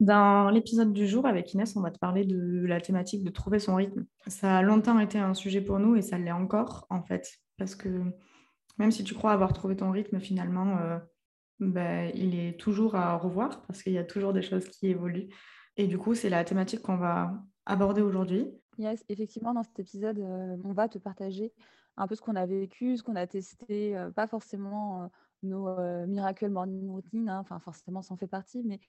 Dans 0.00 0.48
l'épisode 0.48 0.94
du 0.94 1.06
jour 1.06 1.26
avec 1.26 1.52
Inès, 1.52 1.76
on 1.76 1.82
va 1.82 1.90
te 1.90 1.98
parler 1.98 2.24
de 2.24 2.64
la 2.64 2.80
thématique 2.80 3.22
de 3.22 3.28
trouver 3.28 3.58
son 3.58 3.74
rythme. 3.74 4.06
Ça 4.26 4.56
a 4.56 4.62
longtemps 4.62 4.98
été 4.98 5.18
un 5.18 5.34
sujet 5.34 5.60
pour 5.60 5.78
nous 5.78 5.94
et 5.94 6.00
ça 6.00 6.16
l'est 6.16 6.32
encore 6.32 6.86
en 6.88 7.02
fait, 7.02 7.38
parce 7.58 7.74
que 7.74 8.02
même 8.78 8.90
si 8.90 9.04
tu 9.04 9.12
crois 9.12 9.32
avoir 9.32 9.52
trouvé 9.52 9.76
ton 9.76 9.90
rythme, 9.90 10.18
finalement, 10.18 10.78
euh, 10.78 10.98
ben, 11.58 12.10
il 12.14 12.34
est 12.34 12.58
toujours 12.58 12.94
à 12.94 13.14
revoir 13.18 13.60
parce 13.66 13.82
qu'il 13.82 13.92
y 13.92 13.98
a 13.98 14.04
toujours 14.04 14.32
des 14.32 14.40
choses 14.40 14.70
qui 14.70 14.88
évoluent. 14.88 15.28
Et 15.76 15.86
du 15.86 15.98
coup, 15.98 16.14
c'est 16.14 16.30
la 16.30 16.44
thématique 16.44 16.80
qu'on 16.80 16.96
va 16.96 17.34
aborder 17.66 18.00
aujourd'hui. 18.00 18.48
Yes, 18.78 19.04
effectivement, 19.10 19.52
dans 19.52 19.62
cet 19.62 19.78
épisode, 19.80 20.18
euh, 20.18 20.56
on 20.64 20.72
va 20.72 20.88
te 20.88 20.96
partager 20.96 21.52
un 21.98 22.06
peu 22.06 22.14
ce 22.14 22.22
qu'on 22.22 22.36
a 22.36 22.46
vécu, 22.46 22.96
ce 22.96 23.02
qu'on 23.02 23.16
a 23.16 23.26
testé, 23.26 23.98
euh, 23.98 24.10
pas 24.10 24.26
forcément 24.26 25.10
nos 25.42 25.74
Miracle 26.06 26.48
Morning 26.48 26.88
Routine, 26.90 27.28
hein, 27.28 27.44
forcément 27.60 28.02
ça 28.02 28.14
en 28.14 28.16
fait 28.16 28.26
partie, 28.26 28.62
mais 28.64 28.80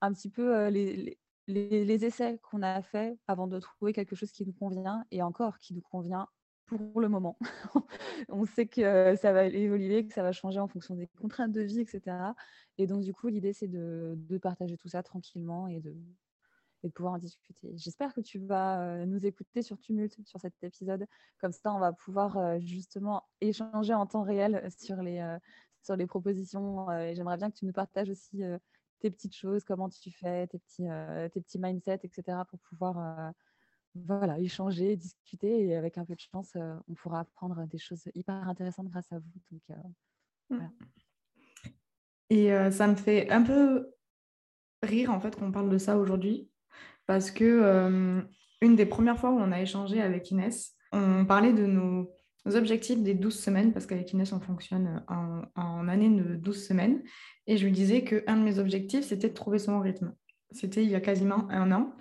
un 0.00 0.12
petit 0.12 0.30
peu 0.30 0.68
les, 0.68 1.18
les, 1.50 2.04
essais 2.04 2.38
qu'on 2.42 2.62
a 2.62 2.82
fait 2.82 3.18
avant 3.26 3.46
de 3.46 3.58
trouver 3.58 3.92
quelque 3.92 4.14
chose 4.14 4.32
qui 4.32 4.46
nous 4.46 4.52
convient 4.52 5.04
et 5.10 5.22
encore 5.22 5.58
qui 5.58 5.74
nous 5.74 5.82
convient 5.82 6.28
pour 6.66 7.00
le 7.00 7.08
moment. 7.08 7.36
on 8.28 8.44
sait 8.44 8.66
que 8.66 9.16
ça 9.16 9.32
va 9.32 9.44
évoluer, 9.44 10.06
que 10.06 10.14
ça 10.14 10.22
va 10.22 10.32
changer 10.32 10.60
en 10.60 10.68
fonction 10.68 10.94
des 10.94 11.08
contraintes 11.18 11.52
de 11.52 11.62
vie, 11.62 11.80
etc. 11.80 12.16
Et 12.78 12.86
donc 12.86 13.02
du 13.02 13.12
coup 13.12 13.28
l'idée 13.28 13.52
c'est 13.52 13.68
de, 13.68 14.16
partager 14.40 14.76
tout 14.76 14.88
ça 14.88 15.02
tranquillement 15.02 15.66
et 15.66 15.80
de, 15.80 15.96
et 16.82 16.88
de 16.88 16.92
pouvoir 16.92 17.14
en 17.14 17.18
discuter. 17.18 17.72
J'espère 17.74 18.14
que 18.14 18.20
tu 18.20 18.38
vas 18.38 19.04
nous 19.04 19.26
écouter 19.26 19.62
sur 19.62 19.78
Tumult 19.78 20.16
sur 20.24 20.40
cet 20.40 20.54
épisode. 20.62 21.06
Comme 21.40 21.52
ça, 21.52 21.74
on 21.74 21.80
va 21.80 21.92
pouvoir 21.92 22.60
justement 22.60 23.24
échanger 23.40 23.94
en 23.94 24.06
temps 24.06 24.22
réel 24.22 24.66
sur 24.78 25.02
les, 25.02 25.20
sur 25.82 25.96
les 25.96 26.06
propositions. 26.06 26.88
Euh, 26.90 27.08
et 27.08 27.14
j'aimerais 27.14 27.36
bien 27.36 27.50
que 27.50 27.56
tu 27.56 27.64
nous 27.64 27.72
partages 27.72 28.10
aussi 28.10 28.42
euh, 28.42 28.58
tes 29.00 29.10
petites 29.10 29.34
choses, 29.34 29.64
comment 29.64 29.88
tu 29.88 30.10
fais, 30.10 30.46
tes 30.46 30.58
petits, 30.58 30.88
euh, 30.88 31.28
tes 31.28 31.40
petits 31.40 31.58
mindsets, 31.58 32.00
etc. 32.02 32.38
pour 32.48 32.58
pouvoir 32.60 33.32
voilà, 33.94 34.38
échanger, 34.38 34.96
discuter. 34.96 35.66
Et 35.66 35.76
avec 35.76 35.98
un 35.98 36.04
peu 36.04 36.14
de 36.14 36.20
chance, 36.20 36.56
on 36.88 36.94
pourra 36.94 37.20
apprendre 37.20 37.66
des 37.66 37.78
choses 37.78 38.04
hyper 38.14 38.48
intéressantes 38.48 38.88
grâce 38.88 39.10
à 39.10 39.18
vous. 39.18 39.40
Donc, 39.50 39.78
mmh. 40.50 40.66
Et 42.28 42.70
ça 42.70 42.86
me 42.86 42.94
fait 42.94 43.30
un 43.30 43.42
peu 43.42 43.92
rire 44.82 45.10
en 45.10 45.18
fait 45.18 45.34
qu'on 45.34 45.50
parle 45.50 45.70
de 45.70 45.78
ça 45.78 45.96
aujourd'hui 45.98 46.48
parce 47.06 47.30
que 47.30 48.22
une 48.60 48.76
des 48.76 48.86
premières 48.86 49.18
fois 49.18 49.30
où 49.30 49.38
on 49.38 49.50
a 49.50 49.60
échangé 49.60 50.00
avec 50.00 50.30
Inès, 50.30 50.76
on 50.92 51.24
parlait 51.24 51.54
de 51.54 51.66
nos 51.66 52.12
objectifs 52.46 52.98
des 53.02 53.14
12 53.14 53.38
semaines, 53.38 53.72
parce 53.72 53.86
qu'avec 53.86 54.12
Inès, 54.12 54.32
on 54.32 54.40
fonctionne 54.40 55.04
en, 55.08 55.42
en, 55.54 55.88
année 55.88 56.08
de 56.08 56.36
12 56.36 56.66
semaines. 56.66 57.02
Et 57.46 57.56
je 57.56 57.64
lui 57.64 57.72
disais 57.72 58.02
qu'un 58.02 58.36
de 58.36 58.42
mes 58.42 58.58
objectifs, 58.58 59.04
c'était 59.04 59.28
de 59.28 59.34
trouver 59.34 59.58
son 59.58 59.80
rythme. 59.80 60.14
C'était 60.50 60.82
il 60.82 60.90
y 60.90 60.94
a 60.94 61.00
quasiment 61.00 61.48
un 61.50 61.70
an. 61.72 61.94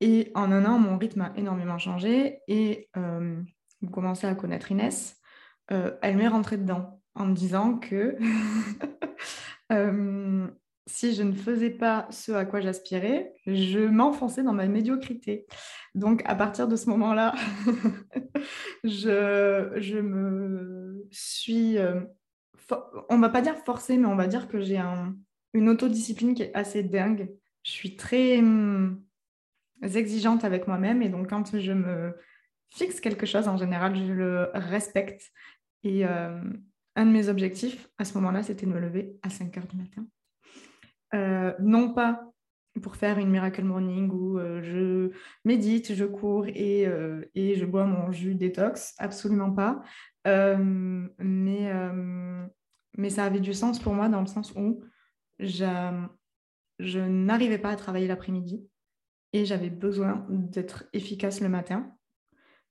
Et 0.00 0.30
en 0.34 0.52
un 0.52 0.64
an, 0.64 0.78
mon 0.78 0.98
rythme 0.98 1.22
a 1.22 1.32
énormément 1.36 1.78
changé. 1.78 2.40
Et 2.48 2.88
euh, 2.96 3.40
vous 3.80 3.90
commencez 3.90 4.26
à 4.26 4.34
connaître 4.34 4.70
Inès. 4.70 5.16
Euh, 5.70 5.96
elle 6.02 6.16
m'est 6.16 6.28
rentrée 6.28 6.56
dedans 6.56 7.00
en 7.14 7.26
me 7.26 7.34
disant 7.34 7.78
que 7.78 8.16
euh, 9.72 10.46
si 10.86 11.14
je 11.14 11.22
ne 11.22 11.32
faisais 11.32 11.70
pas 11.70 12.06
ce 12.10 12.32
à 12.32 12.44
quoi 12.44 12.60
j'aspirais, 12.60 13.32
je 13.46 13.80
m'enfonçais 13.80 14.42
dans 14.42 14.52
ma 14.52 14.66
médiocrité. 14.66 15.46
Donc, 15.94 16.22
à 16.26 16.34
partir 16.34 16.68
de 16.68 16.76
ce 16.76 16.90
moment-là, 16.90 17.34
je, 18.84 20.00
me 20.00 21.06
suis, 21.10 21.78
euh, 21.78 22.02
on 23.08 23.18
va 23.18 23.30
pas 23.30 23.40
dire 23.40 23.56
forcée, 23.64 23.96
mais 23.96 24.06
on 24.06 24.16
va 24.16 24.26
dire 24.26 24.48
que 24.48 24.60
j'ai 24.60 24.80
une 25.54 25.68
autodiscipline 25.68 26.34
qui 26.34 26.42
est 26.42 26.54
assez 26.54 26.82
dingue. 26.82 27.30
Je 27.62 27.70
suis 27.70 27.96
très 27.96 28.38
hum, 28.38 29.02
exigeante 29.82 30.44
avec 30.44 30.68
moi-même 30.68 31.02
et 31.02 31.08
donc 31.08 31.30
quand 31.30 31.58
je 31.58 31.72
me 31.72 32.14
fixe 32.68 33.00
quelque 33.00 33.24
chose, 33.24 33.48
en 33.48 33.56
général, 33.56 33.96
je 33.96 34.12
le 34.12 34.50
respecte. 34.52 35.30
Et 35.82 36.04
euh, 36.06 36.40
un 36.96 37.06
de 37.06 37.10
mes 37.10 37.28
objectifs 37.28 37.88
à 37.98 38.04
ce 38.04 38.14
moment-là, 38.14 38.42
c'était 38.42 38.66
de 38.66 38.72
me 38.72 38.80
lever 38.80 39.18
à 39.22 39.30
5 39.30 39.56
heures 39.56 39.66
du 39.66 39.76
matin. 39.76 40.06
Euh, 41.14 41.54
non 41.60 41.92
pas 41.92 42.30
pour 42.82 42.96
faire 42.96 43.18
une 43.18 43.30
miracle 43.30 43.62
morning 43.62 44.10
où 44.10 44.38
euh, 44.38 44.60
je 44.62 45.16
médite, 45.44 45.94
je 45.94 46.04
cours 46.04 46.46
et, 46.48 46.86
euh, 46.86 47.24
et, 47.36 47.54
je 47.54 47.64
bois 47.64 47.84
mon 47.84 48.10
jus 48.10 48.34
détox, 48.34 48.94
absolument 48.98 49.52
pas. 49.52 49.82
mais, 50.26 51.72
mais 52.96 53.10
ça 53.10 53.24
avait 53.24 53.40
du 53.40 53.54
sens 53.54 53.78
pour 53.78 53.94
moi 53.94 54.08
dans 54.08 54.20
le 54.20 54.26
sens 54.26 54.52
où 54.56 54.82
je, 55.38 56.06
je 56.80 56.98
n'arrivais 56.98 57.58
pas 57.58 57.70
à 57.70 57.76
travailler 57.76 58.08
l'après-midi 58.08 58.66
et 59.32 59.44
j'avais 59.44 59.70
besoin 59.70 60.26
d'être 60.28 60.84
efficace 60.92 61.40
le 61.40 61.48
matin. 61.48 61.94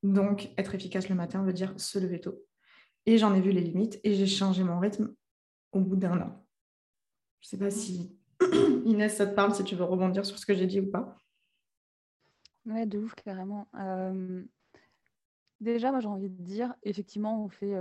Donc, 0.01 0.51
être 0.57 0.75
efficace 0.75 1.07
le 1.07 1.15
matin 1.15 1.43
veut 1.43 1.53
dire 1.53 1.73
se 1.77 1.97
lever 1.97 2.19
tôt. 2.19 2.43
Et 3.05 3.17
j'en 3.17 3.33
ai 3.33 3.41
vu 3.41 3.51
les 3.51 3.61
limites 3.61 3.99
et 4.03 4.15
j'ai 4.15 4.27
changé 4.27 4.63
mon 4.63 4.79
rythme 4.79 5.13
au 5.71 5.79
bout 5.79 5.95
d'un 5.95 6.19
an. 6.19 6.45
Je 7.41 7.47
ne 7.47 7.49
sais 7.49 7.57
pas 7.57 7.71
si 7.71 8.17
Inès, 8.85 9.15
ça 9.15 9.27
te 9.27 9.35
parle 9.35 9.53
si 9.53 9.63
tu 9.63 9.75
veux 9.75 9.83
rebondir 9.83 10.25
sur 10.25 10.37
ce 10.37 10.45
que 10.45 10.53
j'ai 10.53 10.67
dit 10.67 10.79
ou 10.79 10.89
pas? 10.89 11.17
Ouais, 12.65 12.85
de 12.85 12.97
ouf, 12.99 13.13
carrément. 13.15 13.67
Déjà, 15.59 15.91
moi, 15.91 15.99
j'ai 15.99 16.07
envie 16.07 16.29
de 16.29 16.41
dire, 16.41 16.73
effectivement, 16.83 17.43
on 17.43 17.49
fait. 17.49 17.73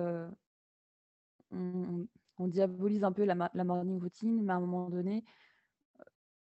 On, 1.51 2.07
diabolise 2.49 3.05
un 3.05 3.13
peu 3.13 3.25
la, 3.25 3.35
morning 3.65 4.01
routine, 4.01 4.43
mais 4.43 4.53
à 4.53 4.57
un 4.57 4.61
moment 4.61 4.91
donné, 4.91 5.25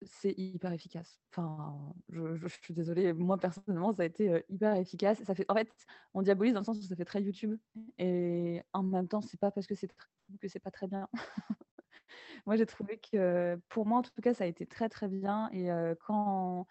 c'est 0.03 0.35
hyper 0.39 0.73
efficace. 0.73 1.21
Enfin, 1.33 1.77
je, 2.09 2.47
suis 2.62 2.75
désolée, 2.75 3.12
moi 3.12 3.37
personnellement, 3.37 3.93
ça 3.93 4.03
a 4.03 4.06
été 4.06 4.45
hyper 4.49 4.77
efficace. 4.77 5.23
Ça 5.25 5.35
fait, 5.35 5.45
en 5.49 5.55
fait, 5.55 5.69
on 6.15 6.23
diabolise 6.23 6.55
dans 6.55 6.61
le 6.61 6.65
sens 6.65 6.79
où 6.79 6.83
ça 6.83 6.95
fait 6.95 7.05
très 7.05 7.23
YouTube, 7.23 7.59
et 7.99 8.62
en 8.73 8.83
même 8.83 9.09
temps, 9.09 9.21
c'est 9.21 9.41
pas 9.41 9.50
parce 9.50 9.67
que 9.67 9.75
c'est 9.75 9.89
que 10.41 10.49
c'est 10.49 10.61
pas 10.61 10.71
très 10.71 10.87
bien. 10.87 11.09
Moi, 12.47 12.57
j'ai 12.57 12.67
trouvé 12.67 12.99
que 12.99 13.61
pour 13.69 13.87
moi, 13.87 13.99
en 13.99 14.03
tout 14.03 14.11
cas, 14.23 14.35
ça 14.35 14.45
a 14.45 14.47
été 14.47 14.67
très, 14.67 14.89
très 14.89 15.09
bien. 15.09 15.51
Et 15.53 15.69
quand 16.07 16.67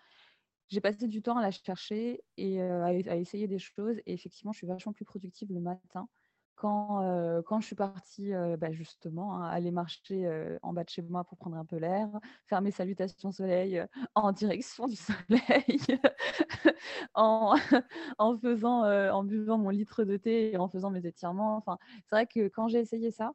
j'ai 0.70 0.81
passé 0.81 1.08
du 1.08 1.22
temps 1.22 1.38
à 1.38 1.42
la 1.42 1.52
chercher 1.52 2.24
et 2.38 2.62
à, 2.62 2.94
essayer 2.94 3.47
des 3.47 3.59
choses, 3.59 3.97
et 4.06 4.14
effectivement, 4.14 4.52
je 4.52 4.59
suis 4.59 4.68
vachement 4.68 4.94
plus 4.94 5.06
productive 5.06 5.52
le 5.52 5.62
matin. 5.62 6.08
Quand, 6.56 7.03
quand 7.46 7.59
je 7.59 7.68
suis 7.68 7.76
partie 7.76 8.31
bah, 8.58 8.72
justement 8.72 9.36
hein, 9.36 9.47
aller 9.47 9.70
marcher 9.70 10.28
en 10.64 10.74
bas 10.74 10.84
de 10.84 10.90
chez 10.90 11.03
moi 11.03 11.24
pour 11.24 11.38
prendre 11.38 11.56
un 11.56 11.66
peu 11.66 11.78
l'air, 11.78 12.09
faire 12.47 12.62
mes 12.62 12.72
salutations 12.72 13.31
soleil 13.31 13.86
en 14.16 14.31
direction 14.31 14.88
du 14.88 14.96
soleil, 14.96 15.80
en, 17.14 17.56
en, 18.18 18.38
faisant, 18.40 18.84
en 18.84 19.24
buvant 19.24 19.59
mon 19.59 19.70
litre 19.70 20.03
de 20.03 20.18
thé 20.18 20.53
et 20.53 20.58
en 20.58 20.68
faisant 20.68 20.90
mes 20.90 21.06
étirements. 21.06 21.58
Enfin, 21.58 21.78
c'est 22.06 22.16
vrai 22.16 22.26
que 22.26 22.47
quand 22.47 22.68
j'ai 22.68 22.80
essayé 22.80 23.12
ça, 23.12 23.34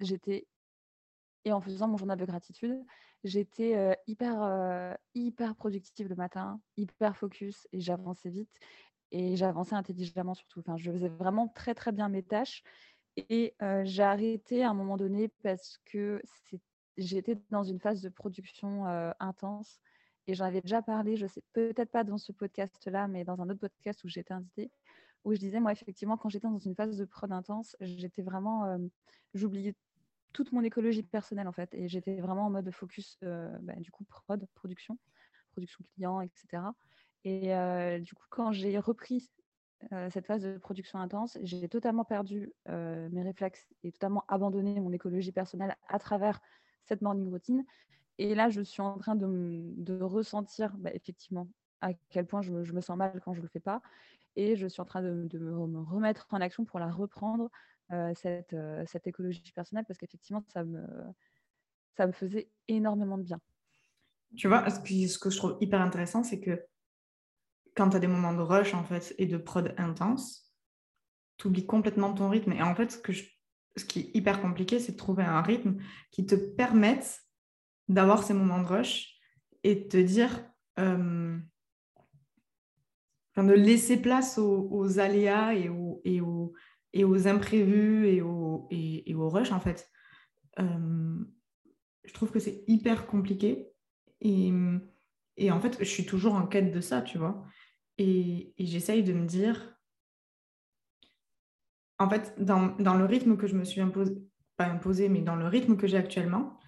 j'étais 0.00 0.46
et 1.44 1.52
en 1.52 1.60
faisant 1.60 1.88
mon 1.88 1.96
journal 1.96 2.18
de 2.18 2.24
gratitude, 2.24 2.84
j'étais 3.24 3.98
hyper, 4.06 4.96
hyper 5.14 5.56
productive 5.56 6.08
le 6.08 6.14
matin, 6.14 6.60
hyper 6.76 7.16
focus 7.16 7.66
et 7.72 7.80
j'avançais 7.80 8.30
vite 8.30 8.50
et 9.10 9.36
j'avançais 9.36 9.74
intelligemment 9.74 10.34
surtout. 10.34 10.60
Enfin, 10.60 10.76
je 10.76 10.90
faisais 10.90 11.08
vraiment 11.08 11.48
très 11.48 11.74
très 11.74 11.92
bien 11.92 12.08
mes 12.08 12.22
tâches 12.22 12.62
et 13.16 13.54
j'ai 13.82 14.02
arrêté 14.02 14.62
à 14.62 14.70
un 14.70 14.74
moment 14.74 14.96
donné 14.96 15.28
parce 15.42 15.78
que 15.84 16.22
j'étais 16.96 17.36
dans 17.50 17.64
une 17.64 17.80
phase 17.80 18.02
de 18.02 18.08
production 18.08 18.84
intense 19.18 19.80
et 20.28 20.34
j'en 20.34 20.44
avais 20.44 20.60
déjà 20.60 20.80
parlé, 20.80 21.16
je 21.16 21.26
sais 21.26 21.42
peut-être 21.52 21.90
pas 21.90 22.04
dans 22.04 22.18
ce 22.18 22.30
podcast-là, 22.30 23.08
mais 23.08 23.24
dans 23.24 23.40
un 23.40 23.50
autre 23.50 23.58
podcast 23.58 24.04
où 24.04 24.08
j'étais 24.08 24.32
invitée, 24.32 24.70
où 25.24 25.34
je 25.34 25.38
disais, 25.38 25.60
moi, 25.60 25.72
effectivement, 25.72 26.16
quand 26.16 26.28
j'étais 26.28 26.48
dans 26.48 26.58
une 26.58 26.74
phase 26.74 26.96
de 26.96 27.04
prod 27.04 27.30
intense, 27.32 27.76
j'étais 27.80 28.22
vraiment, 28.22 28.78
j'oubliais 29.34 29.74
toute 30.32 30.52
mon 30.52 30.62
écologie 30.62 31.02
personnelle 31.02 31.48
en 31.48 31.52
fait. 31.52 31.74
Et 31.74 31.88
j'étais 31.88 32.20
vraiment 32.20 32.46
en 32.46 32.50
mode 32.50 32.70
focus, 32.70 33.18
euh, 33.22 33.50
bah, 33.60 33.74
du 33.76 33.90
coup, 33.90 34.04
prod, 34.04 34.44
production, 34.54 34.98
production 35.52 35.84
client, 35.94 36.20
etc. 36.20 36.64
Et 37.24 37.54
euh, 37.54 37.98
du 37.98 38.14
coup, 38.14 38.24
quand 38.30 38.52
j'ai 38.52 38.78
repris 38.78 39.30
euh, 39.92 40.10
cette 40.10 40.26
phase 40.26 40.42
de 40.42 40.58
production 40.58 40.98
intense, 40.98 41.38
j'ai 41.42 41.68
totalement 41.68 42.04
perdu 42.04 42.52
mes 42.68 43.22
réflexes 43.22 43.66
et 43.84 43.92
totalement 43.92 44.24
abandonné 44.28 44.80
mon 44.80 44.92
écologie 44.92 45.32
personnelle 45.32 45.76
à 45.88 45.98
travers 45.98 46.40
cette 46.84 47.02
morning 47.02 47.30
routine. 47.30 47.64
Et 48.18 48.34
là, 48.34 48.50
je 48.50 48.60
suis 48.60 48.82
en 48.82 48.98
train 48.98 49.16
de, 49.16 50.02
ressentir 50.02 50.76
bah, 50.76 50.90
effectivement 50.94 51.48
à 51.80 51.92
quel 52.10 52.26
point 52.26 52.42
je 52.42 52.52
me, 52.52 52.80
sens 52.80 52.96
mal 52.96 53.20
quand 53.24 53.34
je 53.34 53.40
ne 53.40 53.42
le 53.42 53.48
fais 53.48 53.60
pas. 53.60 53.82
Et 54.36 54.56
je 54.56 54.66
suis 54.66 54.80
en 54.80 54.84
train 54.84 55.02
de, 55.02 55.28
de, 55.30 55.38
me 55.38 55.80
remettre 55.82 56.26
en 56.30 56.40
action 56.40 56.64
pour 56.64 56.78
la 56.78 56.90
reprendre 56.90 57.50
cette, 58.14 58.56
cette, 58.86 59.06
écologie 59.06 59.42
personnelle 59.54 59.84
parce 59.86 59.98
qu'effectivement, 59.98 60.42
ça 60.48 60.64
me, 60.64 60.82
ça 61.96 62.06
me 62.06 62.12
faisait 62.12 62.48
énormément 62.68 63.18
de 63.18 63.22
bien. 63.22 63.40
Tu 64.36 64.48
vois, 64.48 64.68
ce 64.70 65.18
que, 65.18 65.30
je 65.30 65.36
trouve 65.36 65.56
hyper 65.60 65.80
intéressant, 65.80 66.22
c'est 66.22 66.40
que 66.40 66.64
quand 67.74 67.90
tu 67.90 67.96
as 67.96 68.00
des 68.00 68.06
moments 68.06 68.32
de 68.32 68.40
rush 68.40 68.74
en 68.74 68.84
fait, 68.84 69.14
et 69.18 69.26
de 69.26 69.36
prod 69.36 69.74
intense, 69.76 70.52
tu 71.36 71.48
oublies 71.48 71.66
complètement 71.66 72.12
ton 72.14 72.28
rythme. 72.28 72.52
Et 72.52 72.62
en 72.62 72.74
fait, 72.74 72.90
ce, 72.90 73.84
qui 73.84 74.00
est 74.00 74.10
hyper 74.14 74.40
compliqué, 74.40 74.78
c'est 74.78 74.92
de 74.92 74.96
trouver 74.96 75.24
un 75.24 75.42
rythme 75.42 75.76
qui 76.10 76.24
te 76.26 76.34
permette 76.34 77.20
d'avoir 77.88 78.22
ces 78.22 78.32
moments 78.32 78.60
de 78.60 78.66
rush, 78.66 79.18
et 79.64 79.86
te 79.86 79.96
dire, 79.96 80.44
de 83.36 83.52
laisser 83.52 83.96
place 83.96 84.38
aux, 84.38 84.98
aléas 84.98 85.54
et 85.54 86.20
aux, 86.20 87.28
imprévus 87.28 88.06
et 88.08 88.20
aux, 88.20 88.68
et, 88.70 89.14
rushs, 89.16 89.52
en 89.52 89.60
fait. 89.60 89.90
Euh, 90.58 91.24
je 92.04 92.12
trouve 92.12 92.30
que 92.30 92.38
c'est 92.38 92.64
hyper 92.66 93.06
compliqué. 93.06 93.68
Et, 94.20 94.52
en 95.50 95.60
fait, 95.60 95.78
je 95.78 95.84
suis 95.84 96.04
toujours 96.04 96.34
en 96.34 96.46
quête 96.46 96.72
de 96.72 96.80
ça, 96.80 97.00
tu 97.00 97.18
vois. 97.18 97.44
Et, 97.98 98.54
j'essaye 98.58 99.02
de 99.02 99.14
me 99.14 99.26
dire, 99.26 99.78
en 101.98 102.08
fait, 102.08 102.34
dans, 102.38 102.76
le 102.76 103.04
rythme 103.04 103.36
que 103.36 103.46
je 103.46 103.56
me 103.56 103.64
suis 103.64 103.80
imposé, 103.80 104.12
pas 104.56 104.66
imposé, 104.66 105.08
mais 105.08 105.22
dans 105.22 105.36
le 105.36 105.46
rythme 105.46 105.76
que 105.76 105.86
j'ai 105.86 105.96
actuellement, 105.96 106.58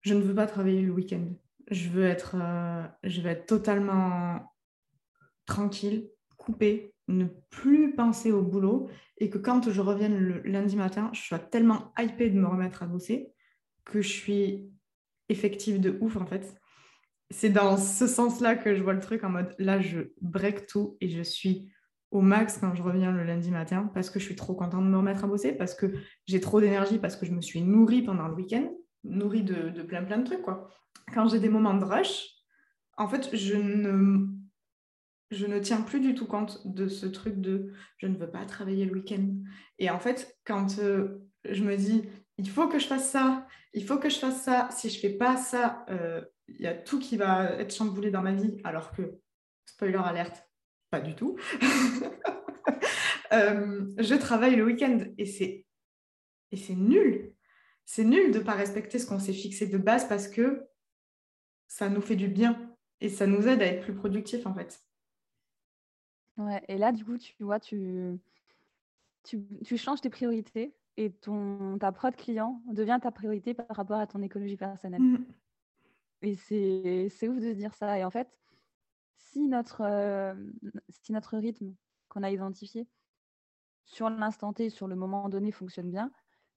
je 0.00 0.14
ne 0.14 0.22
veux 0.22 0.34
pas 0.34 0.46
travailler 0.46 0.82
le 0.82 0.92
week-end. 0.92 1.26
Je 1.70 1.88
euh, 1.96 2.86
je 3.02 3.20
veux 3.20 3.28
être 3.28 3.46
totalement 3.46 4.55
tranquille, 5.46 6.08
coupée, 6.36 6.92
ne 7.08 7.26
plus 7.50 7.94
penser 7.94 8.32
au 8.32 8.42
boulot 8.42 8.88
et 9.18 9.30
que 9.30 9.38
quand 9.38 9.70
je 9.70 9.80
revienne 9.80 10.18
le 10.18 10.42
lundi 10.42 10.76
matin, 10.76 11.10
je 11.12 11.22
sois 11.22 11.38
tellement 11.38 11.92
hypée 11.98 12.30
de 12.30 12.38
me 12.38 12.46
remettre 12.46 12.82
à 12.82 12.86
bosser 12.86 13.32
que 13.84 14.02
je 14.02 14.08
suis 14.08 14.70
effective 15.28 15.80
de 15.80 15.96
ouf 16.00 16.16
en 16.16 16.26
fait. 16.26 16.54
C'est 17.30 17.50
dans 17.50 17.76
ce 17.76 18.06
sens-là 18.06 18.56
que 18.56 18.74
je 18.74 18.82
vois 18.82 18.92
le 18.92 19.00
truc 19.00 19.24
en 19.24 19.30
mode 19.30 19.54
là, 19.58 19.80
je 19.80 20.00
break 20.20 20.66
tout 20.66 20.96
et 21.00 21.08
je 21.08 21.22
suis 21.22 21.72
au 22.10 22.20
max 22.20 22.58
quand 22.58 22.74
je 22.74 22.82
reviens 22.82 23.10
le 23.10 23.24
lundi 23.24 23.50
matin 23.50 23.90
parce 23.92 24.10
que 24.10 24.18
je 24.18 24.24
suis 24.24 24.36
trop 24.36 24.54
contente 24.54 24.84
de 24.84 24.88
me 24.88 24.96
remettre 24.96 25.24
à 25.24 25.26
bosser, 25.26 25.52
parce 25.52 25.74
que 25.74 25.92
j'ai 26.26 26.40
trop 26.40 26.60
d'énergie, 26.60 26.98
parce 26.98 27.16
que 27.16 27.26
je 27.26 27.32
me 27.32 27.40
suis 27.40 27.62
nourrie 27.62 28.02
pendant 28.02 28.28
le 28.28 28.34
week-end, 28.34 28.70
nourrie 29.04 29.42
de, 29.42 29.70
de 29.70 29.82
plein 29.82 30.04
plein 30.04 30.18
de 30.18 30.24
trucs. 30.24 30.42
Quoi. 30.42 30.68
Quand 31.12 31.28
j'ai 31.28 31.40
des 31.40 31.48
moments 31.48 31.74
de 31.74 31.84
rush, 31.84 32.36
en 32.96 33.08
fait, 33.08 33.34
je 33.36 33.56
ne 33.56 34.26
je 35.30 35.46
ne 35.46 35.58
tiens 35.58 35.82
plus 35.82 36.00
du 36.00 36.14
tout 36.14 36.26
compte 36.26 36.66
de 36.66 36.88
ce 36.88 37.06
truc 37.06 37.40
de 37.40 37.72
je 37.98 38.06
ne 38.06 38.16
veux 38.16 38.30
pas 38.30 38.44
travailler 38.44 38.84
le 38.84 38.92
week-end. 38.92 39.26
Et 39.78 39.90
en 39.90 39.98
fait, 39.98 40.38
quand 40.44 40.78
euh, 40.78 41.20
je 41.48 41.62
me 41.62 41.76
dis 41.76 42.04
il 42.38 42.48
faut 42.48 42.68
que 42.68 42.78
je 42.78 42.86
fasse 42.86 43.10
ça, 43.10 43.46
il 43.72 43.84
faut 43.84 43.98
que 43.98 44.08
je 44.08 44.18
fasse 44.18 44.42
ça, 44.42 44.68
si 44.70 44.90
je 44.90 44.98
fais 44.98 45.10
pas 45.10 45.36
ça, 45.36 45.84
euh, 45.90 46.22
il 46.48 46.60
y 46.60 46.66
a 46.66 46.74
tout 46.74 46.98
qui 46.98 47.16
va 47.16 47.52
être 47.52 47.74
chamboulé 47.74 48.10
dans 48.10 48.22
ma 48.22 48.32
vie, 48.32 48.60
alors 48.64 48.92
que, 48.92 49.18
spoiler 49.64 49.98
alerte, 50.02 50.44
pas 50.90 51.00
du 51.00 51.14
tout. 51.14 51.36
Euh, 53.32 53.86
je 53.98 54.14
travaille 54.14 54.54
le 54.54 54.64
week-end 54.64 55.00
et 55.18 55.26
c'est 55.26 55.66
et 56.52 56.56
c'est 56.56 56.76
nul. 56.76 57.34
C'est 57.84 58.04
nul 58.04 58.30
de 58.30 58.38
ne 58.38 58.44
pas 58.44 58.54
respecter 58.54 59.00
ce 59.00 59.06
qu'on 59.06 59.18
s'est 59.18 59.32
fixé 59.32 59.66
de 59.66 59.78
base 59.78 60.08
parce 60.08 60.28
que 60.28 60.64
ça 61.66 61.88
nous 61.88 62.00
fait 62.00 62.14
du 62.14 62.28
bien 62.28 62.72
et 63.00 63.08
ça 63.08 63.26
nous 63.26 63.48
aide 63.48 63.62
à 63.62 63.66
être 63.66 63.82
plus 63.82 63.94
productif 63.94 64.46
en 64.46 64.54
fait. 64.54 64.85
Ouais, 66.38 66.62
et 66.68 66.76
là, 66.76 66.92
du 66.92 67.04
coup, 67.04 67.16
tu 67.16 67.34
vois, 67.40 67.58
tu, 67.60 68.20
tu, 69.24 69.76
changes 69.76 70.00
tes 70.00 70.10
priorités 70.10 70.74
et 70.96 71.10
ton, 71.10 71.78
ta 71.78 71.92
prod 71.92 72.14
client 72.14 72.62
devient 72.66 72.98
ta 73.00 73.10
priorité 73.10 73.54
par 73.54 73.76
rapport 73.76 73.98
à 73.98 74.06
ton 74.06 74.22
écologie 74.22 74.56
personnelle. 74.56 75.00
Mmh. 75.00 75.24
Et 76.22 76.34
c'est 76.36 77.28
ouf 77.28 77.36
de 77.36 77.52
se 77.52 77.56
dire 77.56 77.74
ça. 77.74 77.98
Et 77.98 78.04
en 78.04 78.10
fait, 78.10 78.28
si 79.16 79.48
notre, 79.48 79.82
euh, 79.82 80.34
si 80.88 81.12
notre 81.12 81.36
rythme 81.38 81.74
qu'on 82.08 82.22
a 82.22 82.30
identifié 82.30 82.86
sur 83.84 84.10
l'instant 84.10 84.52
T, 84.52 84.70
sur 84.70 84.88
le 84.88 84.96
moment 84.96 85.28
donné, 85.28 85.52
fonctionne 85.52 85.90
bien, 85.90 86.10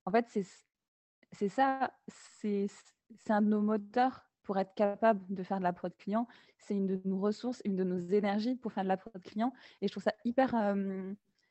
en 0.06 0.12
fait, 0.12 0.26
c'est 1.32 1.50
ça, 1.50 1.94
c'est 2.08 2.70
un 3.30 3.42
de 3.42 3.48
nos 3.48 3.62
moteurs 3.62 4.29
pour 4.50 4.58
être 4.58 4.74
capable 4.74 5.22
de 5.30 5.44
faire 5.44 5.60
de 5.60 5.64
la 5.64 5.74
prod 5.74 5.96
client. 5.96 6.28
C'est 6.58 6.76
une 6.76 6.88
de 6.88 7.00
nos 7.06 7.20
ressources, 7.20 7.62
une 7.66 7.76
de 7.76 7.84
nos 7.84 8.00
énergies 8.00 8.56
pour 8.56 8.74
faire 8.74 8.82
de 8.82 8.88
la 8.88 8.98
prod 8.98 9.22
client. 9.22 9.54
Et 9.80 9.88
je 9.88 9.92
trouve 9.92 10.02
ça 10.02 10.16
hyper, 10.26 10.56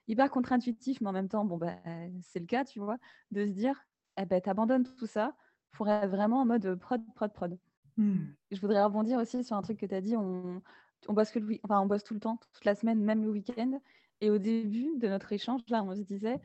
hyper 0.08 0.28
contre-intuitif, 0.32 1.00
mais 1.00 1.06
en 1.06 1.12
même 1.12 1.28
temps, 1.28 1.44
bon, 1.44 1.58
bah, 1.58 1.76
c'est 2.22 2.40
le 2.40 2.46
cas, 2.46 2.64
tu 2.64 2.80
vois, 2.80 2.96
de 3.30 3.46
se 3.46 3.52
dire, 3.52 3.86
eh 4.20 4.24
ben, 4.24 4.40
tu 4.40 4.50
abandonnes 4.50 4.82
tout 4.82 5.06
ça 5.06 5.36
pour 5.70 5.88
être 5.88 6.10
vraiment 6.10 6.40
en 6.40 6.44
mode 6.44 6.74
prod, 6.74 7.00
prod, 7.14 7.32
prod. 7.32 7.58
Mmh. 7.98 8.16
Je 8.50 8.60
voudrais 8.60 8.82
rebondir 8.82 9.20
aussi 9.20 9.44
sur 9.44 9.54
un 9.54 9.62
truc 9.62 9.78
que 9.78 9.86
tu 9.86 9.94
as 9.94 10.00
dit. 10.00 10.16
On, 10.16 10.60
on, 11.06 11.12
bosse 11.12 11.30
que 11.30 11.38
le, 11.38 11.56
enfin, 11.62 11.78
on 11.80 11.86
bosse 11.86 12.02
tout 12.02 12.14
le 12.14 12.20
temps, 12.20 12.40
toute 12.52 12.64
la 12.64 12.74
semaine, 12.74 13.00
même 13.00 13.22
le 13.22 13.30
week-end. 13.30 13.80
Et 14.20 14.28
au 14.28 14.38
début 14.38 14.96
de 14.96 15.06
notre 15.06 15.32
échange, 15.32 15.60
là, 15.68 15.84
on 15.84 15.94
se 15.94 16.02
disait, 16.02 16.40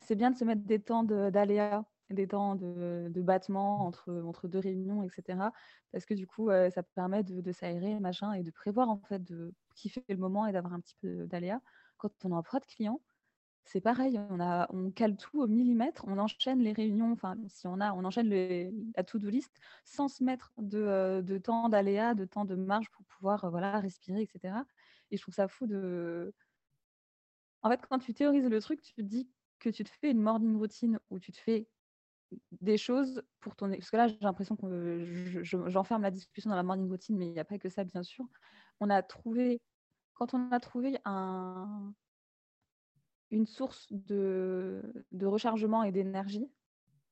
c'est 0.00 0.16
bien 0.16 0.32
de 0.32 0.36
se 0.36 0.44
mettre 0.44 0.62
des 0.62 0.80
temps 0.80 1.04
d'aléas 1.04 1.84
des 2.10 2.28
temps 2.28 2.54
de, 2.54 3.08
de, 3.10 3.22
battement 3.22 3.84
entre, 3.86 4.12
entre 4.26 4.48
deux 4.48 4.58
réunions, 4.58 5.02
etc. 5.02 5.50
Parce 5.92 6.06
que 6.06 6.14
du 6.14 6.26
coup, 6.26 6.50
euh, 6.50 6.70
ça 6.70 6.82
permet 6.82 7.22
de, 7.22 7.52
s'aérer, 7.52 7.98
machin, 8.00 8.32
et 8.32 8.42
de 8.42 8.50
prévoir 8.50 8.88
en 8.88 8.98
fait 8.98 9.22
de 9.22 9.52
kiffer 9.74 10.04
le 10.08 10.16
moment 10.16 10.46
et 10.46 10.52
d'avoir 10.52 10.72
un 10.72 10.80
petit 10.80 10.96
peu 11.00 11.26
d'aléa. 11.26 11.60
Quand 11.98 12.10
on 12.24 12.30
est 12.30 12.34
en 12.34 12.42
prod 12.42 12.64
client, 12.64 13.00
c'est 13.64 13.80
pareil, 13.80 14.20
on, 14.30 14.38
a, 14.40 14.68
on 14.72 14.90
cale 14.92 15.16
tout 15.16 15.40
au 15.40 15.48
millimètre, 15.48 16.04
on 16.06 16.18
enchaîne 16.18 16.60
les 16.60 16.72
réunions, 16.72 17.12
enfin, 17.12 17.36
si 17.48 17.66
on 17.66 17.80
a, 17.80 17.92
on 17.94 18.04
enchaîne 18.04 18.28
la 18.96 19.02
to-do 19.02 19.28
list 19.28 19.52
sans 19.84 20.08
se 20.08 20.22
mettre 20.22 20.52
de, 20.58 20.78
euh, 20.78 21.22
de 21.22 21.36
temps 21.38 21.68
d'aléa, 21.68 22.14
de 22.14 22.24
temps 22.24 22.44
de 22.44 22.54
marge 22.54 22.88
pour 22.90 23.04
pouvoir 23.06 23.44
euh, 23.44 23.50
voilà, 23.50 23.80
respirer, 23.80 24.22
etc. 24.22 24.54
Et 25.10 25.16
je 25.16 25.22
trouve 25.22 25.34
ça 25.34 25.48
fou 25.48 25.66
de. 25.66 26.32
En 27.62 27.70
fait, 27.70 27.80
quand 27.88 27.98
tu 27.98 28.14
théorises 28.14 28.48
le 28.48 28.60
truc, 28.60 28.80
tu 28.80 28.94
te 28.94 29.00
dis 29.02 29.28
que 29.58 29.70
tu 29.70 29.82
te 29.82 29.90
fais 29.90 30.10
une 30.12 30.20
morning 30.20 30.56
routine 30.56 31.00
où 31.10 31.18
tu 31.18 31.32
te 31.32 31.38
fais 31.38 31.66
des 32.60 32.76
choses 32.76 33.22
pour 33.40 33.54
ton... 33.56 33.70
Parce 33.70 33.90
que 33.90 33.96
là, 33.96 34.08
j'ai 34.08 34.18
l'impression 34.20 34.56
que 34.56 35.42
j'enferme 35.42 36.02
la 36.02 36.10
discussion 36.10 36.50
dans 36.50 36.56
la 36.56 36.62
morning 36.62 36.88
routine, 36.88 37.16
mais 37.16 37.26
il 37.26 37.32
n'y 37.32 37.38
a 37.38 37.44
pas 37.44 37.58
que 37.58 37.68
ça, 37.68 37.84
bien 37.84 38.02
sûr. 38.02 38.24
On 38.80 38.90
a 38.90 39.02
trouvé, 39.02 39.60
quand 40.14 40.34
on 40.34 40.50
a 40.50 40.60
trouvé 40.60 40.98
un... 41.04 41.92
une 43.30 43.46
source 43.46 43.86
de, 43.90 44.82
de 45.12 45.26
rechargement 45.26 45.82
et 45.82 45.92
d'énergie, 45.92 46.48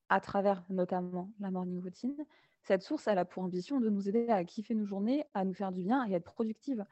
à 0.08 0.20
travers 0.20 0.64
notamment 0.68 1.32
la 1.40 1.50
morning 1.50 1.80
routine, 1.82 2.26
cette 2.62 2.82
source, 2.82 3.06
elle 3.06 3.18
a 3.18 3.24
pour 3.24 3.42
ambition 3.42 3.80
de 3.80 3.90
nous 3.90 4.08
aider 4.08 4.28
à 4.28 4.42
kiffer 4.44 4.74
nos 4.74 4.86
journées, 4.86 5.24
à 5.34 5.44
nous 5.44 5.54
faire 5.54 5.72
du 5.72 5.82
bien 5.82 6.04
et 6.04 6.14
à 6.14 6.16
être 6.16 6.24
productive. 6.24 6.84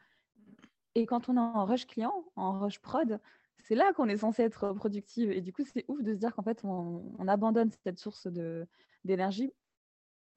Et 0.94 1.06
quand 1.06 1.28
on 1.28 1.36
est 1.36 1.40
en 1.40 1.64
rush 1.64 1.86
client, 1.86 2.12
en 2.36 2.60
rush 2.60 2.78
prod, 2.78 3.18
c'est 3.58 3.74
là 3.74 3.92
qu'on 3.92 4.08
est 4.08 4.18
censé 4.18 4.42
être 4.42 4.72
productive. 4.72 5.30
Et 5.30 5.40
du 5.40 5.52
coup, 5.52 5.64
c'est 5.64 5.84
ouf 5.88 6.02
de 6.02 6.12
se 6.12 6.18
dire 6.18 6.34
qu'en 6.34 6.42
fait, 6.42 6.62
on, 6.64 7.28
abandonne 7.28 7.70
cette 7.84 7.98
source 7.98 8.26
d'énergie 9.04 9.52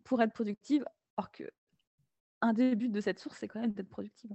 pour 0.04 0.22
être 0.22 0.34
productive, 0.34 0.86
alors 1.18 1.32
que 1.32 1.44
un 2.42 2.54
des 2.54 2.76
buts 2.76 2.90
de 2.90 3.02
cette 3.02 3.20
source, 3.20 3.38
c'est 3.40 3.48
quand 3.48 3.60
même 3.60 3.74
d'être 3.74 3.90
productive. 3.90 4.32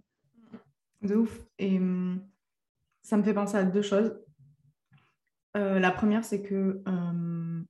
De 1.03 1.15
ouf. 1.15 1.47
Et 1.59 1.79
hum, 1.79 2.27
ça 3.03 3.17
me 3.17 3.23
fait 3.23 3.35
penser 3.35 3.57
à 3.57 3.65
deux 3.65 3.83
choses. 3.83 4.19
Euh, 5.57 5.79
la 5.79 5.91
première, 5.91 6.25
c'est 6.25 6.43
que 6.43 6.83
hum, 6.87 7.67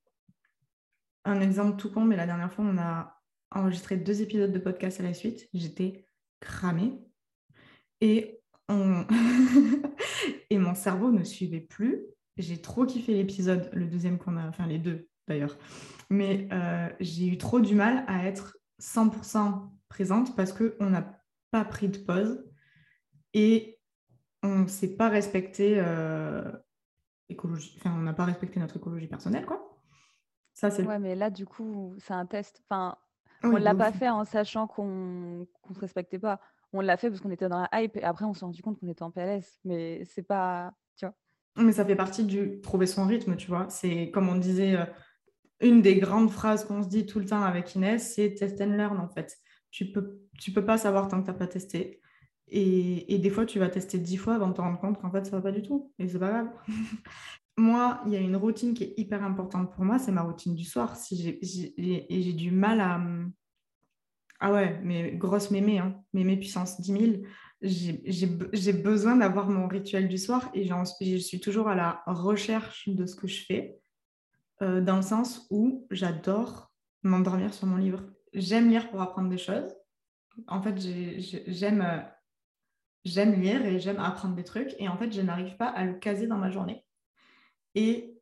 un 1.25 1.41
exemple 1.41 1.77
tout 1.77 1.93
con, 1.93 2.05
mais 2.05 2.17
la 2.17 2.27
dernière 2.27 2.53
fois, 2.53 2.65
on 2.65 2.79
a 2.79 3.21
enregistré 3.51 3.97
deux 3.97 4.23
épisodes 4.23 4.53
de 4.53 4.59
podcast 4.59 5.01
à 5.01 5.03
la 5.03 5.15
suite. 5.15 5.49
J'étais 5.53 6.07
cramée. 6.41 6.99
Et 8.01 8.40
et 10.51 10.59
mon 10.59 10.75
cerveau 10.75 11.11
ne 11.11 11.25
suivait 11.25 11.61
plus. 11.61 12.03
J'ai 12.37 12.61
trop 12.61 12.87
kiffé 12.87 13.15
l'épisode, 13.15 13.69
le 13.73 13.87
deuxième 13.87 14.19
qu'on 14.19 14.37
a, 14.37 14.47
enfin 14.47 14.67
les 14.67 14.79
deux 14.79 15.09
d'ailleurs. 15.29 15.57
Mais 16.09 16.49
euh, 16.53 16.89
j'ai 17.01 17.27
eu 17.27 17.39
trop 17.39 17.61
du 17.61 17.75
mal 17.75 18.05
à 18.07 18.27
être 18.27 18.57
100% 18.81 19.69
présente 19.89 20.37
parce 20.37 20.53
qu'on 20.53 20.91
n'a 20.91 21.21
pas 21.51 21.65
pris 21.65 21.89
de 21.89 21.99
pause 21.99 22.45
et 23.35 23.79
on 24.43 24.61
ne 24.61 24.67
s'est 24.67 24.97
pas 24.97 25.09
respecté 25.09 25.75
euh, 25.79 26.51
écologie, 27.29 27.77
enfin 27.79 27.95
on 27.97 28.03
n'a 28.03 28.15
pas 28.15 28.25
respecté 28.25 28.59
notre 28.59 28.77
écologie 28.77 29.07
personnelle 29.07 29.45
quoi. 29.45 29.79
Ça 30.55 30.71
c'est. 30.71 30.85
Ouais, 30.85 30.99
mais 30.99 31.15
là 31.15 31.31
du 31.31 31.47
coup 31.47 31.95
c'est 31.99 32.15
un 32.15 32.27
test. 32.27 32.63
Enfin, 32.65 32.97
on 33.43 33.53
ne 33.53 33.59
l'a 33.59 33.75
pas 33.75 33.93
fait 33.93 34.09
en 34.09 34.25
sachant 34.25 34.67
qu'on 34.67 35.47
ne 35.69 35.75
se 35.75 35.81
respectait 35.81 36.19
pas 36.19 36.41
on 36.73 36.81
l'a 36.81 36.97
fait 36.97 37.09
parce 37.09 37.21
qu'on 37.21 37.31
était 37.31 37.49
dans 37.49 37.67
la 37.71 37.83
hype 37.83 37.97
et 37.97 38.03
après 38.03 38.25
on 38.25 38.35
s'est 38.35 38.45
rendu 38.45 38.63
compte 38.63 38.79
qu'on 38.79 38.89
était 38.89 39.03
en 39.03 39.11
PLS. 39.11 39.59
Mais 39.65 40.05
c'est 40.05 40.23
pas. 40.23 40.73
Tu 40.97 41.07
vois. 41.07 41.15
Mais 41.57 41.73
ça 41.73 41.85
fait 41.85 41.97
partie 41.97 42.25
du 42.25 42.61
trouver 42.61 42.87
son 42.87 43.07
rythme, 43.07 43.37
tu 43.37 43.49
vois. 43.49 43.67
C'est 43.69 44.11
comme 44.11 44.29
on 44.29 44.37
disait, 44.37 44.77
euh, 44.77 44.85
une 45.61 45.83
des 45.83 45.97
grandes 45.97 46.31
phrases 46.31 46.65
qu'on 46.65 46.83
se 46.83 46.89
dit 46.89 47.07
tout 47.07 47.19
le 47.19 47.27
temps 47.27 47.43
avec 47.43 47.75
Inès, 47.75 48.15
c'est 48.15 48.35
test 48.35 48.61
and 48.61 48.77
learn 48.77 48.99
en 48.99 49.09
fait. 49.09 49.37
Tu 49.71 49.91
peux, 49.93 50.21
tu 50.39 50.53
peux 50.53 50.65
pas 50.65 50.79
savoir 50.79 51.09
tant 51.09 51.21
que 51.21 51.27
tu 51.27 51.33
n'as 51.33 51.39
pas 51.39 51.47
testé. 51.47 52.01
Et, 52.53 53.15
et, 53.15 53.19
des 53.19 53.31
fois, 53.31 53.47
tu 53.47 53.61
vas 53.61 53.69
tester 53.69 53.99
dix 53.99 54.17
fois 54.17 54.35
avant 54.35 54.49
de 54.49 54.55
te 54.55 54.61
rendre 54.61 54.81
compte 54.81 55.01
qu'en 55.01 55.11
fait, 55.13 55.25
ça 55.25 55.37
va 55.37 55.41
pas 55.43 55.53
du 55.53 55.63
tout. 55.63 55.93
Et 56.01 56.09
c'est 56.09 56.19
pas 56.19 56.31
grave. 56.31 56.49
moi, 57.57 58.01
il 58.07 58.13
y 58.13 58.17
a 58.17 58.19
une 58.19 58.35
routine 58.35 58.75
qui 58.75 58.83
est 58.83 58.95
hyper 58.97 59.23
importante 59.23 59.73
pour 59.73 59.85
moi, 59.85 60.01
c'est 60.01 60.11
ma 60.11 60.23
routine 60.23 60.57
du 60.57 60.65
soir. 60.65 60.97
Si 60.97 61.17
j'ai, 61.17 61.39
et 62.13 62.23
j'ai 62.23 62.33
du 62.33 62.51
mal 62.51 62.81
à, 62.81 63.01
ah 64.41 64.53
ouais, 64.53 64.81
mais 64.83 65.13
grosse 65.13 65.51
mémé, 65.51 65.79
hein. 65.79 66.03
mémé 66.15 66.37
puissance 66.37 66.81
10 66.81 66.93
000. 66.93 67.23
J'ai 67.63 68.73
besoin 68.73 69.17
d'avoir 69.17 69.51
mon 69.51 69.69
rituel 69.69 70.09
du 70.09 70.17
soir 70.17 70.51
et 70.55 70.65
je 70.65 71.17
suis 71.17 71.41
toujours 71.41 71.69
à 71.69 71.75
la 71.75 72.03
recherche 72.07 72.89
de 72.89 73.05
ce 73.05 73.15
que 73.15 73.29
je 73.29 73.45
fais, 73.45 73.79
euh, 74.63 74.81
dans 74.81 74.97
le 74.97 75.03
sens 75.03 75.47
où 75.51 75.87
j'adore 75.91 76.73
m'endormir 77.03 77.53
sur 77.53 77.67
mon 77.67 77.77
livre. 77.77 78.03
j'aime 78.33 78.71
lire 78.71 78.91
pour 78.91 79.03
apprendre 79.03 79.29
des 79.29 79.39
choses. 79.39 79.75
En 80.47 80.63
fait, 80.63 80.79
j'aime 80.79 81.83
euh, 81.83 82.01
j'aime 83.05 83.41
lire 83.41 83.65
et 83.65 83.79
j'aime 83.79 83.99
apprendre 83.99 84.37
des 84.37 84.45
trucs. 84.45 84.75
Et 84.79 84.89
en 84.89 84.97
fait, 84.97 85.13
je 85.13 85.21
n'arrive 85.21 85.57
pas 85.57 85.69
à 85.69 85.85
le 85.85 85.95
caser 85.95 86.27
dans 86.27 86.39
ma 86.39 86.51
journée. 86.51 86.85
Et 87.75 88.17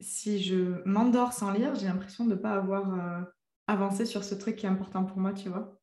si 0.00 0.42
je 0.42 0.82
m'endors 0.84 1.32
sans 1.32 1.52
lire, 1.52 1.74
j'ai 1.74 1.86
l'impression 1.86 2.24
de 2.24 2.30
ne 2.30 2.34
pas 2.36 2.52
avoir 2.52 2.92
euh, 2.92 3.22
avancé 3.70 4.04
sur 4.04 4.24
ce 4.24 4.34
truc 4.34 4.56
qui 4.56 4.66
est 4.66 4.68
important 4.68 5.04
pour 5.04 5.18
moi, 5.18 5.32
tu 5.32 5.48
vois. 5.48 5.80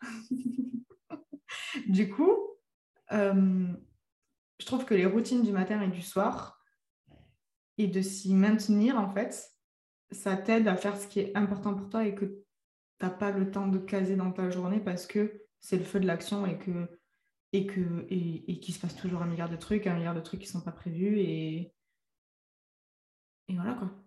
du 1.88 2.08
coup, 2.08 2.32
euh, 3.12 3.66
je 4.58 4.66
trouve 4.66 4.84
que 4.84 4.94
les 4.94 5.06
routines 5.06 5.42
du 5.42 5.52
matin 5.52 5.80
et 5.80 5.88
du 5.88 6.02
soir, 6.02 6.62
et 7.78 7.88
de 7.88 8.00
s'y 8.00 8.34
maintenir, 8.34 8.98
en 8.98 9.10
fait, 9.10 9.52
ça 10.10 10.36
t'aide 10.36 10.68
à 10.68 10.76
faire 10.76 10.96
ce 10.96 11.06
qui 11.06 11.20
est 11.20 11.36
important 11.36 11.74
pour 11.74 11.90
toi 11.90 12.06
et 12.06 12.14
que 12.14 12.24
tu 12.24 12.36
n'as 13.02 13.10
pas 13.10 13.30
le 13.32 13.50
temps 13.50 13.66
de 13.66 13.78
caser 13.78 14.16
dans 14.16 14.32
ta 14.32 14.50
journée 14.50 14.80
parce 14.80 15.06
que 15.06 15.42
c'est 15.60 15.76
le 15.76 15.84
feu 15.84 16.00
de 16.00 16.06
l'action 16.06 16.46
et 16.46 16.58
que 16.58 17.00
et 17.52 17.66
que 17.66 18.06
et, 18.08 18.60
qu'il 18.60 18.74
se 18.74 18.80
passe 18.80 18.96
toujours 18.96 19.22
un 19.22 19.26
milliard 19.26 19.50
de 19.50 19.56
trucs, 19.56 19.86
un 19.86 19.94
milliard 19.94 20.14
de 20.14 20.20
trucs 20.20 20.40
qui 20.40 20.46
sont 20.46 20.62
pas 20.62 20.72
prévus 20.72 21.18
et 21.18 21.74
et 23.48 23.54
voilà 23.54 23.74
quoi. 23.74 24.05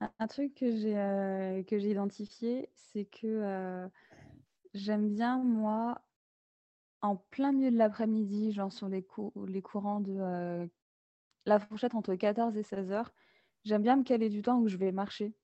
Un 0.00 0.26
truc 0.26 0.54
que 0.54 0.70
j'ai 0.70 0.98
euh, 0.98 1.62
que 1.62 1.78
j'ai 1.78 1.90
identifié, 1.90 2.68
c'est 2.74 3.04
que 3.04 3.26
euh, 3.26 3.88
j'aime 4.74 5.08
bien 5.08 5.38
moi 5.38 6.02
en 7.00 7.16
plein 7.16 7.52
milieu 7.52 7.70
de 7.70 7.76
l'après-midi, 7.76 8.52
genre 8.52 8.72
sur 8.72 8.88
les, 8.88 9.06
les 9.46 9.62
courants 9.62 10.00
de 10.00 10.16
euh, 10.18 10.66
la 11.46 11.58
fourchette 11.58 11.94
entre 11.94 12.14
14 12.14 12.56
et 12.56 12.62
16 12.62 12.90
heures, 12.90 13.12
j'aime 13.64 13.82
bien 13.82 13.96
me 13.96 14.02
caler 14.02 14.30
du 14.30 14.42
temps 14.42 14.58
où 14.58 14.68
je 14.68 14.76
vais 14.76 14.90
marcher, 14.90 15.34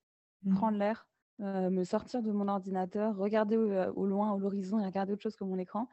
mmh. 0.43 0.55
prendre 0.55 0.77
l'air, 0.77 1.07
me 1.39 1.83
sortir 1.83 2.21
de 2.21 2.31
mon 2.31 2.47
ordinateur, 2.47 3.15
regarder 3.15 3.57
au, 3.57 3.71
au 3.93 4.05
loin, 4.05 4.33
à 4.33 4.37
l'horizon 4.37 4.79
et 4.79 4.85
regarder 4.85 5.13
autre 5.13 5.21
chose 5.21 5.35
que 5.35 5.43
mon 5.43 5.57
écran. 5.57 5.87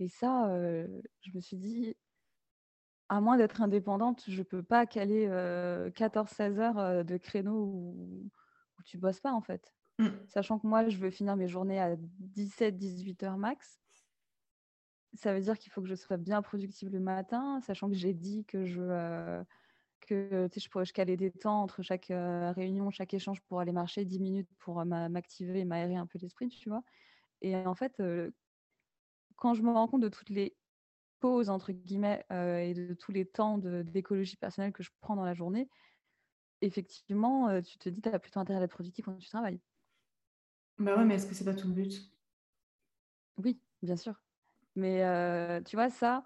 Et 0.00 0.08
ça, 0.08 0.48
je 1.20 1.30
me 1.34 1.40
suis 1.40 1.56
dit, 1.56 1.96
à 3.08 3.20
moins 3.20 3.36
d'être 3.36 3.60
indépendante, 3.60 4.24
je 4.26 4.38
ne 4.38 4.44
peux 4.44 4.62
pas 4.62 4.86
caler 4.86 5.26
14-16 5.94 6.58
heures 6.58 7.04
de 7.04 7.16
créneau 7.16 7.64
où, 7.64 8.30
tu 8.84 8.92
tu 8.92 8.98
bosses 8.98 9.20
pas, 9.20 9.32
en 9.32 9.40
fait. 9.40 9.74
Mmh. 9.98 10.08
Sachant 10.26 10.58
que 10.58 10.66
moi, 10.66 10.88
je 10.88 10.98
veux 10.98 11.10
finir 11.10 11.36
mes 11.36 11.46
journées 11.46 11.80
à 11.80 11.96
17-18 12.36 13.24
heures 13.24 13.38
max. 13.38 13.80
Ça 15.14 15.34
veut 15.34 15.40
dire 15.40 15.58
qu'il 15.58 15.70
faut 15.70 15.82
que 15.82 15.88
je 15.88 15.94
sois 15.94 16.16
bien 16.16 16.42
productive 16.42 16.90
le 16.90 16.98
matin, 16.98 17.60
sachant 17.60 17.88
que 17.88 17.94
j'ai 17.94 18.14
dit 18.14 18.44
que 18.46 18.64
je, 18.64 19.42
que 20.00 20.48
je 20.56 20.68
pourrais 20.68 20.86
je 20.86 20.92
caler 20.92 21.16
des 21.16 21.30
temps 21.30 21.62
entre 21.62 21.82
chaque 21.82 22.06
réunion, 22.10 22.90
chaque 22.90 23.14
échange 23.14 23.40
pour 23.42 23.60
aller 23.60 23.72
marcher 23.72 24.04
10 24.04 24.20
minutes 24.20 24.48
pour 24.58 24.84
m'activer 24.84 25.60
et 25.60 25.64
m'aérer 25.64 25.96
un 25.96 26.06
peu 26.06 26.18
l'esprit, 26.18 26.48
tu 26.48 26.70
vois. 26.70 26.82
Et 27.42 27.54
en 27.56 27.74
fait, 27.74 28.02
quand 29.36 29.54
je 29.54 29.62
me 29.62 29.70
rends 29.70 29.88
compte 29.88 30.02
de 30.02 30.08
toutes 30.08 30.30
les 30.30 30.56
pauses, 31.22 31.50
entre 31.50 31.72
guillemets, 31.72 32.26
euh, 32.32 32.58
et 32.58 32.74
de 32.74 32.94
tous 32.94 33.12
les 33.12 33.26
temps 33.26 33.58
d'écologie 33.58 34.36
personnelle 34.36 34.72
que 34.74 34.84
je 34.84 34.90
prends 35.02 35.16
dans 35.16 35.24
la 35.24 35.34
journée, 35.34 35.70
effectivement, 36.62 37.48
euh, 37.50 37.62
tu 37.62 37.78
te 37.78 37.88
dis, 37.90 38.02
tu 38.02 38.08
as 38.10 38.18
plutôt 38.20 38.40
intérêt 38.40 38.60
à 38.60 38.64
être 38.64 38.72
productif 38.72 39.04
quand 39.06 39.16
tu 39.18 39.28
travailles. 39.30 39.60
Bah 40.78 40.96
ouais, 40.98 41.04
mais 41.06 41.14
est-ce 41.14 41.26
que 41.26 41.34
c'est 41.34 41.44
pas 41.46 41.54
tout 41.54 41.68
le 41.68 41.72
but? 41.74 42.12
Oui, 43.38 43.60
bien 43.82 43.96
sûr. 43.96 44.22
Mais 44.76 45.04
euh, 45.04 45.62
tu 45.62 45.76
vois, 45.76 45.90
ça, 45.90 46.24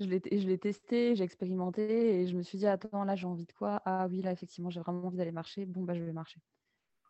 je 0.00 0.06
l'ai 0.06 0.58
testé, 0.58 1.16
j'ai 1.16 1.24
expérimenté 1.24 2.22
et 2.22 2.26
je 2.28 2.36
me 2.36 2.42
suis 2.42 2.58
dit, 2.58 2.66
attends, 2.66 3.04
là, 3.04 3.16
j'ai 3.16 3.26
envie 3.26 3.46
de 3.46 3.52
quoi? 3.52 3.82
Ah 3.86 4.06
oui, 4.08 4.22
là, 4.22 4.32
effectivement, 4.32 4.70
j'ai 4.70 4.80
vraiment 4.80 5.06
envie 5.06 5.18
d'aller 5.18 5.32
marcher. 5.32 5.66
Bon, 5.66 5.82
bah, 5.84 5.94
je 5.94 6.02
vais 6.04 6.12
marcher. 6.12 6.40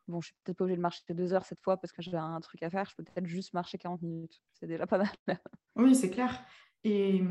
Bon, 0.08 0.22
je 0.22 0.28
suis 0.28 0.34
peut-être 0.42 0.56
pas 0.56 0.64
obligée 0.64 0.78
de 0.78 0.82
marcher 0.82 1.02
deux 1.10 1.34
heures 1.34 1.44
cette 1.44 1.60
fois 1.60 1.76
parce 1.76 1.92
que 1.92 2.00
j'ai 2.00 2.16
un 2.16 2.40
truc 2.40 2.62
à 2.62 2.70
faire. 2.70 2.88
Je 2.88 2.96
peux 2.96 3.04
peut-être 3.04 3.26
juste 3.26 3.52
marcher 3.52 3.76
40 3.76 4.00
minutes. 4.00 4.40
C'est 4.54 4.66
déjà 4.66 4.86
pas 4.86 4.98
mal. 4.98 5.10
oui, 5.76 5.94
c'est 5.94 6.10
clair. 6.10 6.42
Et, 6.82 7.22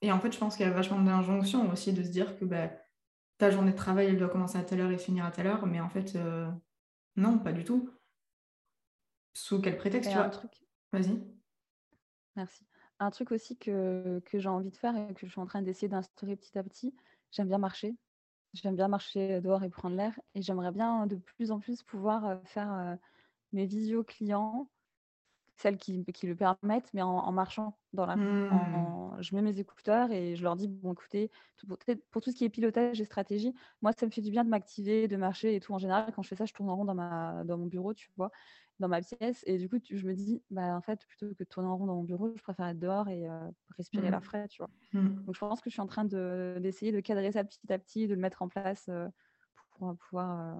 et, 0.00 0.10
en 0.10 0.18
fait, 0.18 0.32
je 0.32 0.38
pense 0.38 0.56
qu'il 0.56 0.64
y 0.64 0.68
a 0.68 0.72
vachement 0.72 1.00
d'injonction 1.00 1.70
aussi 1.70 1.92
de 1.92 2.02
se 2.02 2.08
dire 2.08 2.38
que 2.38 2.46
bah, 2.46 2.70
ta 3.36 3.50
journée 3.50 3.72
de 3.72 3.76
travail, 3.76 4.06
elle 4.06 4.16
doit 4.16 4.30
commencer 4.30 4.56
à 4.56 4.62
telle 4.62 4.80
heure 4.80 4.90
et 4.90 4.98
finir 4.98 5.26
à 5.26 5.30
telle 5.30 5.46
heure. 5.46 5.66
Mais 5.66 5.80
en 5.80 5.90
fait, 5.90 6.16
euh, 6.16 6.50
non, 7.16 7.38
pas 7.38 7.52
du 7.52 7.64
tout. 7.64 7.90
Sous 9.34 9.60
quel 9.60 9.76
prétexte, 9.76 10.10
tu 10.10 10.16
vois? 10.16 10.30
truc... 10.30 10.50
Vas-y. 10.92 11.22
Merci. 12.36 12.66
Un 13.00 13.10
truc 13.10 13.32
aussi 13.32 13.58
que, 13.58 14.20
que 14.24 14.38
j'ai 14.38 14.48
envie 14.48 14.70
de 14.70 14.76
faire 14.76 14.96
et 14.96 15.12
que 15.12 15.26
je 15.26 15.30
suis 15.30 15.40
en 15.40 15.46
train 15.46 15.60
d'essayer 15.60 15.88
d'instaurer 15.88 16.36
petit 16.36 16.58
à 16.58 16.62
petit, 16.62 16.94
j'aime 17.32 17.48
bien 17.48 17.58
marcher. 17.58 17.94
J'aime 18.54 18.76
bien 18.76 18.88
marcher 18.88 19.40
dehors 19.40 19.62
et 19.62 19.70
prendre 19.70 19.96
l'air 19.96 20.18
et 20.34 20.42
j'aimerais 20.42 20.72
bien 20.72 21.06
de 21.06 21.16
plus 21.16 21.50
en 21.50 21.60
plus 21.60 21.82
pouvoir, 21.82 22.40
faire, 22.44 22.98
mes 23.52 23.66
visio 23.66 24.04
clients, 24.04 24.68
celles 25.58 25.76
qui 25.76 26.04
qui 26.06 26.26
le 26.26 26.36
permettent, 26.36 26.92
mais 26.94 27.02
en 27.02 27.32
marchant 27.32 27.76
dans 27.92 28.06
la 28.06 28.16
mmh. 28.16 29.16
je 29.20 29.34
mets 29.34 29.42
mes 29.42 29.58
écouteurs 29.58 30.12
et 30.12 30.36
je 30.36 30.42
leur 30.42 30.56
dis: 30.56 30.68
«Bon 30.68 30.92
écoutez, 30.92 31.30
pour 32.10 32.22
tout 32.22 32.30
ce 32.30 32.36
qui 32.36 32.44
est 32.44 32.48
pilotage 32.48 33.00
et 33.00 33.04
stratégie, 33.04 33.52
moi 33.82 33.92
ça 33.92 34.06
me 34.06 34.10
fait 34.10 34.20
du 34.20 34.30
bien 34.30 34.44
de 34.44 34.48
m'activer, 34.48 35.08
de 35.08 35.16
marcher 35.16 35.54
et 35.56 35.60
tout». 35.60 35.72
En 35.74 35.78
général, 35.78 36.12
quand 36.14 36.22
je 36.22 36.28
fais 36.28 36.36
ça, 36.36 36.46
je 36.46 36.54
tourne 36.54 36.70
en 36.70 36.76
rond 36.76 36.84
dans 36.84 36.94
ma 36.94 37.44
dans 37.44 37.58
mon 37.58 37.66
bureau, 37.66 37.92
tu 37.92 38.10
vois? 38.16 38.30
dans 38.78 38.88
ma 38.88 39.00
pièce. 39.00 39.42
Et 39.46 39.58
du 39.58 39.68
coup, 39.68 39.78
je 39.90 40.06
me 40.06 40.14
dis, 40.14 40.40
bah, 40.50 40.76
en 40.76 40.80
fait, 40.80 41.04
plutôt 41.06 41.28
que 41.28 41.34
de 41.34 41.44
tourner 41.44 41.68
en 41.68 41.76
rond 41.76 41.86
dans 41.86 41.96
mon 41.96 42.04
bureau, 42.04 42.32
je 42.36 42.42
préfère 42.42 42.68
être 42.68 42.78
dehors 42.78 43.08
et 43.08 43.26
respirer 43.76 44.10
la 44.10 44.20
mmh. 44.20 44.22
l'air 44.32 44.48
tu 44.48 44.62
vois. 44.62 44.70
Mmh. 44.92 45.24
Donc, 45.24 45.34
je 45.34 45.40
pense 45.40 45.60
que 45.60 45.68
je 45.68 45.74
suis 45.74 45.82
en 45.82 45.86
train 45.86 46.04
d'essayer 46.04 46.92
de, 46.92 47.00
cadrer 47.00 47.32
ça 47.32 47.42
petit 47.42 47.72
à 47.72 47.78
petit, 47.78 48.06
de 48.06 48.14
le 48.14 48.20
mettre 48.20 48.42
en 48.42 48.48
place 48.48 48.88
pour 49.78 49.96
pouvoir. 49.96 50.56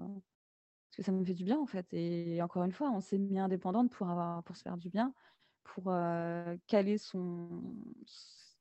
Parce 0.89 0.97
que 0.97 1.03
ça 1.03 1.11
me 1.11 1.23
fait 1.23 1.33
du 1.33 1.43
bien, 1.45 1.59
en 1.59 1.65
fait. 1.65 1.87
Et 1.93 2.41
encore 2.41 2.63
une 2.63 2.71
fois, 2.71 2.89
on 2.91 2.99
s'est 3.01 3.17
mis 3.17 3.39
indépendante 3.39 3.91
pour, 3.91 4.09
avoir, 4.09 4.43
pour 4.43 4.55
se 4.57 4.63
faire 4.63 4.77
du 4.77 4.89
bien, 4.89 5.13
pour 5.63 5.93
caler 6.67 6.97
son. 6.97 7.75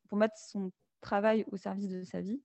pour 0.08 0.18
mettre 0.18 0.36
son 0.36 0.72
travail 1.00 1.44
au 1.52 1.56
service 1.56 1.88
de 1.88 2.02
sa 2.04 2.20
vie. 2.20 2.42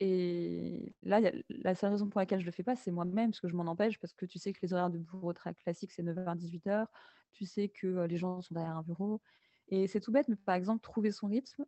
Et 0.00 0.94
là, 1.02 1.20
la 1.48 1.74
seule 1.74 1.90
raison 1.90 2.08
pour 2.08 2.20
laquelle 2.20 2.40
je 2.40 2.46
le 2.46 2.52
fais 2.52 2.62
pas, 2.62 2.76
c'est 2.76 2.92
moi-même, 2.92 3.30
parce 3.30 3.40
que 3.40 3.48
je 3.48 3.56
m'en 3.56 3.66
empêche, 3.66 3.98
parce 3.98 4.12
que 4.12 4.26
tu 4.26 4.38
sais 4.38 4.52
que 4.52 4.60
les 4.62 4.72
horaires 4.72 4.90
de 4.90 4.98
bureau 4.98 5.32
très 5.32 5.54
classiques, 5.54 5.90
c'est 5.92 6.02
9h, 6.04 6.36
18h. 6.36 6.86
Tu 7.32 7.44
sais 7.46 7.68
que 7.68 8.06
les 8.06 8.16
gens 8.16 8.40
sont 8.40 8.54
derrière 8.54 8.76
un 8.76 8.82
bureau. 8.82 9.20
Et 9.68 9.86
c'est 9.88 10.00
tout 10.00 10.12
bête, 10.12 10.28
mais 10.28 10.36
par 10.36 10.54
exemple, 10.54 10.82
trouver 10.82 11.10
son 11.10 11.26
rythme 11.26 11.64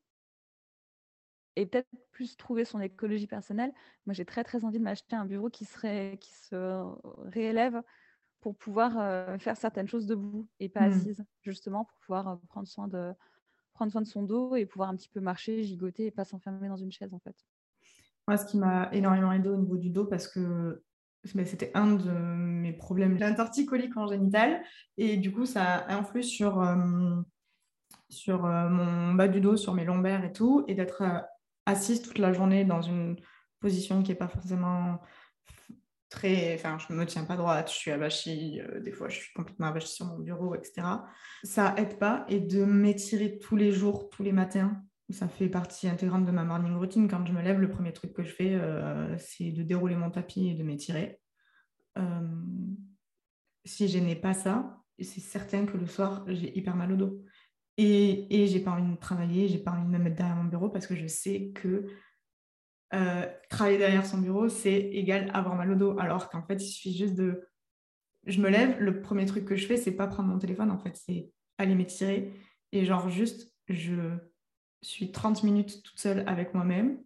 et 1.61 1.67
peut-être 1.67 1.89
plus 2.13 2.37
trouver 2.37 2.65
son 2.65 2.81
écologie 2.81 3.27
personnelle. 3.27 3.73
Moi, 4.07 4.15
j'ai 4.15 4.25
très, 4.25 4.45
très 4.45 4.65
envie 4.65 4.79
de 4.79 4.85
m'acheter 4.85 5.17
un 5.17 5.25
bureau 5.25 5.51
qui, 5.51 5.65
serait, 5.65 6.19
qui 6.21 6.33
se 6.33 6.85
réélève 7.29 7.83
pour 8.41 8.57
pouvoir 8.57 9.39
faire 9.39 9.57
certaines 9.57 9.89
choses 9.89 10.07
debout 10.07 10.49
et 10.61 10.69
pas 10.69 10.89
mmh. 10.89 10.93
assise, 10.93 11.25
justement, 11.43 11.85
pour 11.85 11.99
pouvoir 11.99 12.41
prendre, 12.49 12.67
soin 12.67 12.89
de, 12.89 13.13
prendre 13.75 13.93
soin 13.93 14.01
de 14.03 14.07
son 14.07 14.23
dos 14.23 14.57
et 14.57 14.67
pouvoir 14.67 14.91
un 14.91 14.97
petit 14.97 15.09
peu 15.09 15.21
marcher, 15.21 15.63
gigoter 15.63 16.07
et 16.07 16.11
pas 16.11 16.25
s'enfermer 16.25 16.69
dans 16.69 16.77
une 16.77 16.93
chaise, 16.93 17.13
en 17.15 17.19
fait. 17.19 17.37
Moi, 18.29 18.37
ce 18.37 18.47
qui 18.47 18.59
m'a 18.59 18.89
énormément 18.93 19.33
aidé 19.33 19.49
au 19.49 19.57
niveau 19.57 19.77
du 19.77 19.91
dos, 19.91 20.05
parce 20.05 20.29
que 20.29 20.83
c'était 21.25 21.71
un 21.75 21.97
de 21.97 22.11
mes 22.11 22.73
problèmes, 22.73 23.19
j'ai 23.19 23.25
un 23.25 23.35
torticolis 23.35 23.91
congénital, 23.91 24.63
et 24.97 25.17
du 25.17 25.33
coup, 25.33 25.47
ça 25.47 25.87
influe 25.89 26.23
sur, 26.23 26.61
euh, 26.61 27.21
sur 28.09 28.45
euh, 28.45 28.69
mon 28.69 29.15
bas 29.15 29.29
du 29.29 29.41
dos, 29.41 29.57
sur 29.57 29.75
mes 29.75 29.85
lombaires 29.85 30.25
et 30.25 30.33
tout, 30.33 30.65
et 30.69 30.75
d'être 30.75 31.03
euh, 31.03 31.19
assise 31.71 32.03
toute 32.03 32.19
la 32.19 32.33
journée 32.33 32.65
dans 32.65 32.83
une 32.83 33.17
position 33.61 34.03
qui 34.03 34.11
n'est 34.11 34.17
pas 34.17 34.29
forcément 34.29 35.01
très... 36.09 36.55
Enfin, 36.55 36.79
je 36.79 36.93
ne 36.93 36.99
me 36.99 37.07
tiens 37.07 37.25
pas 37.25 37.37
droite, 37.37 37.71
je 37.71 37.77
suis 37.77 37.91
avachie, 37.91 38.61
des 38.81 38.93
fois 38.93 39.09
je 39.09 39.21
suis 39.21 39.33
complètement 39.35 39.69
avachie 39.69 39.95
sur 39.95 40.07
mon 40.07 40.19
bureau, 40.19 40.55
etc. 40.55 40.83
Ça 41.45 41.75
aide 41.77 41.99
pas, 41.99 42.25
et 42.29 42.41
de 42.41 42.65
m'étirer 42.65 43.39
tous 43.39 43.57
les 43.57 43.73
jours, 43.73 44.11
tous 44.11 44.23
les 44.23 44.33
matins, 44.33 44.83
ça 45.13 45.29
fait 45.29 45.49
partie 45.49 45.89
intégrante 45.89 46.25
de 46.25 46.31
ma 46.31 46.45
morning 46.45 46.77
routine. 46.77 47.09
Quand 47.09 47.25
je 47.27 47.33
me 47.33 47.43
lève, 47.43 47.61
le 47.61 47.71
premier 47.71 47.93
truc 47.93 48.13
que 48.13 48.23
je 48.23 48.33
fais, 48.33 48.55
euh, 48.55 49.17
c'est 49.19 49.51
de 49.51 49.63
dérouler 49.63 49.97
mon 49.97 50.11
tapis 50.11 50.49
et 50.49 50.55
de 50.55 50.63
m'étirer. 50.63 51.21
Euh, 51.99 52.21
si 53.65 53.89
je 53.89 53.99
n'ai 53.99 54.17
pas 54.17 54.35
ça, 54.35 54.79
c'est 54.99 55.21
certain 55.21 55.67
que 55.67 55.77
le 55.77 55.87
soir, 55.87 56.25
j'ai 56.29 56.57
hyper 56.57 56.77
mal 56.77 56.93
au 56.93 56.97
dos. 56.97 57.23
Et, 57.77 58.47
j'ai 58.47 58.61
pas 58.61 58.73
envie 58.73 58.91
de 58.91 58.97
travailler, 58.97 59.49
j'ai 59.49 59.59
pas 59.59 59.71
envie 59.71 59.87
de 59.87 59.91
me 59.91 59.99
mettre 59.99 60.17
derrière 60.17 60.37
mon 60.37 60.45
bureau 60.45 60.69
parce 60.69 60.87
que 60.87 60.95
je 60.95 61.07
sais 61.07 61.51
que 61.55 61.87
euh, 62.93 63.27
travailler 63.49 63.79
derrière 63.79 64.05
son 64.05 64.19
bureau, 64.19 64.49
c'est 64.49 64.79
égal 64.79 65.31
avoir 65.33 65.55
mal 65.57 65.71
au 65.71 65.75
dos. 65.77 65.99
Alors 65.99 66.29
qu'en 66.29 66.43
fait, 66.43 66.63
il 66.63 66.69
suffit 66.69 66.97
juste 66.97 67.15
de. 67.15 67.47
Je 68.27 68.41
me 68.41 68.51
lève, 68.51 68.79
le 68.81 69.01
premier 69.01 69.25
truc 69.25 69.47
que 69.47 69.57
je 69.57 69.67
fais, 69.67 69.79
c'est 69.79 69.97
pas 69.97 70.07
prendre 70.07 70.29
mon 70.29 70.39
téléphone, 70.39 70.71
en 70.71 70.79
fait, 70.79 70.95
c'est 70.95 71.31
aller 71.57 71.75
m'étirer. 71.75 72.33
Et 72.73 72.85
genre, 72.85 73.09
juste, 73.09 73.55
je 73.69 74.19
je 74.83 74.89
suis 74.89 75.13
30 75.13 75.43
minutes 75.43 75.83
toute 75.83 75.99
seule 75.99 76.25
avec 76.27 76.55
moi-même. 76.55 76.99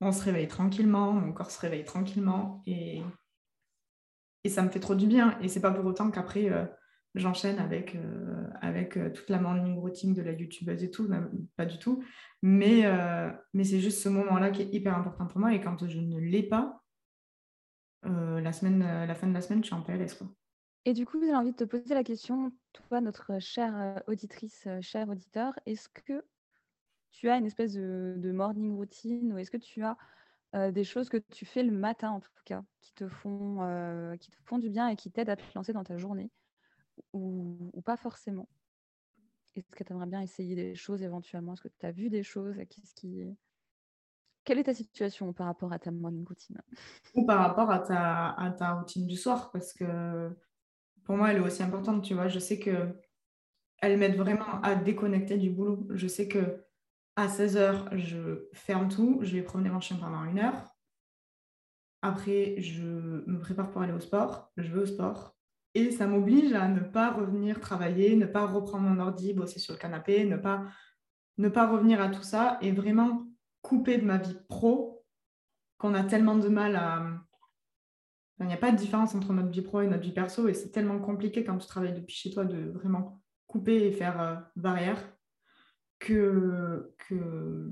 On 0.00 0.12
se 0.12 0.22
réveille 0.22 0.48
tranquillement, 0.48 1.12
mon 1.12 1.32
corps 1.32 1.50
se 1.50 1.60
réveille 1.60 1.84
tranquillement 1.84 2.62
et, 2.66 3.02
et 4.44 4.48
ça 4.48 4.62
me 4.62 4.68
fait 4.68 4.80
trop 4.80 4.94
du 4.94 5.06
bien. 5.06 5.38
Et 5.40 5.48
c'est 5.48 5.60
pas 5.60 5.72
pour 5.72 5.84
autant 5.84 6.10
qu'après, 6.10 6.50
euh, 6.50 6.66
j'enchaîne 7.16 7.58
avec, 7.58 7.94
euh, 7.94 8.46
avec 8.60 8.96
euh, 8.96 9.10
toute 9.10 9.30
la 9.30 9.40
morning 9.40 9.78
routine 9.78 10.14
de 10.14 10.22
la 10.22 10.32
youtubeuse 10.32 10.84
et 10.84 10.90
tout, 10.90 11.08
pas 11.56 11.66
du 11.66 11.78
tout. 11.78 12.04
Mais, 12.42 12.84
mais 13.54 13.64
c'est 13.64 13.80
juste 13.80 14.02
ce 14.02 14.08
moment-là 14.08 14.50
qui 14.50 14.62
est 14.62 14.72
hyper 14.72 14.96
important 14.96 15.26
pour 15.26 15.40
moi. 15.40 15.54
Et 15.54 15.60
quand 15.60 15.86
je 15.86 15.98
ne 15.98 16.18
l'ai 16.18 16.42
pas, 16.42 16.82
la, 18.04 18.52
semaine, 18.52 18.80
la 18.80 19.14
fin 19.14 19.26
de 19.26 19.32
la 19.32 19.40
semaine, 19.40 19.64
je 19.64 19.66
suis 19.66 19.74
en 19.74 19.82
PLS. 19.82 20.14
Quoi. 20.14 20.28
Et 20.84 20.92
du 20.92 21.06
coup, 21.06 21.20
j'ai 21.20 21.34
envie 21.34 21.50
de 21.50 21.56
te 21.56 21.64
poser 21.64 21.94
la 21.94 22.04
question, 22.04 22.52
toi, 22.72 23.00
notre 23.00 23.40
chère 23.40 24.00
auditrice, 24.06 24.68
cher 24.80 25.08
auditeur, 25.08 25.58
est-ce 25.66 25.88
que 25.88 26.24
tu 27.10 27.28
as 27.28 27.36
une 27.36 27.46
espèce 27.46 27.72
de, 27.72 28.32
morning 28.32 28.76
routine 28.76 29.32
ou 29.32 29.38
est-ce 29.38 29.50
que 29.50 29.56
tu 29.56 29.82
as 29.82 29.96
des 30.70 30.84
choses 30.84 31.08
que 31.08 31.16
tu 31.16 31.46
fais 31.46 31.64
le 31.64 31.72
matin 31.72 32.10
en 32.10 32.20
tout 32.20 32.30
cas 32.44 32.62
qui 32.80 32.92
te 32.94 33.08
font, 33.08 34.16
qui 34.20 34.30
te 34.30 34.36
font 34.44 34.58
du 34.58 34.70
bien 34.70 34.86
et 34.88 34.94
qui 34.94 35.10
t'aident 35.10 35.30
à 35.30 35.36
te 35.36 35.42
lancer 35.56 35.72
dans 35.72 35.84
ta 35.84 35.96
journée? 35.96 36.30
Ou, 37.12 37.70
ou 37.72 37.82
pas 37.82 37.96
forcément 37.96 38.48
Est-ce 39.54 39.76
que 39.76 39.84
tu 39.84 39.92
aimerais 39.92 40.06
bien 40.06 40.20
essayer 40.20 40.54
des 40.54 40.74
choses 40.74 41.02
éventuellement? 41.02 41.54
Est-ce 41.54 41.62
que 41.62 41.68
tu 41.68 41.86
as 41.86 41.92
vu 41.92 42.10
des 42.10 42.22
choses? 42.22 42.56
Qu'est-ce 42.56 42.94
qui... 42.94 43.24
Quelle 44.44 44.58
est 44.58 44.64
ta 44.64 44.74
situation 44.74 45.32
par 45.32 45.46
rapport 45.46 45.72
à 45.72 45.78
ta 45.78 45.90
morning 45.90 46.24
routine? 46.24 46.60
Ou 47.14 47.26
par 47.26 47.40
rapport 47.40 47.70
à 47.70 47.80
ta, 47.80 48.54
ta 48.56 48.74
routine 48.74 49.06
du 49.06 49.16
soir 49.16 49.50
Parce 49.50 49.72
que 49.72 50.30
pour 51.04 51.16
moi, 51.16 51.30
elle 51.30 51.38
est 51.38 51.46
aussi 51.46 51.62
importante, 51.62 52.04
tu 52.04 52.14
vois. 52.14 52.28
Je 52.28 52.38
sais 52.38 52.58
que 52.58 52.94
elle 53.78 53.98
m'aide 53.98 54.16
vraiment 54.16 54.60
à 54.62 54.74
déconnecter 54.74 55.36
du 55.38 55.50
boulot. 55.50 55.86
Je 55.90 56.06
sais 56.06 56.28
que 56.28 56.64
à 57.16 57.28
16h, 57.28 57.96
je 57.96 58.48
ferme 58.52 58.88
tout, 58.88 59.20
je 59.22 59.36
vais 59.36 59.42
promener 59.42 59.70
mon 59.70 59.80
chien 59.80 59.96
pendant 59.96 60.24
une 60.24 60.38
heure. 60.38 60.76
Après, 62.02 62.60
je 62.60 62.82
me 62.82 63.38
prépare 63.38 63.70
pour 63.70 63.82
aller 63.82 63.92
au 63.92 64.00
sport, 64.00 64.52
je 64.56 64.72
vais 64.72 64.82
au 64.82 64.86
sport. 64.86 65.35
Et 65.76 65.90
ça 65.90 66.06
m'oblige 66.06 66.54
à 66.54 66.68
ne 66.68 66.80
pas 66.80 67.10
revenir 67.10 67.60
travailler, 67.60 68.16
ne 68.16 68.24
pas 68.24 68.46
reprendre 68.46 68.84
mon 68.84 68.98
ordi, 68.98 69.34
bosser 69.34 69.58
sur 69.58 69.74
le 69.74 69.78
canapé, 69.78 70.24
ne 70.24 70.38
pas, 70.38 70.64
ne 71.36 71.50
pas 71.50 71.70
revenir 71.70 72.00
à 72.00 72.08
tout 72.08 72.22
ça 72.22 72.56
et 72.62 72.72
vraiment 72.72 73.26
couper 73.60 73.98
de 73.98 74.06
ma 74.06 74.16
vie 74.16 74.38
pro 74.48 75.04
qu'on 75.76 75.92
a 75.92 76.02
tellement 76.02 76.36
de 76.36 76.48
mal 76.48 76.76
à, 76.76 77.04
il 78.40 78.46
n'y 78.46 78.54
a 78.54 78.56
pas 78.56 78.72
de 78.72 78.78
différence 78.78 79.14
entre 79.14 79.34
notre 79.34 79.50
vie 79.50 79.60
pro 79.60 79.82
et 79.82 79.86
notre 79.86 80.02
vie 80.02 80.12
perso 80.12 80.48
et 80.48 80.54
c'est 80.54 80.70
tellement 80.70 80.98
compliqué 80.98 81.44
quand 81.44 81.58
tu 81.58 81.66
travailles 81.66 81.92
depuis 81.92 82.14
chez 82.14 82.30
toi 82.30 82.46
de 82.46 82.70
vraiment 82.70 83.22
couper 83.46 83.86
et 83.86 83.92
faire 83.92 84.18
euh, 84.18 84.36
barrière 84.56 85.02
que, 85.98 86.94
que, 87.06 87.70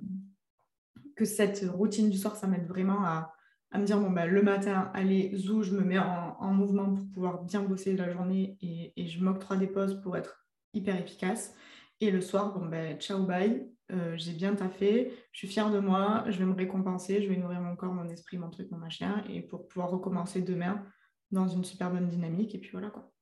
cette 1.24 1.64
routine 1.72 2.10
du 2.10 2.18
soir, 2.18 2.36
ça 2.36 2.46
m'aide 2.46 2.66
vraiment 2.66 3.02
à, 3.02 3.32
me 3.74 3.86
dire, 3.86 3.98
bon, 3.98 4.10
bah, 4.10 4.26
le 4.26 4.42
matin, 4.42 4.90
allez, 4.92 5.34
zou, 5.36 5.62
je 5.62 5.72
me 5.72 5.82
mets 5.82 5.98
en, 5.98 6.23
mouvement 6.42 6.94
pour 6.94 7.06
pouvoir 7.12 7.42
bien 7.42 7.62
bosser 7.62 7.96
la 7.96 8.10
journée 8.10 8.56
et, 8.60 8.92
et 9.00 9.06
je 9.06 9.22
m'octroie 9.22 9.56
des 9.56 9.66
pauses 9.66 10.00
pour 10.02 10.16
être 10.16 10.46
hyper 10.72 10.96
efficace. 10.96 11.54
Et 12.00 12.10
le 12.10 12.20
soir, 12.20 12.58
bon, 12.58 12.66
ben, 12.66 12.98
ciao, 12.98 13.24
bye, 13.24 13.70
euh, 13.92 14.16
j'ai 14.16 14.32
bien 14.32 14.54
taffé, 14.54 15.12
je 15.32 15.38
suis 15.38 15.48
fière 15.48 15.70
de 15.70 15.78
moi, 15.78 16.24
je 16.28 16.38
vais 16.38 16.44
me 16.44 16.54
récompenser, 16.54 17.22
je 17.22 17.28
vais 17.28 17.36
nourrir 17.36 17.60
mon 17.60 17.76
corps, 17.76 17.92
mon 17.92 18.08
esprit, 18.08 18.38
mon 18.38 18.50
truc, 18.50 18.70
mon 18.70 18.78
machin, 18.78 19.22
et 19.28 19.42
pour 19.42 19.68
pouvoir 19.68 19.90
recommencer 19.90 20.42
demain 20.42 20.84
dans 21.30 21.46
une 21.48 21.64
super 21.64 21.90
bonne 21.90 22.08
dynamique. 22.08 22.54
Et 22.54 22.58
puis 22.58 22.70
voilà 22.72 22.90
quoi. 22.90 23.12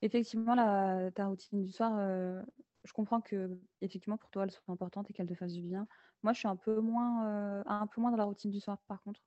Effectivement, 0.00 0.56
ta 0.56 1.26
routine 1.26 1.62
du 1.62 1.70
soir, 1.70 1.92
euh, 1.96 2.42
je 2.84 2.92
comprends 2.92 3.20
que 3.20 3.58
effectivement 3.80 4.16
pour 4.16 4.30
toi 4.30 4.44
elle 4.44 4.50
soit 4.50 4.64
importante 4.68 5.08
et 5.10 5.12
qu'elle 5.12 5.28
te 5.28 5.34
fasse 5.34 5.52
du 5.52 5.62
bien. 5.62 5.86
Moi, 6.22 6.32
je 6.32 6.38
suis 6.38 6.48
un 6.48 6.56
peu 6.56 6.80
moins, 6.80 7.26
euh, 7.26 7.62
un 7.66 7.86
peu 7.86 8.00
moins 8.00 8.10
dans 8.10 8.16
la 8.16 8.24
routine 8.24 8.50
du 8.50 8.60
soir 8.60 8.78
par 8.88 9.02
contre. 9.02 9.20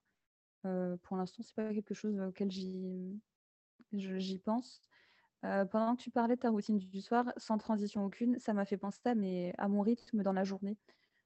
Pour 1.03 1.17
l'instant, 1.17 1.43
c'est 1.43 1.55
pas 1.55 1.73
quelque 1.73 1.93
chose 1.93 2.19
auquel 2.19 2.51
j'y, 2.51 3.19
pense. 4.43 4.81
Euh, 5.45 5.65
pendant 5.65 5.95
que 5.95 6.01
tu 6.01 6.11
parlais 6.11 6.35
de 6.35 6.41
ta 6.41 6.49
routine 6.49 6.77
du 6.77 7.01
soir, 7.01 7.31
sans 7.37 7.57
transition 7.57 8.05
aucune, 8.05 8.39
ça 8.39 8.53
m'a 8.53 8.65
fait 8.65 8.77
penser 8.77 8.99
à, 9.05 9.15
mes, 9.15 9.53
à 9.57 9.67
mon 9.67 9.81
rythme 9.81 10.23
dans 10.23 10.33
la 10.33 10.43
journée, 10.43 10.77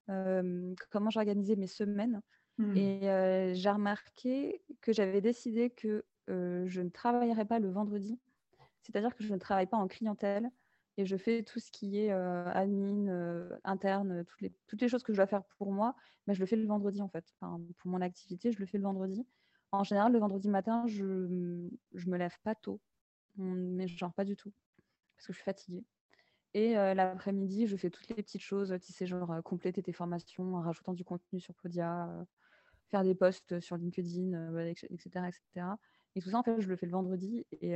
euh, 0.10 0.74
comment 0.90 1.10
j'organisais 1.10 1.56
mes 1.56 1.68
semaines. 1.68 2.22
Hmm. 2.58 2.76
Et 2.76 3.10
euh, 3.10 3.54
j'ai 3.54 3.70
remarqué 3.70 4.62
que 4.82 4.92
j'avais 4.92 5.22
décidé 5.22 5.70
que 5.70 6.04
je 6.28 6.82
ne 6.82 6.90
travaillerais 6.90 7.46
pas 7.46 7.58
le 7.58 7.72
vendredi, 7.72 8.20
c'est-à-dire 8.82 9.16
que 9.16 9.24
je 9.24 9.34
ne 9.34 9.40
travaille 9.40 9.66
pas 9.66 9.78
en 9.78 9.88
clientèle 9.88 10.52
et 10.98 11.06
je 11.06 11.18
fais 11.18 11.42
tout 11.42 11.60
ce 11.60 11.72
qui 11.72 11.98
est 11.98 12.12
admin, 12.12 13.50
interne, 13.64 14.24
toutes 14.26 14.42
les, 14.42 14.54
toutes 14.68 14.80
les 14.80 14.90
choses 14.90 15.02
que 15.02 15.12
je 15.12 15.18
dois 15.18 15.26
faire 15.26 15.44
pour 15.58 15.72
moi, 15.72 15.96
mais 16.28 16.36
je 16.36 16.40
le 16.40 16.46
fais 16.46 16.56
le 16.56 16.68
vendredi 16.68 17.02
en 17.02 17.08
fait. 17.08 17.26
pour 17.40 17.90
mon 17.90 18.02
activité, 18.02 18.52
je 18.52 18.60
le 18.60 18.68
fais 18.68 18.78
le 18.78 18.84
vendredi. 18.84 19.26
En 19.72 19.84
général, 19.84 20.12
le 20.12 20.20
vendredi 20.20 20.50
matin, 20.50 20.86
je 20.88 21.06
ne 21.06 21.70
me 21.94 22.18
lève 22.18 22.38
pas 22.44 22.56
tôt 22.56 22.82
mais 23.40 23.88
genre 23.88 24.14
pas 24.14 24.26
du 24.26 24.36
tout, 24.36 24.52
parce 25.16 25.28
que 25.28 25.34
je 25.34 25.38
suis 25.38 25.46
fatiguée. 25.46 25.84
Et 26.54 26.78
euh, 26.78 26.94
l'après-midi, 26.94 27.68
je 27.68 27.78
fais 27.78 27.90
toutes 27.90 28.10
les 28.10 28.16
petites 28.16 28.42
choses, 28.42 28.76
tu 28.82 28.92
sais, 28.92 29.06
genre 29.06 29.32
euh, 29.32 29.42
compléter 29.42 29.84
tes 29.84 29.94
formations 29.94 30.56
en 30.56 30.62
rajoutant 30.62 30.94
du 30.94 31.04
contenu 31.04 31.40
sur 31.40 31.54
Podia, 31.56 32.10
euh, 32.10 32.24
faire 32.90 33.04
des 33.04 33.14
posts 33.14 33.60
sur 33.60 33.78
LinkedIn, 33.78 34.58
etc., 34.90 35.28
etc. 35.28 35.68
Et 36.16 36.22
tout 36.22 36.32
ça, 36.32 36.40
en 36.40 36.44
fait, 36.44 36.60
je 36.60 36.68
le 36.68 36.76
fais 36.76 36.88
le 36.88 36.92
vendredi. 36.92 37.46
Et, 37.62 37.76